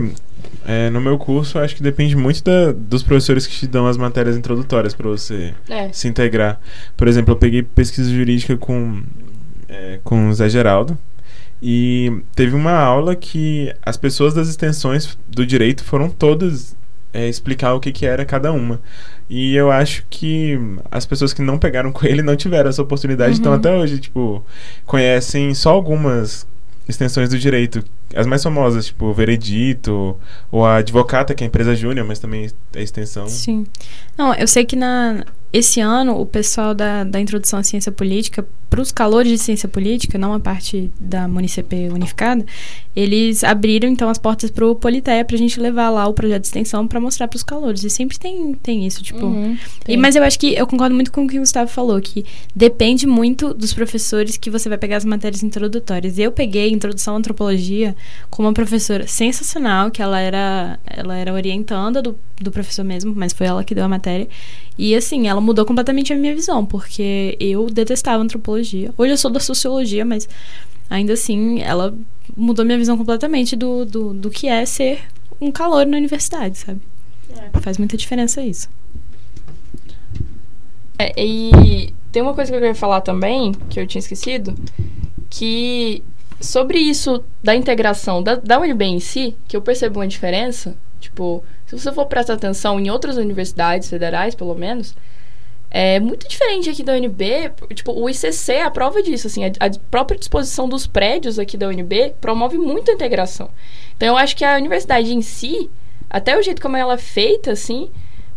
é, 0.67 0.89
no 0.91 1.01
meu 1.01 1.17
curso, 1.17 1.57
acho 1.57 1.75
que 1.75 1.81
depende 1.81 2.15
muito 2.15 2.43
da, 2.43 2.71
dos 2.71 3.01
professores 3.01 3.47
que 3.47 3.55
te 3.55 3.65
dão 3.65 3.87
as 3.87 3.97
matérias 3.97 4.37
introdutórias 4.37 4.93
para 4.93 5.09
você 5.09 5.53
é. 5.67 5.91
se 5.91 6.07
integrar. 6.07 6.59
Por 6.95 7.07
exemplo, 7.07 7.33
eu 7.33 7.37
peguei 7.37 7.63
pesquisa 7.63 8.07
jurídica 8.11 8.55
com 8.55 9.01
é, 9.69 9.99
com 10.03 10.29
o 10.29 10.33
Zé 10.33 10.49
Geraldo. 10.49 10.97
E 11.61 12.21
teve 12.35 12.55
uma 12.55 12.71
aula 12.71 13.15
que 13.15 13.73
as 13.85 13.97
pessoas 13.97 14.33
das 14.33 14.47
extensões 14.47 15.17
do 15.27 15.45
direito 15.45 15.83
foram 15.83 16.09
todas 16.09 16.75
é, 17.13 17.27
explicar 17.27 17.73
o 17.73 17.79
que, 17.79 17.91
que 17.91 18.05
era 18.05 18.25
cada 18.25 18.51
uma. 18.51 18.79
E 19.29 19.55
eu 19.55 19.69
acho 19.69 20.03
que 20.09 20.57
as 20.89 21.05
pessoas 21.05 21.33
que 21.33 21.41
não 21.41 21.57
pegaram 21.57 21.91
com 21.93 22.05
ele 22.05 22.21
não 22.21 22.35
tiveram 22.35 22.69
essa 22.69 22.81
oportunidade, 22.81 23.39
então 23.39 23.51
uhum. 23.51 23.57
então 23.57 23.71
até 23.71 23.79
hoje, 23.79 23.99
tipo, 23.99 24.43
conhecem 24.85 25.53
só 25.53 25.71
algumas 25.71 26.47
extensões 26.87 27.29
do 27.29 27.37
direito. 27.37 27.83
As 28.15 28.25
mais 28.25 28.41
famosas, 28.41 28.87
tipo, 28.87 29.05
o 29.05 29.13
Veredito, 29.13 30.17
ou 30.51 30.65
a 30.65 30.77
Advocata, 30.77 31.35
que 31.35 31.43
é 31.43 31.45
a 31.45 31.47
empresa 31.47 31.75
júnior, 31.75 32.07
mas 32.07 32.17
também 32.17 32.49
é 32.73 32.81
extensão. 32.81 33.27
Sim. 33.27 33.67
Não, 34.17 34.33
eu 34.33 34.47
sei 34.47 34.65
que 34.65 34.75
na, 34.75 35.23
esse 35.53 35.79
ano 35.79 36.19
o 36.19 36.25
pessoal 36.25 36.73
da, 36.73 37.03
da 37.03 37.19
introdução 37.19 37.59
à 37.59 37.63
ciência 37.63 37.91
política 37.91 38.43
para 38.69 38.81
os 38.81 38.91
calores 38.91 39.31
de 39.31 39.37
ciência 39.37 39.67
política, 39.67 40.17
não 40.17 40.33
a 40.33 40.39
parte 40.39 40.91
da 40.99 41.27
Municep 41.27 41.89
unificada, 41.89 42.45
eles 42.95 43.43
abriram 43.43 43.89
então 43.89 44.09
as 44.09 44.17
portas 44.17 44.51
para 44.51 44.65
o 44.65 44.75
Politeia 44.75 45.23
para 45.25 45.35
a 45.35 45.39
gente 45.39 45.59
levar 45.59 45.89
lá 45.89 46.07
o 46.07 46.13
projeto 46.13 46.41
de 46.41 46.47
extensão 46.47 46.87
para 46.87 46.99
mostrar 46.99 47.27
para 47.27 47.37
os 47.37 47.43
calores. 47.43 47.83
E 47.83 47.89
sempre 47.89 48.19
tem, 48.19 48.53
tem 48.55 48.85
isso, 48.85 49.01
tipo. 49.01 49.25
Uhum, 49.25 49.57
tem. 49.83 49.95
E, 49.95 49.97
mas 49.97 50.15
eu 50.15 50.23
acho 50.23 50.37
que 50.37 50.53
eu 50.53 50.67
concordo 50.67 50.93
muito 50.93 51.11
com 51.11 51.25
o 51.25 51.27
que 51.27 51.37
o 51.37 51.39
Gustavo 51.39 51.69
falou, 51.69 51.99
que 51.99 52.25
depende 52.55 53.07
muito 53.07 53.53
dos 53.53 53.73
professores 53.73 54.37
que 54.37 54.49
você 54.49 54.69
vai 54.69 54.77
pegar 54.77 54.97
as 54.97 55.05
matérias 55.05 55.41
introdutórias. 55.41 56.19
Eu 56.19 56.31
peguei 56.31 56.69
introdução 56.69 57.15
à 57.15 57.17
antropologia 57.17 57.95
com 58.29 58.43
uma 58.43 58.53
professora 58.53 59.07
sensacional, 59.07 59.89
que 59.89 60.01
ela 60.01 60.19
era, 60.19 60.79
ela 60.85 61.15
era 61.15 61.33
orientanda 61.33 62.01
do, 62.01 62.15
do 62.39 62.51
professor 62.51 62.83
mesmo, 62.83 63.13
mas 63.15 63.33
foi 63.33 63.47
ela 63.47 63.63
que 63.63 63.73
deu 63.73 63.85
a 63.85 63.87
matéria. 63.87 64.27
E 64.77 64.95
assim, 64.95 65.27
ela 65.27 65.41
mudou 65.41 65.65
completamente 65.65 66.13
a 66.13 66.15
minha 66.15 66.33
visão, 66.33 66.65
porque 66.65 67.35
eu 67.39 67.69
detestava 67.69 68.23
antropologia. 68.23 68.58
Hoje 68.97 69.13
eu 69.13 69.17
sou 69.17 69.31
da 69.31 69.39
sociologia, 69.39 70.03
mas 70.03 70.27
ainda 70.89 71.13
assim, 71.13 71.61
ela 71.61 71.93
mudou 72.35 72.65
minha 72.65 72.77
visão 72.77 72.97
completamente 72.97 73.55
do, 73.55 73.85
do, 73.85 74.13
do 74.13 74.29
que 74.29 74.47
é 74.47 74.65
ser 74.65 75.01
um 75.39 75.51
calor 75.51 75.85
na 75.85 75.97
universidade, 75.97 76.57
sabe? 76.57 76.81
É. 77.37 77.59
Faz 77.59 77.77
muita 77.77 77.95
diferença 77.95 78.41
isso. 78.41 78.69
É, 80.97 81.13
e 81.17 81.93
tem 82.11 82.21
uma 82.21 82.33
coisa 82.33 82.51
que 82.51 82.55
eu 82.55 82.59
queria 82.59 82.75
falar 82.75 83.01
também, 83.01 83.53
que 83.69 83.79
eu 83.79 83.87
tinha 83.87 83.99
esquecido, 83.99 84.53
que 85.29 86.03
sobre 86.41 86.77
isso 86.77 87.23
da 87.43 87.55
integração 87.55 88.23
da, 88.23 88.35
da 88.35 88.59
UNB 88.59 88.83
em 88.83 88.99
si, 88.99 89.35
que 89.47 89.55
eu 89.55 89.61
percebo 89.61 89.99
uma 89.99 90.07
diferença, 90.07 90.75
tipo, 90.99 91.43
se 91.65 91.77
você 91.77 91.91
for 91.91 92.05
prestar 92.05 92.33
atenção 92.33 92.79
em 92.79 92.89
outras 92.89 93.15
universidades 93.17 93.89
federais, 93.89 94.35
pelo 94.35 94.55
menos, 94.55 94.95
é 95.71 95.99
muito 95.99 96.27
diferente 96.27 96.69
aqui 96.69 96.83
da 96.83 96.93
UNB. 96.93 97.51
Tipo, 97.73 97.91
o 97.91 98.09
ICC 98.09 98.53
é 98.53 98.63
a 98.63 98.71
prova 98.71 99.01
disso, 99.01 99.27
assim, 99.27 99.45
a, 99.45 99.47
a 99.59 99.69
própria 99.91 100.17
disposição 100.17 100.67
dos 100.67 100.87
prédios 100.87 101.37
aqui 101.37 101.57
da 101.57 101.67
UNB 101.67 102.15
promove 102.19 102.57
muito 102.57 102.91
integração. 102.91 103.49
Então, 103.95 104.09
eu 104.09 104.17
acho 104.17 104.35
que 104.35 104.43
a 104.43 104.57
universidade 104.57 105.13
em 105.13 105.21
si, 105.21 105.69
até 106.09 106.37
o 106.37 106.41
jeito 106.41 106.61
como 106.61 106.77
ela 106.77 106.93
é 106.93 106.97
feita, 106.97 107.51
assim, 107.51 107.89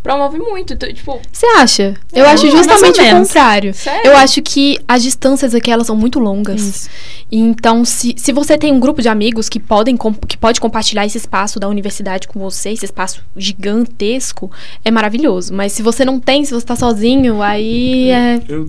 promove 0.02 0.38
muito. 0.38 0.74
Então, 0.74 0.92
tipo. 0.92 1.20
Você 1.30 1.46
acha? 1.46 1.94
Eu 2.12 2.26
acho 2.26 2.50
justamente 2.50 3.00
o 3.00 3.10
contrário. 3.10 3.72
Sério? 3.72 4.10
Eu 4.10 4.16
acho 4.16 4.42
que 4.42 4.78
as 4.86 5.02
distâncias 5.02 5.54
aqui 5.54 5.70
elas 5.70 5.86
são 5.86 5.96
muito 5.96 6.18
longas. 6.18 6.60
Isso. 6.60 6.90
Então, 7.30 7.84
se, 7.84 8.14
se 8.18 8.30
você 8.32 8.58
tem 8.58 8.72
um 8.72 8.78
grupo 8.78 9.00
de 9.00 9.08
amigos 9.08 9.48
que 9.48 9.58
podem 9.58 9.96
que 10.28 10.36
pode 10.36 10.60
compartilhar 10.60 11.06
esse 11.06 11.16
espaço 11.16 11.58
da 11.58 11.66
universidade 11.66 12.28
com 12.28 12.38
você, 12.38 12.70
esse 12.70 12.84
espaço 12.84 13.24
gigantesco, 13.34 14.50
é 14.84 14.90
maravilhoso. 14.90 15.54
Mas 15.54 15.72
se 15.72 15.82
você 15.82 16.04
não 16.04 16.20
tem, 16.20 16.44
se 16.44 16.50
você 16.50 16.58
está 16.58 16.76
sozinho, 16.76 17.40
aí 17.40 18.10
é, 18.10 18.42
eu, 18.48 18.68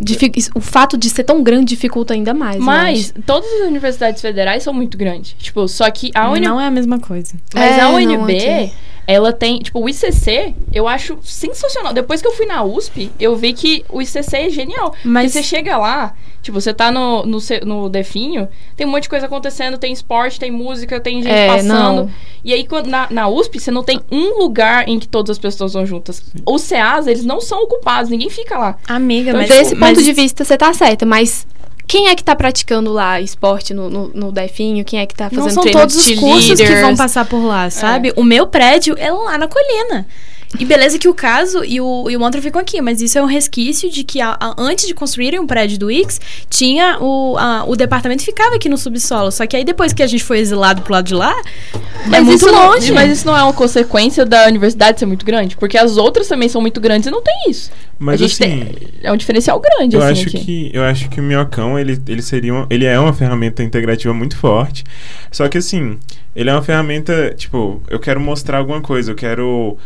o 0.56 0.62
fato 0.62 0.98
de 0.98 1.10
ser 1.10 1.24
tão 1.24 1.44
grande 1.44 1.66
dificulta 1.66 2.14
ainda 2.14 2.34
mais. 2.34 2.58
Mas 2.58 3.14
todas 3.26 3.52
as 3.52 3.68
universidades 3.68 4.22
federais 4.22 4.64
são 4.64 4.74
muito 4.74 4.98
grandes. 4.98 5.36
Tipo, 5.38 5.68
só 5.68 5.90
que 5.92 6.12
a 6.16 6.30
UNB. 6.30 6.42
Não 6.42 6.62
é 6.62 6.68
a 6.68 6.72
mesma 6.72 7.00
coisa. 7.00 7.34
Mas 7.54 7.78
é, 7.78 7.82
a 7.82 7.90
UNB. 7.90 8.72
Ela 9.06 9.34
tem, 9.34 9.60
tipo, 9.60 9.80
o 9.80 9.90
ICC, 9.90 10.56
eu 10.72 10.88
acho 10.88 11.18
sensacional. 11.24 11.94
Depois 11.94 12.22
que 12.22 12.28
eu 12.28 12.32
fui 12.32 12.46
na 12.46 12.64
USP, 12.64 13.12
eu 13.20 13.36
vi 13.36 13.54
que 13.54 13.84
o 13.90 14.02
ICC 14.02 14.36
é 14.36 14.50
genial. 14.50 14.94
Mas 15.04 15.34
você 15.34 15.44
chega 15.44 15.78
lá, 15.78 16.14
tipo, 16.42 16.60
você 16.60 16.74
tá 16.74 16.92
no, 16.92 17.26
no, 17.26 17.40
no 17.66 17.90
Definho, 17.90 18.48
tem 18.76 18.88
um 18.88 18.90
monte 18.90 19.04
de 19.04 19.10
coisa 19.10 19.26
acontecendo, 19.26 19.78
tem 19.78 19.92
esporte, 19.92 20.40
tem 20.40 20.52
música, 20.52 21.00
tem 21.00 21.22
gente 21.22 21.34
é, 21.34 21.48
passando. 21.48 22.04
Não. 22.04 22.12
E 22.44 22.54
aí, 22.54 22.68
na, 22.86 23.08
na 23.10 23.28
USP, 23.28 23.60
você 23.60 23.72
não 23.72 23.84
tem 23.84 24.00
um 24.12 24.40
lugar 24.40 24.88
em 24.88 25.00
que 25.00 25.08
todas 25.08 25.32
as 25.32 25.40
pessoas 25.40 25.74
vão 25.74 25.86
juntas. 25.86 26.24
Os 26.46 26.68
CAs, 26.68 27.08
eles 27.08 27.26
não 27.26 27.42
são 27.42 27.64
ocupados, 27.64 28.10
ninguém 28.10 28.30
fica 28.30 28.58
lá. 28.58 28.78
Amiga, 28.88 29.30
então, 29.30 29.42
mas... 29.42 29.50
Desse 29.50 29.70
tipo, 29.72 29.82
ponto 29.82 29.96
mas... 29.96 30.06
de 30.06 30.14
vista, 30.14 30.44
você 30.44 30.58
tá 30.58 30.74
certa, 30.74 31.06
mas 31.06 31.46
quem 31.88 32.08
é 32.08 32.16
que 32.16 32.24
tá 32.24 32.36
praticando 32.36 32.92
lá 32.92 33.20
esporte 33.20 33.74
no, 33.74 33.90
no, 33.90 34.08
no 34.10 34.32
Definho? 34.32 34.84
Quem 34.84 35.00
é 35.00 35.06
que 35.06 35.16
tá 35.16 35.30
fazendo 35.30 35.44
Não 35.44 35.64
são 35.64 35.72
todos 35.72 35.96
os 35.96 36.20
cursos 36.20 36.60
que 36.60 36.82
vão 36.82 36.96
passar 36.96 37.26
por 37.26 37.44
lá, 37.44 37.70
sabe? 37.70 38.10
É. 38.10 38.14
O 38.16 38.24
meu 38.24 38.48
prédio 38.48 38.96
é 38.98 39.12
lá 39.12 39.38
na 39.38 39.48
colina. 39.48 40.06
E 40.60 40.66
beleza 40.66 41.00
que 41.00 41.08
o 41.08 41.14
caso 41.14 41.64
e 41.64 41.82
o, 41.82 42.10
e 42.10 42.16
o 42.16 42.20
mantra 42.20 42.42
ficam 42.42 42.62
aqui, 42.62 42.82
mas 42.82 43.02
isso 43.02 43.18
é 43.18 43.22
um 43.22 43.26
resquício 43.26 43.90
de 43.90 44.04
que 44.04 44.22
a, 44.22 44.38
a, 44.40 44.56
antes 44.58 44.88
de 44.88 44.94
construírem 44.94 45.40
o 45.40 45.48
prédio 45.48 45.80
do 45.80 45.92
Ix, 45.92 46.22
tinha 46.50 46.98
o, 47.00 47.36
a, 47.38 47.64
o 47.66 47.76
departamento 47.76 48.24
ficava 48.24 48.56
aqui 48.56 48.70
no 48.70 48.78
subsolo. 48.78 49.32
Só 49.32 49.48
que 49.48 49.56
aí 49.56 49.66
depois 49.66 49.94
que 49.94 50.04
a 50.04 50.08
gente 50.08 50.24
foi 50.24 50.40
exilado 50.40 50.82
pro 50.82 50.94
lado 50.94 51.06
de 51.06 51.16
lá, 51.16 51.34
é 51.74 52.08
mas 52.08 52.20
é 52.20 52.22
muito 52.22 52.46
longe. 52.46 52.88
Não, 52.90 52.96
mas 52.96 53.12
isso 53.12 53.26
não 53.26 53.36
é 53.36 53.44
uma 53.44 53.54
consequência 53.54 54.26
da 54.26 54.48
universidade 54.48 55.00
ser 55.00 55.06
muito 55.06 55.26
grande? 55.26 55.58
Porque 55.58 55.78
as 55.78 55.98
outras 55.98 56.28
também 56.28 56.48
são 56.48 56.62
muito 56.62 56.80
grandes 56.80 57.08
e 57.08 57.12
não 57.12 57.22
tem 57.22 57.50
isso. 57.50 57.72
Mas 57.98 58.22
assim, 58.22 58.44
tem, 58.44 58.72
é 59.02 59.12
um 59.12 59.18
diferencial 59.18 59.60
grande, 59.60 59.96
eu 59.96 60.02
assim, 60.02 60.12
acho 60.12 60.28
aqui. 60.30 60.40
que 60.40 60.72
Eu 60.74 60.84
acho 60.84 61.10
que 61.10 61.20
o 61.20 61.24
Minhocão, 61.24 61.80
ele, 61.80 62.00
ele 62.08 62.22
seria 62.22 62.54
uma, 62.54 62.68
ele 62.70 62.86
é 62.86 63.00
uma 63.00 63.14
ferramenta 63.14 63.64
integrativa 63.64 64.14
muito 64.14 64.36
forte. 64.36 64.84
Só 65.32 65.48
que 65.48 65.58
assim, 65.58 65.98
ele 66.36 66.50
é 66.50 66.54
uma 66.54 66.62
ferramenta, 66.62 67.34
tipo, 67.36 67.82
eu 67.90 68.00
quero 68.00 68.20
mostrar 68.20 68.58
alguma 68.58 68.82
coisa, 68.82 69.12
eu 69.12 69.16
quero 69.16 69.78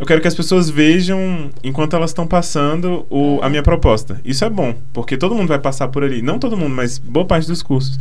eu 0.00 0.06
quero 0.06 0.20
que 0.20 0.28
as 0.28 0.34
pessoas 0.34 0.68
vejam, 0.70 1.50
enquanto 1.62 1.94
elas 1.94 2.10
estão 2.10 2.26
passando, 2.26 3.06
o, 3.10 3.38
a 3.42 3.48
minha 3.48 3.62
proposta. 3.62 4.20
Isso 4.24 4.44
é 4.44 4.50
bom, 4.50 4.74
porque 4.92 5.16
todo 5.16 5.34
mundo 5.34 5.48
vai 5.48 5.58
passar 5.58 5.88
por 5.88 6.02
ali. 6.02 6.22
Não 6.22 6.38
todo 6.38 6.56
mundo, 6.56 6.74
mas 6.74 6.98
boa 6.98 7.26
parte 7.26 7.46
dos 7.46 7.62
cursos. 7.62 7.98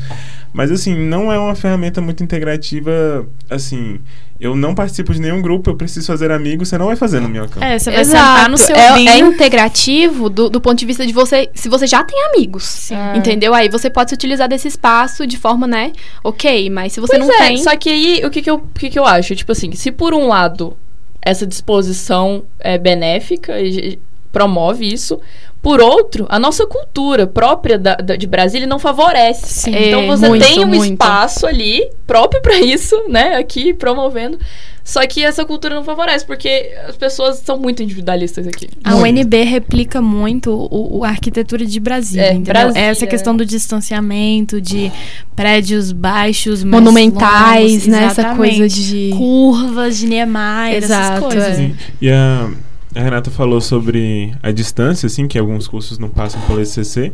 Mas, 0.53 0.71
assim, 0.71 0.95
não 0.95 1.31
é 1.31 1.37
uma 1.37 1.55
ferramenta 1.55 2.01
muito 2.01 2.23
integrativa, 2.23 3.25
assim... 3.49 3.99
Eu 4.39 4.55
não 4.55 4.73
participo 4.73 5.13
de 5.13 5.21
nenhum 5.21 5.39
grupo, 5.39 5.69
eu 5.69 5.75
preciso 5.75 6.07
fazer 6.07 6.31
amigos, 6.31 6.67
você 6.67 6.75
não 6.75 6.87
vai 6.87 6.95
fazer 6.95 7.19
no 7.19 7.29
meu 7.29 7.47
campo. 7.47 7.63
É, 7.63 7.77
você 7.77 7.91
vai 7.91 8.01
Exato. 8.01 8.27
sentar 8.27 8.49
no 8.49 8.57
seu 8.57 8.75
é, 8.75 9.05
é 9.05 9.19
integrativo 9.19 10.31
do, 10.31 10.49
do 10.49 10.59
ponto 10.59 10.79
de 10.79 10.85
vista 10.87 11.05
de 11.05 11.13
você, 11.13 11.47
se 11.53 11.69
você 11.69 11.85
já 11.85 12.03
tem 12.03 12.17
amigos, 12.25 12.63
Sim. 12.63 12.95
entendeu? 13.15 13.53
Aí 13.53 13.69
você 13.69 13.87
pode 13.87 14.09
se 14.09 14.15
utilizar 14.15 14.49
desse 14.49 14.67
espaço 14.67 15.27
de 15.27 15.37
forma, 15.37 15.67
né, 15.67 15.91
ok, 16.23 16.71
mas 16.71 16.93
se 16.93 16.99
você 16.99 17.19
pois 17.19 17.27
não 17.27 17.35
é, 17.35 17.49
tem... 17.49 17.57
só 17.57 17.75
que 17.75 17.87
aí, 17.87 18.25
o 18.25 18.31
que 18.31 18.41
que 18.41 18.49
eu, 18.49 18.55
o 18.55 18.79
que 18.79 18.89
que 18.89 18.97
eu 18.97 19.05
acho? 19.05 19.35
Tipo 19.35 19.51
assim, 19.51 19.73
se 19.73 19.91
por 19.91 20.11
um 20.11 20.27
lado 20.27 20.75
essa 21.21 21.45
disposição 21.45 22.43
é 22.59 22.77
benéfica 22.77 23.59
e 23.59 23.99
promove 24.31 24.85
isso. 24.91 25.19
Por 25.61 25.79
outro, 25.79 26.25
a 26.27 26.39
nossa 26.39 26.65
cultura 26.65 27.27
própria 27.27 27.77
da, 27.77 27.95
da, 27.95 28.15
de 28.15 28.25
Brasília 28.25 28.67
não 28.67 28.79
favorece. 28.79 29.45
Sim, 29.47 29.75
então 29.75 30.07
você 30.07 30.27
muito, 30.27 30.43
tem 30.43 30.65
um 30.65 30.67
muito. 30.67 30.93
espaço 30.93 31.45
ali 31.45 31.87
próprio 32.07 32.41
para 32.41 32.59
isso, 32.59 32.95
né? 33.07 33.35
Aqui 33.35 33.73
promovendo. 33.73 34.39
Só 34.83 35.05
que 35.05 35.23
essa 35.23 35.45
cultura 35.45 35.75
não 35.75 35.83
favorece, 35.83 36.25
porque 36.25 36.71
as 36.87 36.97
pessoas 36.97 37.37
são 37.37 37.59
muito 37.59 37.83
individualistas 37.83 38.47
aqui. 38.47 38.67
A 38.83 38.95
UNB 38.95 39.43
replica 39.43 40.01
muito 40.01 40.51
o, 40.51 40.97
o 40.97 41.03
a 41.03 41.09
arquitetura 41.09 41.63
de 41.65 41.79
Brasília, 41.79 42.33
é, 42.33 42.39
Brasília. 42.39 42.87
Essa 42.87 43.05
questão 43.05 43.37
do 43.37 43.45
distanciamento, 43.45 44.59
de 44.59 44.91
prédios 45.35 45.91
baixos, 45.91 46.63
monumentais, 46.63 47.71
longos, 47.71 47.87
né? 47.87 48.05
Essa 48.05 48.35
coisa 48.35 48.67
de 48.67 49.11
curvas 49.15 49.99
de 49.99 50.07
Niemeyer, 50.07 50.83
Exato, 50.83 51.11
essas 51.11 51.19
coisas. 51.19 51.59
É. 51.59 51.71
E 52.01 52.09
a, 52.09 52.49
a, 52.95 53.01
Renata 53.01 53.31
falou 53.31 53.61
sobre 53.61 54.33
a 54.41 54.51
distância, 54.51 55.07
assim, 55.07 55.27
que 55.27 55.37
alguns 55.37 55.67
cursos 55.67 55.97
não 55.97 56.09
passam 56.09 56.41
pelo 56.41 56.61
ICC. 56.61 57.11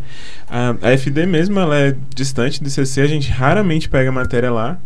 A, 0.49 0.75
a 0.81 0.91
FD 0.97 1.25
mesmo, 1.25 1.59
ela 1.59 1.77
é 1.77 1.95
distante 2.13 2.61
do 2.61 2.69
ICC, 2.69 3.01
a 3.01 3.07
gente 3.07 3.29
raramente 3.29 3.89
pega 3.89 4.11
matéria 4.11 4.51
lá. 4.51 4.79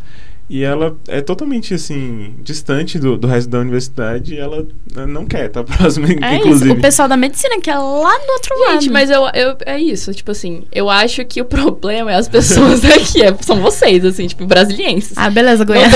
E 0.51 0.65
ela 0.65 0.97
é 1.07 1.21
totalmente, 1.21 1.73
assim, 1.73 2.35
distante 2.43 2.99
do, 2.99 3.17
do 3.17 3.25
resto 3.25 3.49
da 3.49 3.59
universidade 3.59 4.35
e 4.35 4.37
ela 4.37 4.67
não 5.07 5.25
quer 5.25 5.45
estar 5.45 5.63
tá 5.63 5.71
próxima, 5.77 6.07
é 6.09 6.35
inclusive. 6.35 6.71
Isso. 6.71 6.77
O 6.77 6.81
pessoal 6.81 7.07
da 7.07 7.15
medicina 7.15 7.57
que 7.61 7.69
é 7.69 7.77
lá 7.77 8.17
do 8.17 8.31
outro 8.33 8.55
Gente, 8.57 8.67
lado. 8.67 8.81
Gente, 8.81 8.91
mas 8.91 9.09
eu, 9.09 9.21
eu, 9.33 9.55
é 9.65 9.79
isso, 9.79 10.13
tipo 10.13 10.29
assim, 10.31 10.63
eu 10.69 10.89
acho 10.89 11.23
que 11.23 11.41
o 11.41 11.45
problema 11.47 12.11
é 12.11 12.15
as 12.15 12.27
pessoas 12.27 12.81
daqui, 12.83 13.23
é, 13.23 13.33
são 13.39 13.61
vocês, 13.61 14.03
assim, 14.03 14.27
tipo, 14.27 14.45
brasilienses. 14.45 15.13
Ah, 15.15 15.29
beleza, 15.29 15.63
Goiânia. 15.63 15.89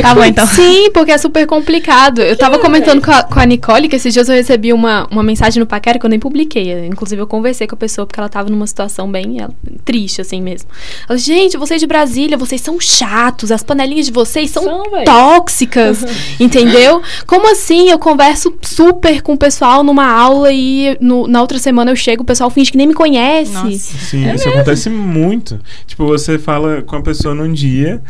tá 0.00 0.14
bom, 0.14 0.24
então. 0.24 0.46
Sim, 0.46 0.90
porque 0.94 1.12
é 1.12 1.18
super 1.18 1.46
complicado. 1.46 2.22
Eu 2.22 2.30
que 2.30 2.40
tava 2.40 2.58
comentando 2.58 3.02
com 3.02 3.10
a, 3.10 3.22
com 3.22 3.38
a 3.38 3.44
Nicole 3.44 3.86
que 3.86 3.96
esses 3.96 4.14
dias 4.14 4.30
eu 4.30 4.34
recebi 4.34 4.72
uma, 4.72 5.06
uma 5.10 5.22
mensagem 5.22 5.60
no 5.60 5.66
Paquera 5.66 5.98
que 5.98 6.06
eu 6.06 6.10
nem 6.10 6.18
publiquei. 6.18 6.86
Inclusive, 6.86 7.20
eu 7.20 7.26
conversei 7.26 7.66
com 7.66 7.74
a 7.74 7.78
pessoa 7.78 8.06
porque 8.06 8.18
ela 8.18 8.30
tava 8.30 8.48
numa 8.48 8.66
situação 8.66 9.12
bem 9.12 9.40
ela, 9.40 9.52
triste, 9.84 10.22
assim 10.22 10.40
mesmo. 10.40 10.70
Ela, 11.06 11.18
gente, 11.18 11.58
vocês 11.58 11.78
de 11.78 11.86
Brasília, 11.86 12.38
vocês 12.38 12.62
são 12.62 12.80
chatos, 12.80 13.52
as 13.52 13.62
panelinhas 13.74 14.06
de 14.06 14.12
vocês 14.12 14.50
são, 14.50 14.62
são 14.62 14.84
tóxicas, 15.04 16.04
entendeu? 16.38 17.02
Como 17.26 17.50
assim? 17.50 17.90
Eu 17.90 17.98
converso 17.98 18.54
super 18.62 19.20
com 19.20 19.34
o 19.34 19.38
pessoal 19.38 19.82
numa 19.82 20.06
aula 20.06 20.52
e 20.52 20.96
no, 21.00 21.26
na 21.26 21.40
outra 21.40 21.58
semana 21.58 21.90
eu 21.90 21.96
chego, 21.96 22.22
o 22.22 22.26
pessoal 22.26 22.48
finge 22.50 22.70
que 22.70 22.78
nem 22.78 22.86
me 22.86 22.94
conhece. 22.94 23.52
Nossa. 23.52 23.68
Sim, 23.68 24.26
é 24.26 24.34
isso 24.34 24.44
mesmo? 24.46 24.52
acontece 24.52 24.88
muito. 24.88 25.60
Tipo, 25.86 26.06
você 26.06 26.38
fala 26.38 26.82
com 26.82 26.96
a 26.96 27.02
pessoa 27.02 27.34
num 27.34 27.52
dia, 27.52 28.00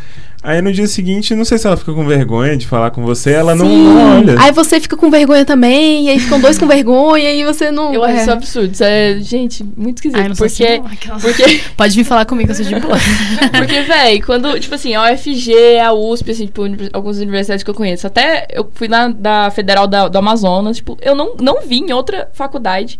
Aí 0.45 0.61
no 0.61 0.71
dia 0.71 0.85
seguinte, 0.85 1.33
não 1.33 1.43
sei 1.43 1.57
se 1.57 1.65
ela 1.65 1.75
fica 1.75 1.91
com 1.91 2.05
vergonha 2.05 2.55
de 2.55 2.67
falar 2.67 2.91
com 2.91 3.03
você, 3.03 3.31
ela 3.31 3.55
não, 3.55 3.67
não, 3.67 4.17
olha. 4.17 4.35
Aí 4.39 4.51
você 4.51 4.79
fica 4.79 4.95
com 4.95 5.09
vergonha 5.09 5.43
também, 5.43 6.05
e 6.05 6.09
aí 6.09 6.19
ficam 6.19 6.39
dois 6.39 6.57
com 6.59 6.67
vergonha, 6.67 7.31
e 7.31 7.43
você 7.43 7.71
não. 7.71 7.91
Eu 7.91 8.03
acho 8.03 8.17
é. 8.17 8.21
isso 8.21 8.31
absurdo. 8.31 8.71
Isso 8.71 8.83
é, 8.83 9.17
gente, 9.19 9.63
muito 9.75 9.97
esquisito. 9.97 10.19
Ai, 10.19 10.29
porque, 10.35 10.63
assim, 10.63 11.19
porque... 11.19 11.61
Pode 11.75 11.95
vir 11.95 12.03
falar 12.03 12.25
comigo, 12.25 12.51
eu 12.51 12.55
sou 12.55 12.63
de 12.63 12.79
boa. 12.79 12.95
porque, 13.57 13.81
velho, 13.81 14.25
quando, 14.25 14.59
tipo 14.59 14.75
assim, 14.75 14.93
a 14.93 15.11
UFG, 15.11 15.79
a 15.83 15.93
USP, 15.93 16.29
assim, 16.29 16.45
tipo, 16.45 16.61
algumas 16.93 17.17
universidades 17.17 17.63
que 17.63 17.69
eu 17.69 17.73
conheço, 17.75 18.05
até 18.05 18.45
eu 18.51 18.69
fui 18.75 18.87
lá 18.87 19.07
da 19.07 19.49
Federal 19.49 19.87
da, 19.87 20.07
do 20.07 20.17
Amazonas, 20.17 20.77
tipo, 20.77 20.95
eu 21.01 21.15
não, 21.15 21.35
não 21.41 21.61
vi 21.61 21.79
em 21.79 21.91
outra 21.91 22.29
faculdade 22.33 22.99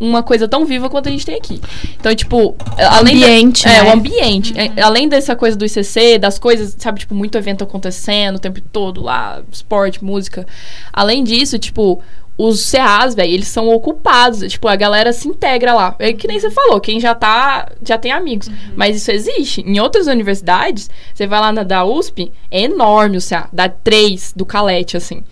uma 0.00 0.22
coisa 0.22 0.48
tão 0.48 0.64
viva 0.64 0.88
quanto 0.88 1.08
a 1.08 1.12
gente 1.12 1.26
tem 1.26 1.36
aqui. 1.36 1.60
Então, 1.98 2.14
tipo, 2.14 2.56
além. 2.78 3.16
Ambiente. 3.16 3.64
Da, 3.64 3.70
né? 3.70 3.78
É, 3.78 3.82
o 3.84 3.92
ambiente. 3.92 4.52
Uhum. 4.52 4.72
É, 4.76 4.82
além 4.82 5.08
dessa 5.08 5.36
coisa 5.36 5.56
do 5.56 5.64
ICC, 5.64 6.18
das 6.18 6.38
coisas 6.38 6.74
sabe, 6.86 7.00
tipo, 7.00 7.14
muito 7.14 7.36
evento 7.36 7.64
acontecendo 7.64 8.36
o 8.36 8.40
tempo 8.40 8.60
todo 8.60 9.02
lá, 9.02 9.42
esporte, 9.50 10.02
música. 10.04 10.46
Além 10.92 11.24
disso, 11.24 11.58
tipo, 11.58 12.00
os 12.38 12.70
CAs, 12.70 13.14
velho, 13.14 13.32
eles 13.32 13.48
são 13.48 13.68
ocupados. 13.68 14.40
Tipo, 14.50 14.68
a 14.68 14.76
galera 14.76 15.12
se 15.12 15.28
integra 15.28 15.74
lá. 15.74 15.96
É 15.98 16.12
que 16.12 16.28
nem 16.28 16.38
você 16.38 16.50
falou, 16.50 16.80
quem 16.80 17.00
já 17.00 17.14
tá, 17.14 17.70
já 17.82 17.98
tem 17.98 18.12
amigos. 18.12 18.48
Uhum. 18.48 18.54
Mas 18.76 18.96
isso 18.96 19.10
existe. 19.10 19.62
Em 19.62 19.80
outras 19.80 20.06
universidades, 20.06 20.88
você 21.12 21.26
vai 21.26 21.40
lá 21.40 21.52
na 21.52 21.62
da 21.62 21.84
USP, 21.84 22.30
é 22.50 22.62
enorme 22.62 23.16
o 23.16 23.22
CA. 23.22 23.48
Dá 23.52 23.68
três 23.68 24.32
do 24.36 24.46
Calete, 24.46 24.96
assim. 24.96 25.24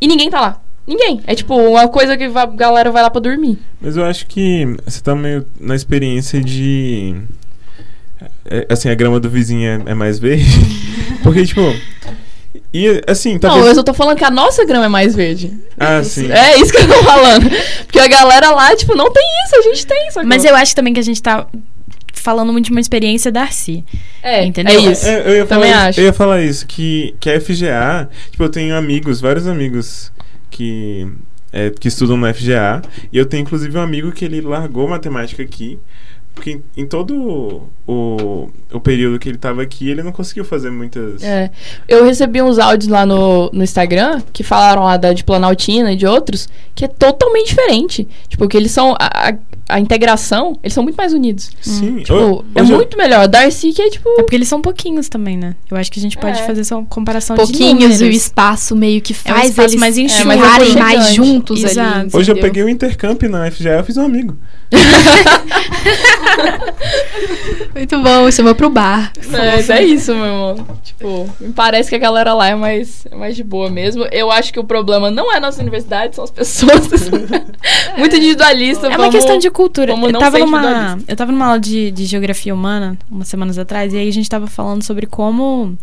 E 0.00 0.08
ninguém 0.08 0.30
tá 0.30 0.40
lá. 0.40 0.60
Ninguém. 0.86 1.20
É 1.26 1.34
tipo 1.34 1.54
uma 1.54 1.86
coisa 1.86 2.16
que 2.16 2.24
a 2.24 2.46
galera 2.46 2.90
vai 2.90 3.02
lá 3.02 3.10
pra 3.10 3.20
dormir. 3.20 3.58
Mas 3.80 3.96
eu 3.96 4.04
acho 4.04 4.26
que 4.26 4.64
você 4.86 5.02
tá 5.02 5.14
meio 5.14 5.46
na 5.60 5.76
experiência 5.76 6.40
de 6.40 7.14
é, 8.50 8.66
assim, 8.68 8.88
a 8.88 8.94
grama 8.94 9.20
do 9.20 9.28
vizinho 9.28 9.84
é, 9.86 9.92
é 9.92 9.94
mais 9.94 10.18
verde. 10.18 10.46
Porque, 11.22 11.44
tipo. 11.44 11.74
E 12.72 13.02
assim, 13.06 13.34
Não, 13.34 13.40
talvez. 13.40 13.68
eu 13.68 13.74
só 13.76 13.82
tô 13.82 13.94
falando 13.94 14.18
que 14.18 14.24
a 14.24 14.30
nossa 14.30 14.64
grama 14.64 14.86
é 14.86 14.88
mais 14.88 15.14
verde. 15.14 15.52
Ah, 15.78 16.02
sim. 16.02 16.30
É 16.30 16.58
isso 16.60 16.70
que 16.70 16.78
eu 16.78 16.86
tô 16.86 17.02
falando. 17.02 17.48
Porque 17.84 17.98
a 17.98 18.08
galera 18.08 18.50
lá, 18.50 18.76
tipo, 18.76 18.94
não 18.94 19.10
tem 19.10 19.24
isso, 19.44 19.56
a 19.56 19.62
gente 19.62 19.86
tem 19.86 20.08
isso. 20.08 20.22
Mas 20.24 20.44
eu 20.44 20.54
acho 20.54 20.74
também 20.74 20.92
que 20.92 21.00
a 21.00 21.02
gente 21.02 21.22
tá 21.22 21.46
falando 22.12 22.52
muito 22.52 22.66
de 22.66 22.70
uma 22.70 22.80
experiência 22.80 23.32
da 23.32 23.42
Arci. 23.42 23.84
É, 24.22 24.44
Entendeu? 24.44 24.78
é 24.78 24.92
isso. 24.92 25.06
É, 25.06 25.30
eu 25.30 25.36
ia 25.36 25.46
falar 25.46 25.60
Também 25.60 25.70
isso, 25.70 25.88
acho. 25.88 26.00
Eu 26.00 26.04
ia 26.04 26.12
falar 26.12 26.42
isso, 26.42 26.66
que, 26.66 27.14
que 27.18 27.30
a 27.30 27.40
FGA, 27.40 28.08
tipo, 28.30 28.42
eu 28.42 28.48
tenho 28.50 28.76
amigos, 28.76 29.20
vários 29.20 29.46
amigos 29.46 30.12
que, 30.50 31.08
é, 31.52 31.70
que 31.70 31.88
estudam 31.88 32.16
na 32.16 32.34
FGA, 32.34 32.82
e 33.10 33.16
eu 33.16 33.24
tenho 33.24 33.42
inclusive 33.42 33.76
um 33.78 33.80
amigo 33.80 34.12
que 34.12 34.24
ele 34.24 34.40
largou 34.42 34.86
matemática 34.88 35.42
aqui, 35.42 35.78
porque 36.38 36.52
em, 36.76 36.82
em 36.82 36.86
todo 36.86 37.62
o, 37.86 38.48
o 38.72 38.80
período 38.80 39.18
que 39.18 39.28
ele 39.28 39.36
estava 39.36 39.60
aqui, 39.62 39.88
ele 39.90 40.02
não 40.02 40.12
conseguiu 40.12 40.44
fazer 40.44 40.70
muitas... 40.70 41.22
É. 41.22 41.50
Eu 41.88 42.04
recebi 42.04 42.40
uns 42.40 42.58
áudios 42.58 42.88
lá 42.90 43.04
no, 43.04 43.50
no 43.52 43.62
Instagram 43.64 44.20
que 44.32 44.42
falaram 44.42 44.84
lá 44.84 44.96
da 44.96 45.12
de 45.12 45.24
Planaltina 45.24 45.92
e 45.92 45.96
de 45.96 46.06
outros, 46.06 46.48
que 46.74 46.84
é 46.84 46.88
totalmente 46.88 47.48
diferente. 47.48 48.06
Tipo, 48.28 48.46
que 48.48 48.56
eles 48.56 48.70
são. 48.70 48.94
A, 48.98 49.30
a, 49.30 49.34
a 49.70 49.78
integração, 49.80 50.58
eles 50.62 50.72
são 50.72 50.82
muito 50.82 50.96
mais 50.96 51.12
unidos. 51.12 51.50
Sim, 51.60 51.98
Tipo, 51.98 52.14
ho- 52.14 52.44
é 52.54 52.62
hoje 52.62 52.72
eu- 52.72 52.78
muito 52.78 52.96
melhor. 52.96 53.28
Darcy 53.28 53.70
que 53.72 53.82
é 53.82 53.90
tipo. 53.90 54.08
É 54.08 54.22
porque 54.22 54.34
eles 54.34 54.48
são 54.48 54.62
pouquinhos 54.62 55.08
também, 55.10 55.36
né? 55.36 55.54
Eu 55.70 55.76
acho 55.76 55.90
que 55.92 55.98
a 55.98 56.02
gente 56.02 56.16
pode 56.16 56.38
É. 56.40 56.46
fazer 56.46 56.62
essa 56.62 56.76
comparação 56.88 57.36
de 57.36 57.42
Pouquinhos 57.42 57.72
números. 57.74 58.00
e 58.00 58.04
o 58.04 58.10
espaço 58.10 58.74
meio 58.74 59.02
que 59.02 59.12
É 59.12 59.16
um 59.30 59.34
faz 59.34 59.58
eles 59.58 59.74
mais 59.74 59.94
ficarem 59.96 60.40
aconchegante. 60.40 60.78
mais 60.78 61.14
juntos 61.14 61.62
Exato. 61.64 61.98
ali. 61.98 62.10
Hoje 62.14 62.30
eu 62.30 62.36
entendeu? 62.36 62.42
peguei 62.42 62.62
o 62.64 62.68
Intercamp 62.68 63.22
na 63.24 63.50
FGA, 63.50 63.70
eu 63.78 63.84
fiz 63.84 63.96
um 63.98 64.04
amigo. 64.06 64.36
Muito 67.74 68.02
bom, 68.02 68.30
chama 68.30 68.54
pro 68.54 68.70
bar. 68.70 69.12
Mas 69.28 69.70
é 69.70 69.82
isso, 69.82 70.14
meu 70.14 70.24
irmão. 70.24 70.66
Tipo, 70.82 71.28
me 71.40 71.52
parece 71.52 71.88
que 71.88 71.96
a 71.96 71.98
galera 71.98 72.34
lá 72.34 72.48
é 72.48 72.54
mais, 72.54 73.06
é 73.10 73.14
mais 73.14 73.36
de 73.36 73.44
boa 73.44 73.70
mesmo. 73.70 74.04
Eu 74.10 74.30
acho 74.30 74.52
que 74.52 74.60
o 74.60 74.64
problema 74.64 75.10
não 75.10 75.32
é 75.32 75.36
a 75.36 75.40
nossa 75.40 75.60
universidade, 75.60 76.16
são 76.16 76.24
as 76.24 76.30
pessoas. 76.30 76.88
muito 77.96 78.16
individualista. 78.16 78.86
É 78.86 78.90
uma 78.90 78.98
vamos- 78.98 79.14
questão 79.14 79.38
de 79.38 79.50
cultura. 79.50 79.92
Eu 79.92 80.18
tava, 80.18 80.38
numa, 80.38 80.98
eu 81.06 81.16
tava 81.16 81.32
numa 81.32 81.46
aula 81.46 81.60
de, 81.60 81.90
de 81.90 82.04
geografia 82.04 82.54
humana, 82.54 82.96
umas 83.10 83.28
semanas 83.28 83.58
atrás, 83.58 83.92
e 83.92 83.96
aí 83.96 84.08
a 84.08 84.12
gente 84.12 84.28
tava 84.28 84.46
falando 84.46 84.82
sobre 84.82 85.06
como 85.06 85.76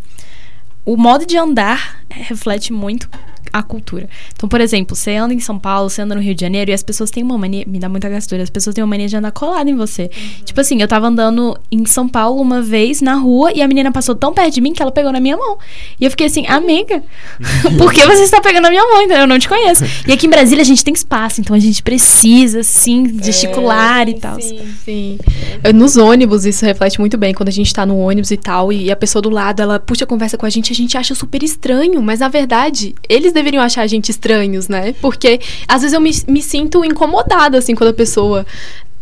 o 0.86 0.95
modo 0.95 1.25
de 1.25 1.38
andar 1.38 2.01
reflete 2.09 2.71
muito 2.71 3.09
a 3.53 3.63
cultura. 3.63 4.09
Então, 4.36 4.49
por 4.49 4.59
exemplo, 4.59 4.97
você 4.97 5.15
anda 5.15 5.33
em 5.33 5.39
São 5.39 5.57
Paulo, 5.57 5.89
você 5.89 6.01
anda 6.01 6.13
no 6.13 6.19
Rio 6.19 6.36
de 6.36 6.41
Janeiro 6.41 6.71
e 6.71 6.73
as 6.73 6.83
pessoas 6.83 7.09
têm 7.09 7.23
uma 7.23 7.38
mania, 7.38 7.63
me 7.65 7.79
dá 7.79 7.88
muita 7.88 8.09
gastura, 8.09 8.43
as 8.43 8.49
pessoas 8.49 8.73
têm 8.73 8.83
uma 8.83 8.89
mania 8.89 9.07
de 9.07 9.15
andar 9.15 9.31
colada 9.31 9.69
em 9.69 9.75
você. 9.75 10.09
Tipo 10.43 10.59
assim, 10.59 10.81
eu 10.81 10.88
tava 10.89 11.07
andando 11.07 11.57
em 11.71 11.86
São 11.86 12.05
Paulo 12.05 12.41
uma 12.41 12.61
vez 12.61 12.99
na 13.01 13.13
rua 13.13 13.53
e 13.53 13.61
a 13.61 13.67
menina 13.67 13.93
passou 13.93 14.13
tão 14.13 14.33
perto 14.33 14.55
de 14.55 14.59
mim 14.59 14.73
que 14.73 14.81
ela 14.81 14.91
pegou 14.91 15.09
na 15.09 15.21
minha 15.21 15.38
mão. 15.38 15.57
E 15.97 16.03
eu 16.03 16.11
fiquei 16.11 16.25
assim, 16.25 16.45
amiga, 16.47 17.01
por 17.77 17.93
que 17.93 18.05
você 18.05 18.23
está 18.23 18.41
pegando 18.41 18.63
na 18.63 18.69
minha 18.71 18.83
mão? 18.83 18.97
Entendeu? 19.03 19.19
Eu 19.21 19.27
não 19.27 19.39
te 19.39 19.47
conheço. 19.47 19.86
E 20.05 20.11
aqui 20.11 20.27
em 20.27 20.29
Brasília 20.29 20.61
a 20.61 20.65
gente 20.65 20.83
tem 20.83 20.93
espaço, 20.93 21.39
então 21.39 21.55
a 21.55 21.59
gente 21.59 21.81
precisa, 21.81 22.61
sim, 22.61 23.19
gesticular 23.23 24.09
e 24.09 24.15
tal. 24.19 24.41
Sim. 24.41 25.17
Eu- 25.63 25.73
Nos 25.73 25.95
ônibus, 25.95 26.45
isso 26.45 26.65
reflete 26.65 26.99
muito 26.99 27.17
bem. 27.17 27.33
Quando 27.33 27.47
a 27.47 27.53
gente 27.53 27.73
tá 27.73 27.86
no 27.86 27.97
ônibus 27.99 28.31
e 28.31 28.38
tal, 28.38 28.73
e 28.73 28.91
a 28.91 28.95
pessoa 28.97 29.21
do 29.21 29.29
lado, 29.29 29.61
ela 29.61 29.79
puxa 29.79 30.03
a 30.03 30.07
conversa 30.07 30.38
com 30.38 30.45
a 30.45 30.49
gente, 30.49 30.73
a 30.76 30.78
gente 30.78 30.97
acha 30.97 31.15
super 31.15 31.41
estranho. 31.43 32.01
Mas 32.01 32.19
na 32.19 32.28
verdade, 32.28 32.93
eles 33.07 33.34
deveriam 33.34 33.63
achar 33.63 33.82
a 33.82 33.88
gente 33.88 34.09
estranhos, 34.09 34.67
né? 34.67 34.93
Porque 35.01 35.39
às 35.67 35.82
vezes 35.82 35.93
eu 35.93 36.01
me, 36.01 36.11
me 36.28 36.41
sinto 36.41 36.84
incomodada, 36.84 37.57
assim, 37.57 37.76
quando 37.76 37.89
a 37.89 37.93
pessoa. 37.93 38.45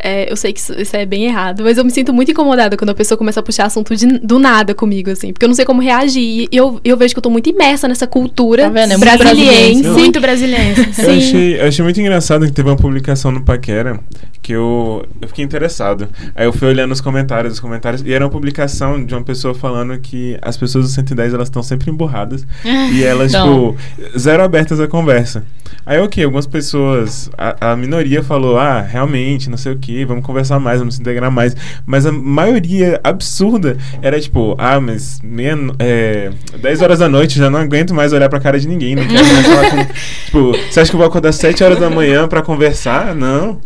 É, 0.04 0.32
eu 0.32 0.36
sei 0.36 0.52
que 0.54 0.60
isso, 0.60 0.74
isso 0.80 0.96
é 0.96 1.06
bem 1.06 1.26
errado, 1.26 1.64
mas 1.64 1.78
eu 1.78 1.84
me 1.86 1.92
sinto 1.92 2.14
muito 2.14 2.30
incomodada 2.32 2.76
quando 2.78 2.90
a 2.90 2.94
pessoa 2.96 3.18
começa 3.18 3.40
a 3.40 3.44
puxar 3.44 3.66
assunto 3.66 3.96
de- 3.96 4.20
do 4.20 4.38
nada 4.38 4.76
comigo, 4.76 5.10
assim, 5.10 5.32
porque 5.32 5.46
eu 5.46 5.50
não 5.50 5.56
sei 5.56 5.66
como 5.66 5.82
reagir. 5.82 6.48
E 6.52 6.56
eu, 6.56 6.80
eu 6.84 6.98
vejo 6.98 7.14
que 7.14 7.20
eu 7.20 7.24
tô 7.24 7.30
muito 7.30 7.50
imersa 7.50 7.88
nessa 7.88 8.06
cultura 8.06 8.64
Tá 8.64 8.70
vendo? 8.70 8.92
É 8.94 8.98
muito 8.98 9.10
brasiliense. 9.10 9.50
brasiliense. 9.82 9.90
Muito 9.90 10.20
brasileiro. 10.22 10.82
Eu 11.00 11.10
achei, 11.18 11.62
eu 11.62 11.68
achei 11.68 11.84
muito 11.84 12.00
engraçado 12.02 12.46
que 12.46 12.52
teve 12.52 12.70
uma 12.70 12.76
publicação 12.76 13.32
no 13.32 13.42
Paquera 13.42 14.00
que 14.42 14.52
eu, 14.52 15.06
eu 15.22 15.28
fiquei 15.30 15.44
interessado. 15.46 16.10
Aí 16.36 16.46
eu 16.46 16.52
fui 16.52 16.68
olhando 16.68 16.92
os 16.92 17.00
comentários, 17.00 17.54
os 17.54 17.60
comentários, 17.62 18.02
e 18.06 18.12
era 18.12 18.26
uma 18.26 18.30
publicação 18.30 19.04
de 19.06 19.14
uma 19.16 19.24
pessoa 19.24 19.54
falando 19.56 19.98
que 20.00 20.38
as 20.42 20.58
pessoas 20.58 20.84
do 20.86 20.92
110 20.92 21.34
elas 21.34 21.48
estão 21.48 21.64
sempre 21.64 21.90
emburradas 21.90 22.46
e 22.92 23.02
elas, 23.06 23.32
tipo, 23.32 23.78
zero 24.20 24.44
abertas 24.44 24.82
à 24.82 24.88
conversa. 24.88 25.46
Aí, 25.86 25.98
ok, 26.00 26.24
algumas 26.26 26.46
pessoas, 26.46 27.30
a, 27.38 27.72
a 27.72 27.76
minoria 27.78 28.22
falou, 28.22 28.58
ah, 28.58 28.82
realmente, 28.82 29.50
não 29.50 29.58
sei 29.58 29.72
o 29.72 29.78
que, 29.78 29.93
vamos 30.06 30.26
conversar 30.26 30.60
mais, 30.60 30.80
vamos 30.80 30.96
se 30.96 31.02
integrar 31.02 31.32
mais. 31.32 31.56
Mas 31.86 32.06
a 32.06 32.12
maioria 32.12 33.00
absurda 33.04 33.78
era 34.02 34.20
tipo, 34.20 34.56
ah, 34.58 34.80
mas 34.80 35.20
meia, 35.24 35.58
é, 35.80 36.32
10 36.60 36.82
horas 36.82 37.00
da 37.00 37.10
noite 37.10 37.38
já 37.38 37.50
não 37.50 37.60
aguento 37.60 37.94
mais 37.94 38.14
olhar 38.14 38.30
pra 38.30 38.40
cara 38.40 38.60
de 38.60 38.68
ninguém, 38.68 38.96
não 38.96 39.06
quero 39.06 39.26
mais 39.26 39.46
falar 39.46 39.70
com. 39.70 39.94
Tipo, 40.26 40.52
você 40.52 40.80
acha 40.80 40.90
que 40.90 40.96
eu 40.96 41.00
vou 41.00 41.08
acordar 41.08 41.32
7 41.32 41.64
horas 41.64 41.80
da 41.80 41.90
manhã 41.90 42.28
pra 42.28 42.42
conversar? 42.42 43.14
Não. 43.14 43.62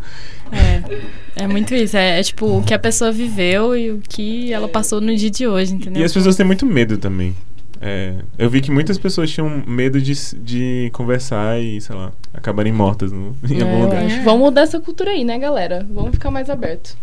É, 0.51 1.43
é 1.43 1.47
muito 1.47 1.73
isso. 1.73 1.95
É, 1.95 2.19
é 2.19 2.23
tipo 2.23 2.57
o 2.57 2.63
que 2.63 2.73
a 2.73 2.79
pessoa 2.79 3.11
viveu 3.11 3.75
e 3.75 3.91
o 3.91 4.01
que 4.07 4.51
ela 4.51 4.67
passou 4.67 4.99
no 4.99 5.15
dia 5.15 5.29
de 5.29 5.47
hoje, 5.47 5.73
entendeu? 5.73 6.01
E 6.01 6.05
as 6.05 6.13
pessoas 6.13 6.35
têm 6.35 6.45
muito 6.45 6.65
medo 6.65 6.97
também. 6.97 7.35
É, 7.81 8.15
eu 8.37 8.49
vi 8.49 8.61
que 8.61 8.71
muitas 8.71 8.97
pessoas 8.97 9.29
tinham 9.29 9.63
medo 9.67 10.01
de, 10.01 10.13
de 10.37 10.89
conversar 10.93 11.59
e, 11.61 11.79
sei 11.79 11.95
lá, 11.95 12.11
acabarem 12.33 12.73
mortas 12.73 13.11
no, 13.11 13.35
em 13.49 13.59
É, 13.59 13.61
algum 13.61 13.83
lugar. 13.83 14.03
acho. 14.05 14.21
Vamos 14.23 14.41
mudar 14.41 14.61
essa 14.61 14.79
cultura 14.79 15.11
aí, 15.11 15.23
né, 15.23 15.37
galera? 15.37 15.85
Vamos 15.89 16.11
ficar 16.11 16.31
mais 16.31 16.49
aberto. 16.49 16.97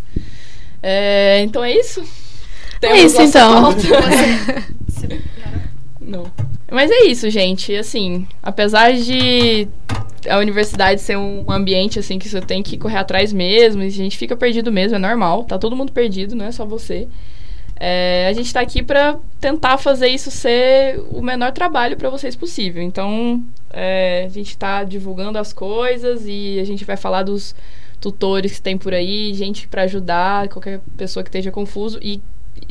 É, 0.83 1.41
então 1.43 1.63
é 1.65 1.73
isso? 1.73 2.03
É 2.83 3.01
isso, 3.01 3.19
nossa 3.21 3.39
então. 3.39 3.63
pauta? 3.63 3.83
Não. 6.01 6.27
Mas 6.71 6.91
é 6.91 7.05
isso, 7.07 7.31
gente. 7.31 7.75
Assim, 7.75 8.27
apesar 8.43 8.93
de 8.93 9.69
a 10.29 10.39
universidade 10.39 11.01
ser 11.01 11.17
um 11.17 11.45
ambiente 11.51 11.99
assim 11.99 12.19
que 12.19 12.29
você 12.29 12.41
tem 12.41 12.63
que 12.63 12.77
correr 12.77 12.97
atrás 12.99 13.33
mesmo, 13.33 13.83
e 13.83 13.87
a 13.87 13.91
gente 13.91 14.17
fica 14.19 14.37
perdido 14.37 14.73
mesmo, 14.73 14.97
é 14.97 14.99
normal. 14.99 15.45
Tá 15.45 15.59
todo 15.59 15.77
mundo 15.77 15.93
perdido, 15.93 16.35
não 16.35 16.45
é 16.47 16.53
só 16.53 16.65
você. 16.65 17.09
É, 17.77 18.27
a 18.29 18.33
gente 18.33 18.53
tá 18.53 18.61
aqui 18.61 18.83
pra 18.83 19.19
tentar 19.41 19.79
fazer 19.79 20.09
isso 20.09 20.31
ser 20.31 21.01
o 21.11 21.21
menor 21.21 21.53
trabalho 21.53 21.97
pra 21.97 22.09
vocês 22.09 22.37
possível. 22.37 22.83
Então, 22.83 23.43
é, 23.73 24.25
a 24.27 24.29
gente 24.29 24.57
tá 24.57 24.85
divulgando 24.85 25.39
as 25.39 25.53
coisas 25.53 26.23
e 26.27 26.59
a 26.61 26.65
gente 26.65 26.85
vai 26.85 26.97
falar 26.97 27.25
dos 27.25 27.55
tutores 28.01 28.53
que 28.53 28.63
tem 28.63 28.77
por 28.79 28.93
aí, 28.95 29.33
gente 29.35 29.67
pra 29.67 29.83
ajudar 29.83 30.49
qualquer 30.49 30.81
pessoa 30.97 31.23
que 31.23 31.29
esteja 31.29 31.51
confuso 31.51 31.99
e, 32.03 32.21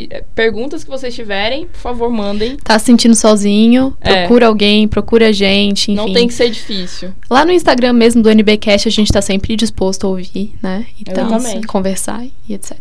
é, 0.09 0.23
perguntas 0.33 0.83
que 0.83 0.89
vocês 0.89 1.13
tiverem, 1.13 1.65
por 1.67 1.79
favor, 1.79 2.09
mandem. 2.09 2.55
Tá 2.57 2.79
se 2.79 2.85
sentindo 2.85 3.15
sozinho, 3.15 3.95
É. 3.99 4.21
procura 4.21 4.47
alguém, 4.47 4.87
procura 4.87 5.29
a 5.29 5.31
gente, 5.31 5.91
enfim. 5.91 5.95
Não 5.95 6.13
tem 6.13 6.27
que 6.27 6.33
ser 6.33 6.49
difícil. 6.49 7.11
Lá 7.29 7.43
no 7.45 7.51
Instagram 7.51 7.93
mesmo 7.93 8.21
do 8.21 8.29
NBcast 8.29 8.87
a 8.87 8.91
gente 8.91 9.11
tá 9.11 9.21
sempre 9.21 9.55
disposto 9.55 10.05
a 10.05 10.09
ouvir, 10.11 10.53
né? 10.61 10.85
Então, 11.01 11.25
Exatamente. 11.27 11.67
conversar 11.67 12.23
e 12.47 12.53
etc. 12.53 12.77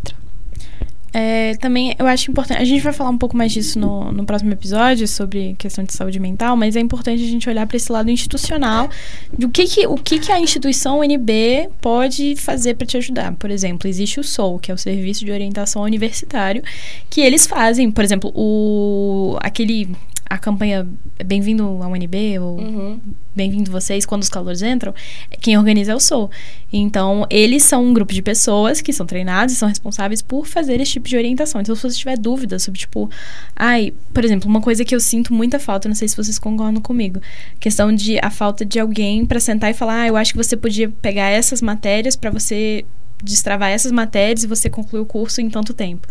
É, 1.12 1.54
também 1.56 1.94
eu 1.98 2.06
acho 2.06 2.30
importante. 2.30 2.60
A 2.60 2.64
gente 2.64 2.82
vai 2.82 2.92
falar 2.92 3.10
um 3.10 3.18
pouco 3.18 3.36
mais 3.36 3.52
disso 3.52 3.78
no, 3.78 4.10
no 4.10 4.24
próximo 4.24 4.50
episódio, 4.52 5.06
sobre 5.06 5.54
questão 5.58 5.84
de 5.84 5.92
saúde 5.92 6.18
mental, 6.18 6.56
mas 6.56 6.74
é 6.74 6.80
importante 6.80 7.22
a 7.22 7.26
gente 7.26 7.48
olhar 7.48 7.66
para 7.66 7.76
esse 7.76 7.92
lado 7.92 8.10
institucional, 8.10 8.88
do 9.36 9.48
que, 9.48 9.64
que, 9.64 9.86
o 9.86 9.96
que, 9.96 10.18
que 10.18 10.32
a 10.32 10.40
instituição 10.40 11.00
UNB 11.00 11.68
pode 11.80 12.34
fazer 12.36 12.74
para 12.74 12.86
te 12.86 12.96
ajudar. 12.96 13.32
Por 13.34 13.50
exemplo, 13.50 13.88
existe 13.88 14.20
o 14.20 14.24
SOU, 14.24 14.58
que 14.58 14.70
é 14.70 14.74
o 14.74 14.78
Serviço 14.78 15.24
de 15.24 15.30
Orientação 15.30 15.82
Universitário, 15.82 16.62
que 17.10 17.20
eles 17.20 17.46
fazem, 17.46 17.90
por 17.90 18.02
exemplo, 18.02 18.32
o 18.34 19.36
aquele 19.40 19.90
a 20.28 20.38
campanha 20.38 20.88
Bem-vindo 21.22 21.62
ao 21.62 21.92
UNB, 21.92 22.38
ou 22.38 22.58
Uhum. 22.58 23.00
Bem-vindo 23.34 23.70
vocês, 23.70 24.04
quando 24.04 24.20
os 24.20 24.28
calores 24.28 24.60
entram, 24.60 24.94
quem 25.40 25.56
organiza 25.56 25.92
é 25.92 25.94
o 25.94 26.00
SOU. 26.00 26.30
Então, 26.70 27.26
eles 27.30 27.62
são 27.62 27.82
um 27.82 27.94
grupo 27.94 28.12
de 28.12 28.20
pessoas 28.20 28.82
que 28.82 28.92
são 28.92 29.06
treinados 29.06 29.54
e 29.54 29.56
são 29.56 29.70
responsáveis 29.70 30.20
por 30.20 30.46
fazer 30.46 30.78
esse 30.82 30.92
tipo 30.92 31.08
de 31.08 31.16
orientação. 31.16 31.58
Então, 31.58 31.74
se 31.74 31.80
você 31.80 31.96
tiver 31.96 32.18
dúvidas 32.18 32.62
sobre, 32.62 32.80
tipo, 32.80 33.08
ai, 33.56 33.94
por 34.12 34.22
exemplo, 34.22 34.50
uma 34.50 34.60
coisa 34.60 34.84
que 34.84 34.94
eu 34.94 35.00
sinto 35.00 35.32
muita 35.32 35.58
falta, 35.58 35.88
não 35.88 35.94
sei 35.94 36.08
se 36.08 36.16
vocês 36.16 36.38
concordam 36.38 36.82
comigo, 36.82 37.22
questão 37.58 37.94
de 37.94 38.18
a 38.20 38.28
falta 38.28 38.66
de 38.66 38.78
alguém 38.78 39.24
para 39.24 39.40
sentar 39.40 39.70
e 39.70 39.74
falar, 39.74 40.02
ah, 40.02 40.08
eu 40.08 40.16
acho 40.16 40.32
que 40.32 40.38
você 40.38 40.54
podia 40.54 40.90
pegar 41.00 41.30
essas 41.30 41.62
matérias 41.62 42.14
para 42.16 42.30
você 42.30 42.84
destravar 43.22 43.70
essas 43.70 43.92
matérias 43.92 44.44
e 44.44 44.46
você 44.46 44.68
concluir 44.68 45.00
o 45.00 45.06
curso 45.06 45.40
em 45.40 45.48
tanto 45.48 45.72
tempo. 45.72 46.06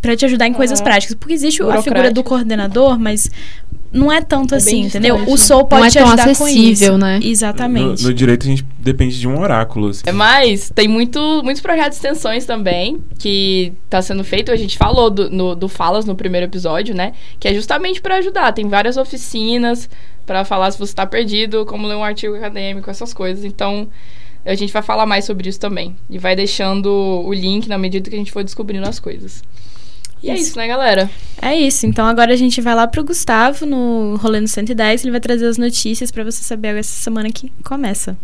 Pra 0.00 0.16
te 0.16 0.24
ajudar 0.24 0.46
em 0.46 0.52
coisas 0.52 0.78
Aham. 0.78 0.84
práticas. 0.84 1.14
Porque 1.16 1.34
existe 1.34 1.62
a 1.62 1.82
figura 1.82 2.10
do 2.12 2.22
coordenador, 2.22 2.98
mas 2.98 3.28
não 3.92 4.12
é 4.12 4.20
tanto 4.20 4.54
É 4.54 4.58
assim, 4.58 4.82
entendeu? 4.84 5.16
distante, 5.16 5.32
O 5.32 5.36
né? 5.36 5.44
SOU 5.44 5.64
pode 5.64 5.80
Não 5.80 5.86
é 5.86 5.90
te 5.90 5.98
tão 5.98 6.06
ajudar 6.06 6.24
com 6.24 6.30
acessível, 6.30 6.88
isso. 6.92 6.98
né? 6.98 7.20
Exatamente. 7.22 8.02
No, 8.02 8.08
no 8.08 8.14
direito 8.14 8.44
a 8.46 8.50
gente 8.50 8.64
depende 8.78 9.18
de 9.18 9.26
um 9.26 9.40
oráculo. 9.40 9.88
assim. 9.88 10.02
É 10.06 10.12
mais, 10.12 10.70
tem 10.72 10.86
muito, 10.86 11.18
muitos 11.42 11.60
projetos 11.60 11.98
de 11.98 12.06
extensões 12.06 12.44
também 12.46 13.00
que 13.18 13.72
tá 13.90 14.00
sendo 14.00 14.22
feito. 14.22 14.52
A 14.52 14.56
gente 14.56 14.78
falou 14.78 15.10
do, 15.10 15.28
no- 15.30 15.56
do 15.56 15.68
Falas 15.68 16.04
no 16.04 16.14
primeiro 16.14 16.46
episódio, 16.46 16.94
né? 16.94 17.12
Que 17.40 17.48
é 17.48 17.54
justamente 17.54 18.00
para 18.00 18.16
ajudar. 18.18 18.52
Tem 18.52 18.68
várias 18.68 18.96
oficinas 18.96 19.88
para 20.24 20.44
falar 20.44 20.70
se 20.70 20.78
você 20.78 20.94
tá 20.94 21.06
perdido, 21.06 21.66
como 21.66 21.88
ler 21.88 21.96
um 21.96 22.04
artigo 22.04 22.36
acadêmico, 22.36 22.88
essas 22.88 23.12
coisas. 23.12 23.44
Então, 23.44 23.88
a 24.46 24.54
gente 24.54 24.72
vai 24.72 24.82
falar 24.82 25.06
mais 25.06 25.24
sobre 25.24 25.48
isso 25.48 25.58
também. 25.58 25.96
E 26.08 26.18
vai 26.18 26.36
deixando 26.36 26.86
o 26.86 27.32
link 27.32 27.66
na 27.68 27.78
medida 27.78 28.08
que 28.08 28.14
a 28.14 28.18
gente 28.18 28.30
for 28.30 28.44
descobrindo 28.44 28.86
as 28.88 29.00
coisas. 29.00 29.42
E 30.22 30.30
é 30.30 30.34
isso, 30.34 30.56
né, 30.56 30.66
galera? 30.66 31.10
É 31.40 31.54
isso. 31.54 31.86
Então 31.86 32.06
agora 32.06 32.32
a 32.32 32.36
gente 32.36 32.60
vai 32.60 32.74
lá 32.74 32.86
pro 32.86 33.04
Gustavo 33.04 33.64
no 33.64 34.16
Rolê 34.16 34.40
no 34.40 34.48
110. 34.48 35.04
Ele 35.04 35.12
vai 35.12 35.20
trazer 35.20 35.46
as 35.46 35.58
notícias 35.58 36.10
para 36.10 36.24
você 36.24 36.42
saber 36.42 36.76
essa 36.76 37.00
semana 37.00 37.30
que 37.30 37.52
começa. 37.62 38.16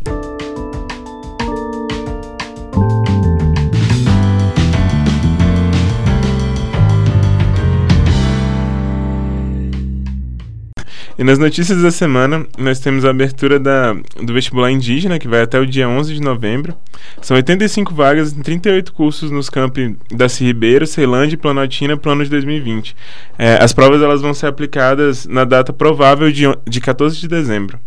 E 11.17 11.23
nas 11.23 11.39
notícias 11.39 11.81
da 11.81 11.93
semana, 11.93 12.45
nós 12.59 12.81
temos 12.81 13.05
a 13.05 13.11
abertura 13.11 13.61
da, 13.61 13.93
do 13.93 14.33
vestibular 14.33 14.73
indígena, 14.73 15.19
que 15.19 15.29
vai 15.29 15.43
até 15.43 15.61
o 15.61 15.67
dia 15.67 15.89
11 15.89 16.13
de 16.13 16.21
novembro. 16.21 16.75
São 17.23 17.37
85 17.37 17.95
vagas 17.95 18.33
em 18.33 18.43
38 18.43 18.93
cursos 18.93 19.31
nos 19.31 19.49
campi 19.49 19.97
da 20.11 20.27
Ribeiro, 20.27 20.87
Ceilândia 20.87 21.35
e 21.35 21.39
Planaltina 21.39 21.97
para 21.97 22.09
o 22.09 22.13
ano 22.13 22.25
de 22.25 22.31
2020. 22.31 22.97
É, 23.39 23.63
as 23.63 23.73
provas 23.73 24.03
elas 24.03 24.23
vão 24.23 24.35
ser 24.35 24.49
aplicadas 24.49 25.25
na 25.25 25.45
data 25.45 25.73
provável 25.73 26.33
de, 26.33 26.45
de 26.67 26.81
14 26.81 27.17
de 27.17 27.29
dezembro. 27.29 27.79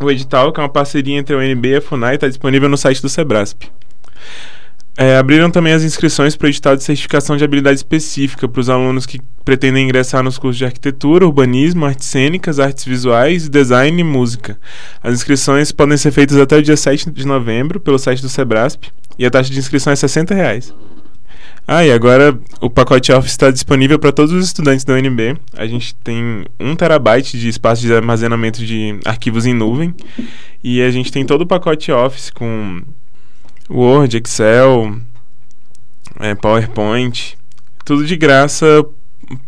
O 0.00 0.10
edital, 0.10 0.50
que 0.50 0.58
é 0.58 0.62
uma 0.62 0.68
parceria 0.68 1.18
entre 1.18 1.34
a 1.34 1.38
UNB 1.38 1.68
e 1.68 1.76
a 1.76 1.80
FUNAI, 1.82 2.14
está 2.14 2.26
disponível 2.26 2.68
no 2.70 2.76
site 2.78 3.02
do 3.02 3.08
Sebrasp. 3.08 3.64
É, 4.98 5.18
abriram 5.18 5.50
também 5.50 5.74
as 5.74 5.82
inscrições 5.82 6.34
para 6.34 6.46
o 6.46 6.48
edital 6.48 6.74
de 6.74 6.82
certificação 6.82 7.36
de 7.36 7.44
habilidade 7.44 7.76
específica 7.76 8.48
para 8.48 8.60
os 8.60 8.70
alunos 8.70 9.04
que 9.04 9.20
pretendem 9.44 9.84
ingressar 9.84 10.22
nos 10.22 10.38
cursos 10.38 10.56
de 10.56 10.64
arquitetura, 10.64 11.26
urbanismo, 11.26 11.84
artes 11.84 12.08
cênicas, 12.08 12.58
artes 12.58 12.84
visuais, 12.86 13.46
design 13.46 14.00
e 14.00 14.04
música. 14.04 14.58
As 15.02 15.12
inscrições 15.12 15.70
podem 15.70 15.98
ser 15.98 16.12
feitas 16.12 16.38
até 16.38 16.56
o 16.56 16.62
dia 16.62 16.78
7 16.78 17.10
de 17.10 17.26
novembro 17.26 17.78
pelo 17.78 17.98
site 17.98 18.22
do 18.22 18.28
Sebrasp 18.30 18.86
e 19.18 19.26
a 19.26 19.30
taxa 19.30 19.52
de 19.52 19.58
inscrição 19.58 19.92
é 19.92 19.96
60 19.96 20.34
reais. 20.34 20.74
Ah, 21.68 21.84
e 21.84 21.92
agora 21.92 22.38
o 22.60 22.70
pacote 22.70 23.12
Office 23.12 23.32
está 23.32 23.50
disponível 23.50 23.98
para 23.98 24.12
todos 24.12 24.32
os 24.32 24.46
estudantes 24.46 24.84
da 24.84 24.94
UNB. 24.94 25.36
A 25.56 25.66
gente 25.66 25.94
tem 25.96 26.44
um 26.58 26.74
terabyte 26.74 27.38
de 27.38 27.48
espaço 27.48 27.82
de 27.82 27.92
armazenamento 27.92 28.64
de 28.64 28.98
arquivos 29.04 29.44
em 29.44 29.52
nuvem 29.52 29.92
e 30.62 30.80
a 30.80 30.90
gente 30.90 31.12
tem 31.12 31.26
todo 31.26 31.42
o 31.42 31.46
pacote 31.46 31.90
Office 31.92 32.30
com 32.30 32.82
Word, 33.68 34.16
Excel, 34.16 34.96
é, 36.20 36.34
PowerPoint, 36.34 37.36
tudo 37.84 38.06
de 38.06 38.16
graça 38.16 38.84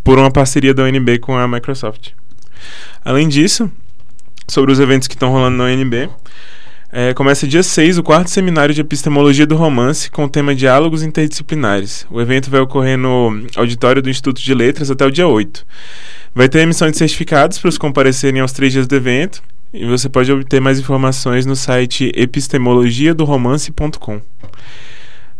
por 0.02 0.18
uma 0.18 0.30
parceria 0.30 0.74
da 0.74 0.82
UNB 0.82 1.18
com 1.18 1.36
a 1.36 1.46
Microsoft. 1.46 2.10
Além 3.04 3.28
disso, 3.28 3.70
sobre 4.48 4.72
os 4.72 4.80
eventos 4.80 5.06
que 5.06 5.14
estão 5.14 5.30
rolando 5.30 5.56
na 5.56 5.64
UNB, 5.64 6.08
é, 6.90 7.12
começa 7.12 7.46
dia 7.46 7.62
6 7.62 7.98
o 7.98 8.02
quarto 8.02 8.30
seminário 8.30 8.74
de 8.74 8.80
epistemologia 8.80 9.46
do 9.46 9.56
romance 9.56 10.10
com 10.10 10.24
o 10.24 10.28
tema 10.28 10.54
Diálogos 10.54 11.02
Interdisciplinares. 11.02 12.06
O 12.10 12.20
evento 12.20 12.50
vai 12.50 12.60
ocorrer 12.60 12.96
no 12.96 13.46
auditório 13.56 14.00
do 14.00 14.08
Instituto 14.08 14.42
de 14.42 14.54
Letras 14.54 14.90
até 14.90 15.04
o 15.04 15.10
dia 15.10 15.28
8. 15.28 15.66
Vai 16.34 16.48
ter 16.48 16.60
emissão 16.60 16.90
de 16.90 16.96
certificados 16.96 17.58
para 17.58 17.68
os 17.68 17.78
comparecerem 17.78 18.40
aos 18.40 18.52
três 18.52 18.72
dias 18.72 18.86
do 18.86 18.96
evento 18.96 19.42
e 19.72 19.84
você 19.84 20.08
pode 20.08 20.32
obter 20.32 20.60
mais 20.60 20.78
informações 20.78 21.44
no 21.44 21.54
site 21.54 22.10
epistemologiadoromance.com. 22.14 24.20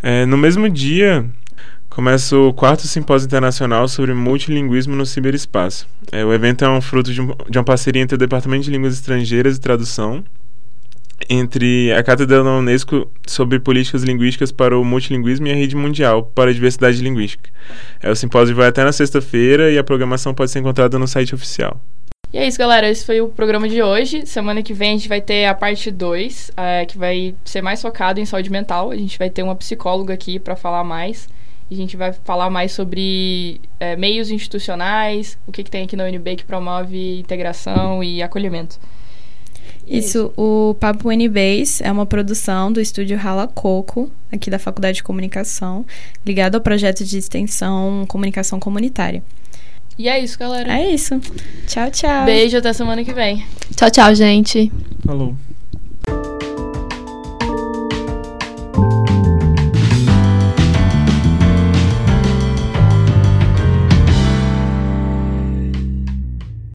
É, 0.02 0.26
no 0.26 0.36
mesmo 0.36 0.68
dia, 0.68 1.24
começa 1.88 2.36
o 2.36 2.52
quarto 2.52 2.86
simpósio 2.86 3.26
internacional 3.26 3.88
sobre 3.88 4.14
multilinguismo 4.14 4.94
no 4.94 5.06
ciberespaço. 5.06 5.88
É, 6.12 6.24
o 6.24 6.32
evento 6.32 6.64
é 6.64 6.68
um 6.68 6.80
fruto 6.80 7.12
de, 7.12 7.20
um, 7.20 7.34
de 7.48 7.58
uma 7.58 7.64
parceria 7.64 8.02
entre 8.02 8.14
o 8.14 8.18
Departamento 8.18 8.64
de 8.64 8.70
Línguas 8.70 8.94
Estrangeiras 8.94 9.56
e 9.56 9.60
Tradução, 9.60 10.22
entre 11.28 11.92
a 11.92 12.02
Cátedra 12.02 12.44
da 12.44 12.50
Unesco 12.50 13.10
sobre 13.26 13.58
Políticas 13.58 14.04
Linguísticas 14.04 14.52
para 14.52 14.78
o 14.78 14.84
Multilinguismo 14.84 15.48
e 15.48 15.52
a 15.52 15.54
Rede 15.54 15.74
Mundial 15.74 16.22
para 16.22 16.50
a 16.50 16.54
Diversidade 16.54 17.02
Linguística. 17.02 17.50
É, 18.00 18.10
o 18.10 18.14
simpósio 18.14 18.54
vai 18.54 18.68
até 18.68 18.84
na 18.84 18.92
sexta-feira 18.92 19.70
e 19.70 19.78
a 19.78 19.82
programação 19.82 20.32
pode 20.32 20.50
ser 20.50 20.60
encontrada 20.60 20.98
no 20.98 21.08
site 21.08 21.34
oficial. 21.34 21.82
E 22.32 22.36
é 22.36 22.46
isso, 22.46 22.58
galera. 22.58 22.88
Esse 22.88 23.06
foi 23.06 23.20
o 23.20 23.28
programa 23.28 23.68
de 23.68 23.82
hoje. 23.82 24.26
Semana 24.26 24.62
que 24.62 24.74
vem 24.74 24.90
a 24.90 24.92
gente 24.92 25.08
vai 25.08 25.20
ter 25.20 25.46
a 25.46 25.54
parte 25.54 25.90
2, 25.90 26.50
é, 26.56 26.84
que 26.84 26.98
vai 26.98 27.34
ser 27.44 27.62
mais 27.62 27.80
focado 27.80 28.20
em 28.20 28.26
saúde 28.26 28.50
mental. 28.50 28.90
A 28.90 28.96
gente 28.96 29.18
vai 29.18 29.30
ter 29.30 29.42
uma 29.42 29.56
psicóloga 29.56 30.12
aqui 30.12 30.38
para 30.38 30.54
falar 30.54 30.84
mais. 30.84 31.28
A 31.70 31.74
gente 31.74 31.96
vai 31.96 32.12
falar 32.12 32.50
mais 32.50 32.72
sobre 32.72 33.60
é, 33.78 33.94
meios 33.96 34.30
institucionais, 34.30 35.38
o 35.46 35.52
que, 35.52 35.62
que 35.62 35.70
tem 35.70 35.84
aqui 35.84 35.96
na 35.96 36.04
UNB 36.04 36.36
que 36.36 36.44
promove 36.44 37.18
integração 37.18 38.02
e 38.02 38.22
acolhimento. 38.22 38.78
Isso, 39.86 40.32
o 40.36 40.74
Papo 40.78 41.08
UNBase 41.08 41.82
é 41.82 41.90
uma 41.90 42.04
produção 42.04 42.70
do 42.70 42.78
estúdio 42.78 43.16
Rala 43.16 43.46
Coco, 43.48 44.10
aqui 44.30 44.50
da 44.50 44.58
Faculdade 44.58 44.96
de 44.96 45.02
Comunicação, 45.02 45.84
ligado 46.26 46.56
ao 46.56 46.60
projeto 46.60 47.04
de 47.04 47.16
extensão 47.16 48.04
Comunicação 48.06 48.60
Comunitária. 48.60 49.22
E 49.98 50.08
é 50.08 50.18
isso, 50.20 50.38
galera. 50.38 50.78
É 50.78 50.94
isso. 50.94 51.18
Tchau, 51.66 51.90
tchau. 51.90 52.24
Beijo, 52.24 52.56
até 52.56 52.72
semana 52.72 53.04
que 53.04 53.12
vem. 53.12 53.44
Tchau, 53.76 53.90
tchau, 53.90 54.14
gente. 54.14 54.70
Falou. 55.04 55.34